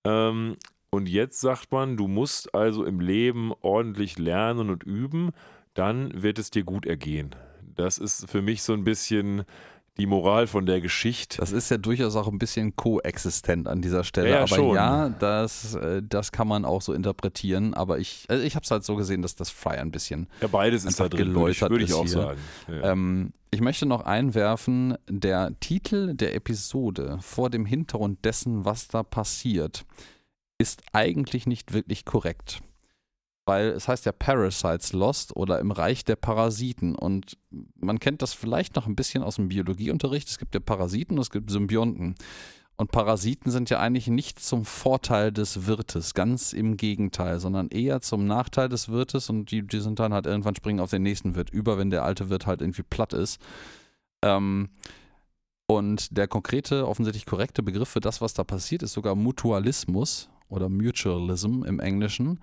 [0.04, 0.56] Ähm,
[0.92, 5.32] und jetzt sagt man, du musst also im Leben ordentlich lernen und üben,
[5.74, 7.34] dann wird es dir gut ergehen.
[7.76, 9.44] Das ist für mich so ein bisschen
[9.98, 11.38] die Moral von der Geschichte.
[11.38, 14.30] Das ist ja durchaus auch ein bisschen koexistent an dieser Stelle.
[14.30, 14.76] Ja, aber schon.
[14.76, 17.74] ja, das, äh, das kann man auch so interpretieren.
[17.74, 20.28] Aber ich, also ich habe es halt so gesehen, dass das Fry ein bisschen.
[20.42, 22.10] Ja, beides ist da drin, würde ich, würde ich auch hier.
[22.10, 22.40] sagen.
[22.68, 22.92] Ja.
[22.92, 29.04] Ähm, ich möchte noch einwerfen, der Titel der Episode vor dem Hintergrund dessen, was da
[29.04, 29.86] passiert,
[30.62, 32.62] ist eigentlich nicht wirklich korrekt.
[33.46, 36.96] Weil es heißt ja Parasites Lost oder im Reich der Parasiten.
[36.96, 37.38] Und
[37.76, 40.30] man kennt das vielleicht noch ein bisschen aus dem Biologieunterricht.
[40.30, 42.16] Es gibt ja Parasiten und es gibt Symbionten.
[42.78, 48.02] Und Parasiten sind ja eigentlich nicht zum Vorteil des Wirtes, ganz im Gegenteil, sondern eher
[48.02, 51.36] zum Nachteil des Wirtes und die, die sind dann halt irgendwann springen auf den nächsten
[51.36, 53.40] Wirt über, wenn der alte Wirt halt irgendwie platt ist.
[54.24, 54.70] Ähm,
[55.68, 60.70] und der konkrete, offensichtlich korrekte Begriff für das, was da passiert, ist sogar Mutualismus oder
[60.70, 62.40] Mutualism im Englischen,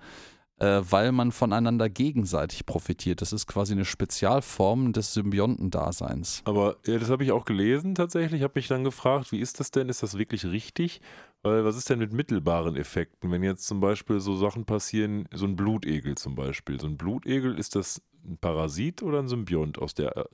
[0.59, 3.21] äh, weil man voneinander gegenseitig profitiert.
[3.21, 6.41] Das ist quasi eine Spezialform des Symbiontendaseins.
[6.45, 8.41] Aber ja, das habe ich auch gelesen tatsächlich.
[8.41, 9.89] Ich habe mich dann gefragt, wie ist das denn?
[9.89, 11.01] Ist das wirklich richtig?
[11.41, 13.31] Weil was ist denn mit mittelbaren Effekten?
[13.31, 16.79] Wenn jetzt zum Beispiel so Sachen passieren, so ein Blutegel zum Beispiel.
[16.79, 20.25] So ein Blutegel, ist das ein Parasit oder ein Symbiont aus der äh,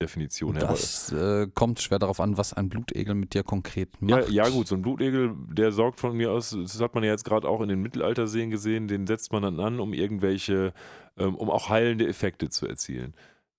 [0.00, 0.66] Definition her?
[0.66, 4.30] Das äh, kommt schwer darauf an, was ein Blutegel mit dir konkret Ja, macht.
[4.30, 7.24] ja, gut, so ein Blutegel, der sorgt von mir aus, das hat man ja jetzt
[7.24, 10.72] gerade auch in den Mittelalterserien gesehen, den setzt man dann an, um irgendwelche,
[11.16, 13.14] ähm, um auch heilende Effekte zu erzielen.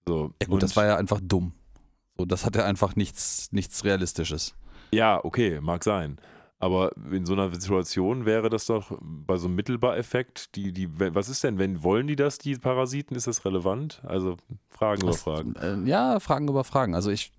[0.07, 1.53] So, Ja gut, das war ja einfach dumm.
[2.18, 4.55] So, das hat ja einfach nichts, nichts Realistisches.
[4.91, 6.18] Ja, okay, mag sein.
[6.59, 11.29] Aber in so einer Situation wäre das doch bei so einem Mittelbar-Effekt, die, die, was
[11.29, 14.01] ist denn, wenn, wollen die das, die Parasiten, ist das relevant?
[14.03, 14.38] Also
[14.69, 15.55] Fragen über Fragen.
[15.55, 16.95] Äh, ja, Fragen über Fragen.
[16.95, 17.31] Also ich,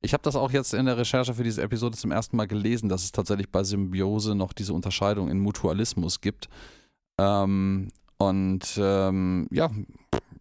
[0.00, 2.88] ich habe das auch jetzt in der Recherche für diese Episode zum ersten Mal gelesen,
[2.88, 6.48] dass es tatsächlich bei Symbiose noch diese Unterscheidung in Mutualismus gibt.
[7.18, 9.68] Ähm, und ähm, ja,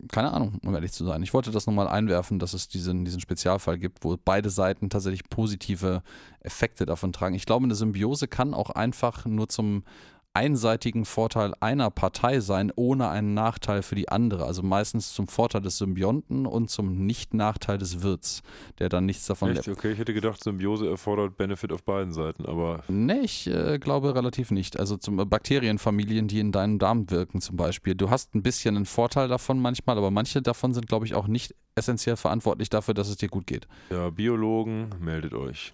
[0.09, 1.23] keine Ahnung, um ehrlich zu sein.
[1.23, 5.29] Ich wollte das nochmal einwerfen, dass es diesen, diesen Spezialfall gibt, wo beide Seiten tatsächlich
[5.29, 6.03] positive
[6.39, 7.35] Effekte davon tragen.
[7.35, 9.83] Ich glaube, eine Symbiose kann auch einfach nur zum
[10.33, 14.45] einseitigen Vorteil einer Partei sein, ohne einen Nachteil für die andere.
[14.45, 18.41] Also meistens zum Vorteil des Symbionten und zum Nicht-Nachteil des Wirts,
[18.79, 19.67] der dann nichts davon Echt?
[19.67, 24.15] Okay, ich hätte gedacht, Symbiose erfordert Benefit auf beiden Seiten, aber Nee, ich äh, glaube
[24.15, 24.79] relativ nicht.
[24.79, 27.95] Also zum äh, Bakterienfamilien, die in deinem Darm wirken zum Beispiel.
[27.95, 31.27] Du hast ein bisschen einen Vorteil davon manchmal, aber manche davon sind, glaube ich, auch
[31.27, 33.67] nicht essentiell verantwortlich dafür, dass es dir gut geht.
[33.89, 35.73] ja, Biologen, meldet euch.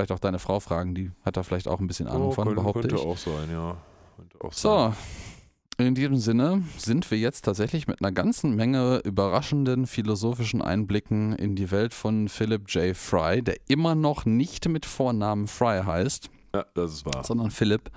[0.00, 2.44] Vielleicht auch deine Frau fragen, die hat da vielleicht auch ein bisschen Ahnung Oh, von,
[2.44, 3.02] könnte, behaupte könnte ich.
[3.02, 3.76] auch sein, ja.
[4.40, 4.94] Auch sein.
[5.78, 11.34] So, in diesem Sinne sind wir jetzt tatsächlich mit einer ganzen Menge überraschenden philosophischen Einblicken
[11.34, 12.96] in die Welt von Philip J.
[12.96, 17.22] Fry, der immer noch nicht mit Vornamen Fry heißt, Ja, das ist wahr.
[17.22, 17.90] sondern Philipp,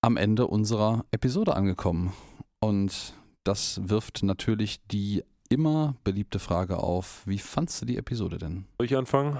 [0.00, 2.14] am Ende unserer Episode angekommen.
[2.60, 3.12] Und
[3.44, 8.64] das wirft natürlich die immer beliebte Frage auf, wie fandst du die Episode denn?
[8.78, 9.36] Soll ich anfangen?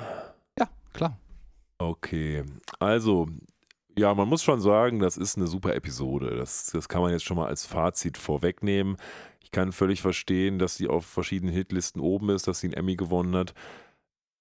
[0.59, 1.17] Ja, klar.
[1.81, 2.45] Okay,
[2.81, 3.29] also,
[3.97, 6.37] ja, man muss schon sagen, das ist eine super Episode.
[6.37, 8.97] Das, das kann man jetzt schon mal als Fazit vorwegnehmen.
[9.41, 12.97] Ich kann völlig verstehen, dass sie auf verschiedenen Hitlisten oben ist, dass sie einen Emmy
[12.97, 13.55] gewonnen hat.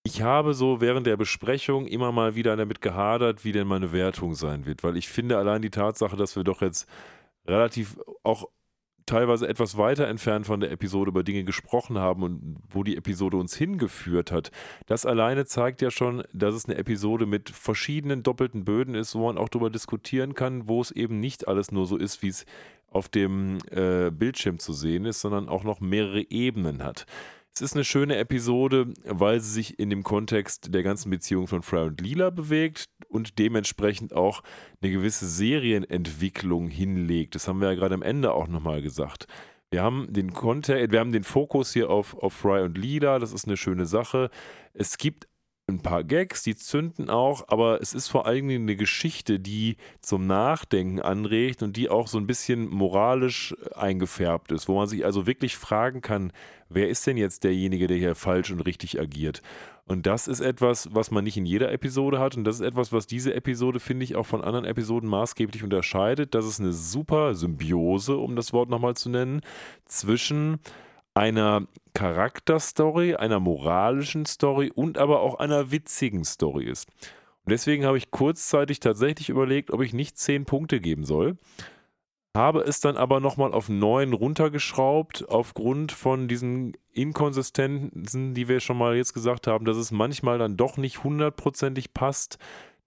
[0.03, 4.35] Ich habe so während der Besprechung immer mal wieder damit gehadert, wie denn meine Wertung
[4.35, 6.87] sein wird, weil ich finde allein die Tatsache, dass wir doch jetzt
[7.45, 8.47] relativ auch
[9.07, 13.37] teilweise etwas weiter entfernt von der Episode über Dinge gesprochen haben und wo die Episode
[13.37, 14.51] uns hingeführt hat,
[14.85, 19.25] das alleine zeigt ja schon, dass es eine Episode mit verschiedenen doppelten Böden ist, wo
[19.25, 22.45] man auch darüber diskutieren kann, wo es eben nicht alles nur so ist, wie es
[22.89, 27.05] auf dem äh, Bildschirm zu sehen ist, sondern auch noch mehrere Ebenen hat.
[27.57, 31.63] Es ist eine schöne Episode, weil sie sich in dem Kontext der ganzen Beziehung von
[31.63, 34.43] Fry und Lila bewegt und dementsprechend auch
[34.79, 37.33] eine gewisse Serienentwicklung hinlegt.
[37.33, 39.25] Das haben wir ja gerade am Ende auch nochmal gesagt.
[39.71, 43.33] Wir haben den Kontext, wir haben den Fokus hier auf, auf Fry und Lila, das
[43.33, 44.29] ist eine schöne Sache.
[44.75, 45.27] Es gibt
[45.67, 49.75] ein paar Gags, die zünden auch, aber es ist vor allen Dingen eine Geschichte, die
[49.99, 55.05] zum Nachdenken anregt und die auch so ein bisschen moralisch eingefärbt ist, wo man sich
[55.05, 56.31] also wirklich fragen kann,
[56.69, 59.41] wer ist denn jetzt derjenige, der hier falsch und richtig agiert?
[59.87, 62.35] Und das ist etwas, was man nicht in jeder Episode hat.
[62.35, 66.35] Und das ist etwas, was diese Episode, finde ich, auch von anderen Episoden maßgeblich unterscheidet.
[66.35, 69.39] Das ist eine super Symbiose, um das Wort nochmal zu nennen,
[69.85, 70.59] zwischen
[71.17, 76.87] einer Charakterstory, einer moralischen Story und aber auch einer witzigen Story ist.
[77.43, 81.37] Und deswegen habe ich kurzzeitig tatsächlich überlegt, ob ich nicht zehn Punkte geben soll.
[82.35, 88.77] Habe es dann aber nochmal auf neun runtergeschraubt, aufgrund von diesen Inkonsistenzen, die wir schon
[88.77, 92.37] mal jetzt gesagt haben, dass es manchmal dann doch nicht hundertprozentig passt,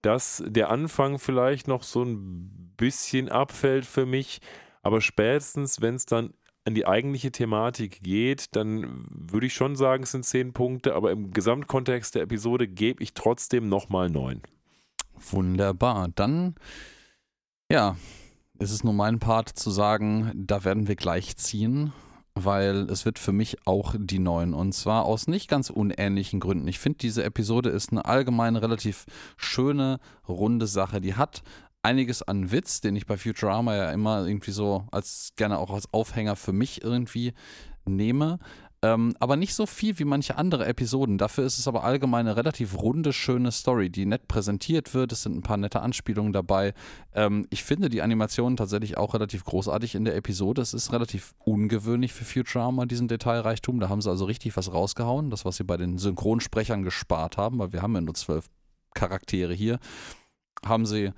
[0.01, 4.39] dass der Anfang vielleicht noch so ein bisschen abfällt für mich.
[4.83, 6.33] Aber spätestens, wenn es dann
[6.65, 11.11] an die eigentliche Thematik geht, dann würde ich schon sagen, es sind zehn Punkte, aber
[11.11, 14.41] im Gesamtkontext der Episode gebe ich trotzdem nochmal neun.
[15.29, 16.09] Wunderbar.
[16.13, 16.55] Dann,
[17.71, 17.95] ja,
[18.59, 21.93] ist es nur mein Part zu sagen, da werden wir gleich ziehen,
[22.35, 24.53] weil es wird für mich auch die neun.
[24.53, 26.67] Und zwar aus nicht ganz unähnlichen Gründen.
[26.67, 29.05] Ich finde, diese Episode ist eine allgemein relativ
[29.35, 31.01] schöne, runde Sache.
[31.01, 31.41] Die hat
[31.83, 35.91] einiges an Witz, den ich bei Futurama ja immer irgendwie so als gerne auch als
[35.93, 37.33] Aufhänger für mich irgendwie
[37.85, 38.39] nehme.
[38.83, 41.19] Ähm, aber nicht so viel wie manche andere Episoden.
[41.19, 45.11] Dafür ist es aber allgemein eine relativ runde, schöne Story, die nett präsentiert wird.
[45.11, 46.73] Es sind ein paar nette Anspielungen dabei.
[47.13, 50.63] Ähm, ich finde die Animation tatsächlich auch relativ großartig in der Episode.
[50.63, 53.79] Es ist relativ ungewöhnlich für Futurama, diesen Detailreichtum.
[53.79, 55.29] Da haben sie also richtig was rausgehauen.
[55.29, 58.49] Das, was sie bei den Synchronsprechern gespart haben, weil wir haben ja nur zwölf
[58.95, 59.77] Charaktere hier,
[60.65, 61.11] haben sie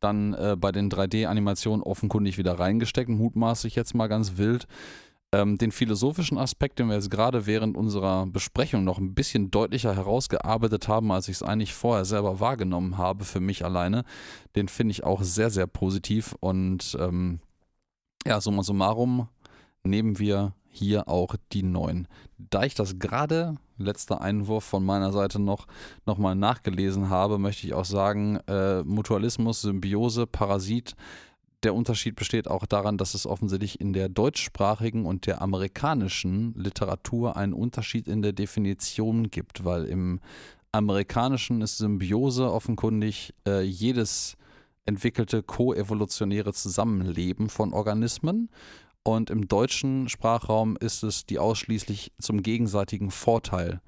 [0.00, 4.66] dann äh, bei den 3D-Animationen offenkundig wieder reingesteckt, mutmaßlich jetzt mal ganz wild.
[5.30, 9.94] Ähm, den philosophischen Aspekt, den wir jetzt gerade während unserer Besprechung noch ein bisschen deutlicher
[9.94, 14.04] herausgearbeitet haben, als ich es eigentlich vorher selber wahrgenommen habe für mich alleine,
[14.56, 16.34] den finde ich auch sehr, sehr positiv.
[16.40, 17.40] Und ähm,
[18.26, 19.28] ja, summa summarum
[19.88, 22.06] nehmen wir hier auch die neuen.
[22.36, 25.66] Da ich das gerade, letzter Einwurf von meiner Seite noch,
[26.06, 30.94] nochmal nachgelesen habe, möchte ich auch sagen, äh, Mutualismus, Symbiose, Parasit,
[31.64, 37.36] der Unterschied besteht auch daran, dass es offensichtlich in der deutschsprachigen und der amerikanischen Literatur
[37.36, 40.20] einen Unterschied in der Definition gibt, weil im
[40.70, 44.36] amerikanischen ist Symbiose offenkundig äh, jedes
[44.86, 48.48] entwickelte koevolutionäre Zusammenleben von Organismen
[49.04, 53.80] und im deutschen Sprachraum ist es die ausschließlich zum gegenseitigen Vorteil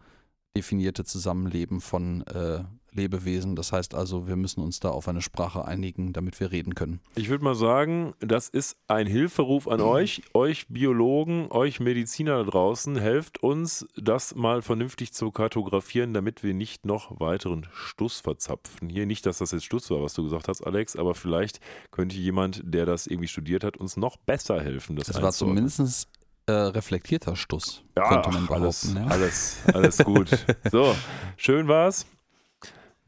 [0.57, 3.57] definierte Zusammenleben von äh, Lebewesen.
[3.57, 7.01] Das heißt also, wir müssen uns da auf eine Sprache einigen, damit wir reden können.
[7.15, 12.51] Ich würde mal sagen, das ist ein Hilferuf an euch, euch Biologen, euch Mediziner da
[12.51, 12.97] draußen.
[12.97, 18.89] Helft uns, das mal vernünftig zu kartografieren, damit wir nicht noch weiteren Stuss verzapfen.
[18.89, 21.61] Hier nicht, dass das jetzt Stuss war, was du gesagt hast, Alex, aber vielleicht
[21.91, 24.97] könnte jemand, der das irgendwie studiert hat, uns noch besser helfen.
[24.97, 26.09] Das, das war zumindest
[26.47, 28.63] äh, reflektierter Stuss, ja, könnte man behaupten.
[28.63, 29.07] Alles, ja.
[29.07, 30.29] alles, alles gut.
[30.71, 30.95] so,
[31.37, 32.07] schön war's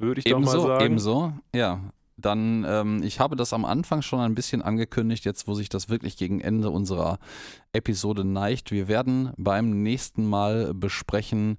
[0.03, 0.85] würde ich ebenso, doch mal sagen.
[0.85, 1.81] Ebenso, ja.
[2.19, 5.89] Dann, ähm, ich habe das am Anfang schon ein bisschen angekündigt, jetzt wo sich das
[5.89, 7.19] wirklich gegen Ende unserer
[7.73, 8.71] Episode neigt.
[8.71, 11.59] Wir werden beim nächsten Mal besprechen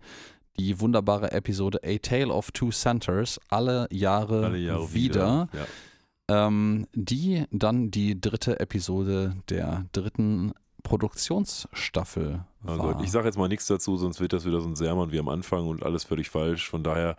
[0.57, 5.49] die wunderbare Episode A Tale of Two Centers, alle Jahre, alle Jahre wieder.
[5.51, 5.59] wieder.
[5.59, 6.47] Ja.
[6.47, 10.53] Ähm, die dann die dritte Episode der dritten
[10.83, 12.79] Produktionsstaffel war.
[12.79, 15.19] Also ich sage jetzt mal nichts dazu, sonst wird das wieder so ein Sermon wie
[15.19, 16.69] am Anfang und alles völlig falsch.
[16.69, 17.17] Von daher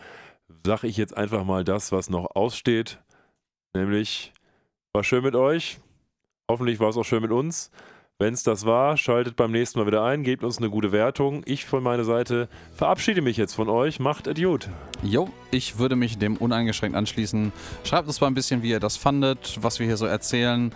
[0.66, 3.02] sage ich jetzt einfach mal das, was noch aussteht.
[3.74, 4.32] Nämlich,
[4.92, 5.80] war schön mit euch.
[6.50, 7.70] Hoffentlich war es auch schön mit uns.
[8.20, 11.42] Wenn es das war, schaltet beim nächsten Mal wieder ein, gebt uns eine gute Wertung.
[11.46, 13.98] Ich von meiner Seite verabschiede mich jetzt von euch.
[13.98, 14.68] Macht Idiot.
[15.02, 17.52] Jo, ich würde mich dem uneingeschränkt anschließen.
[17.82, 20.72] Schreibt uns mal ein bisschen, wie ihr das fandet, was wir hier so erzählen.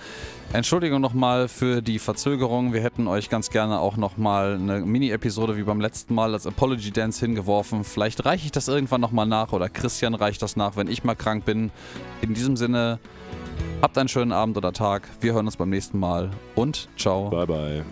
[0.53, 2.73] Entschuldigung nochmal für die Verzögerung.
[2.73, 6.91] Wir hätten euch ganz gerne auch nochmal eine Mini-Episode wie beim letzten Mal als Apology
[6.91, 7.85] Dance hingeworfen.
[7.85, 11.15] Vielleicht reiche ich das irgendwann nochmal nach oder Christian reicht das nach, wenn ich mal
[11.15, 11.71] krank bin.
[12.21, 12.99] In diesem Sinne.
[13.83, 15.09] Habt einen schönen Abend oder Tag.
[15.21, 17.31] Wir hören uns beim nächsten Mal und ciao.
[17.31, 17.85] Bye, bye.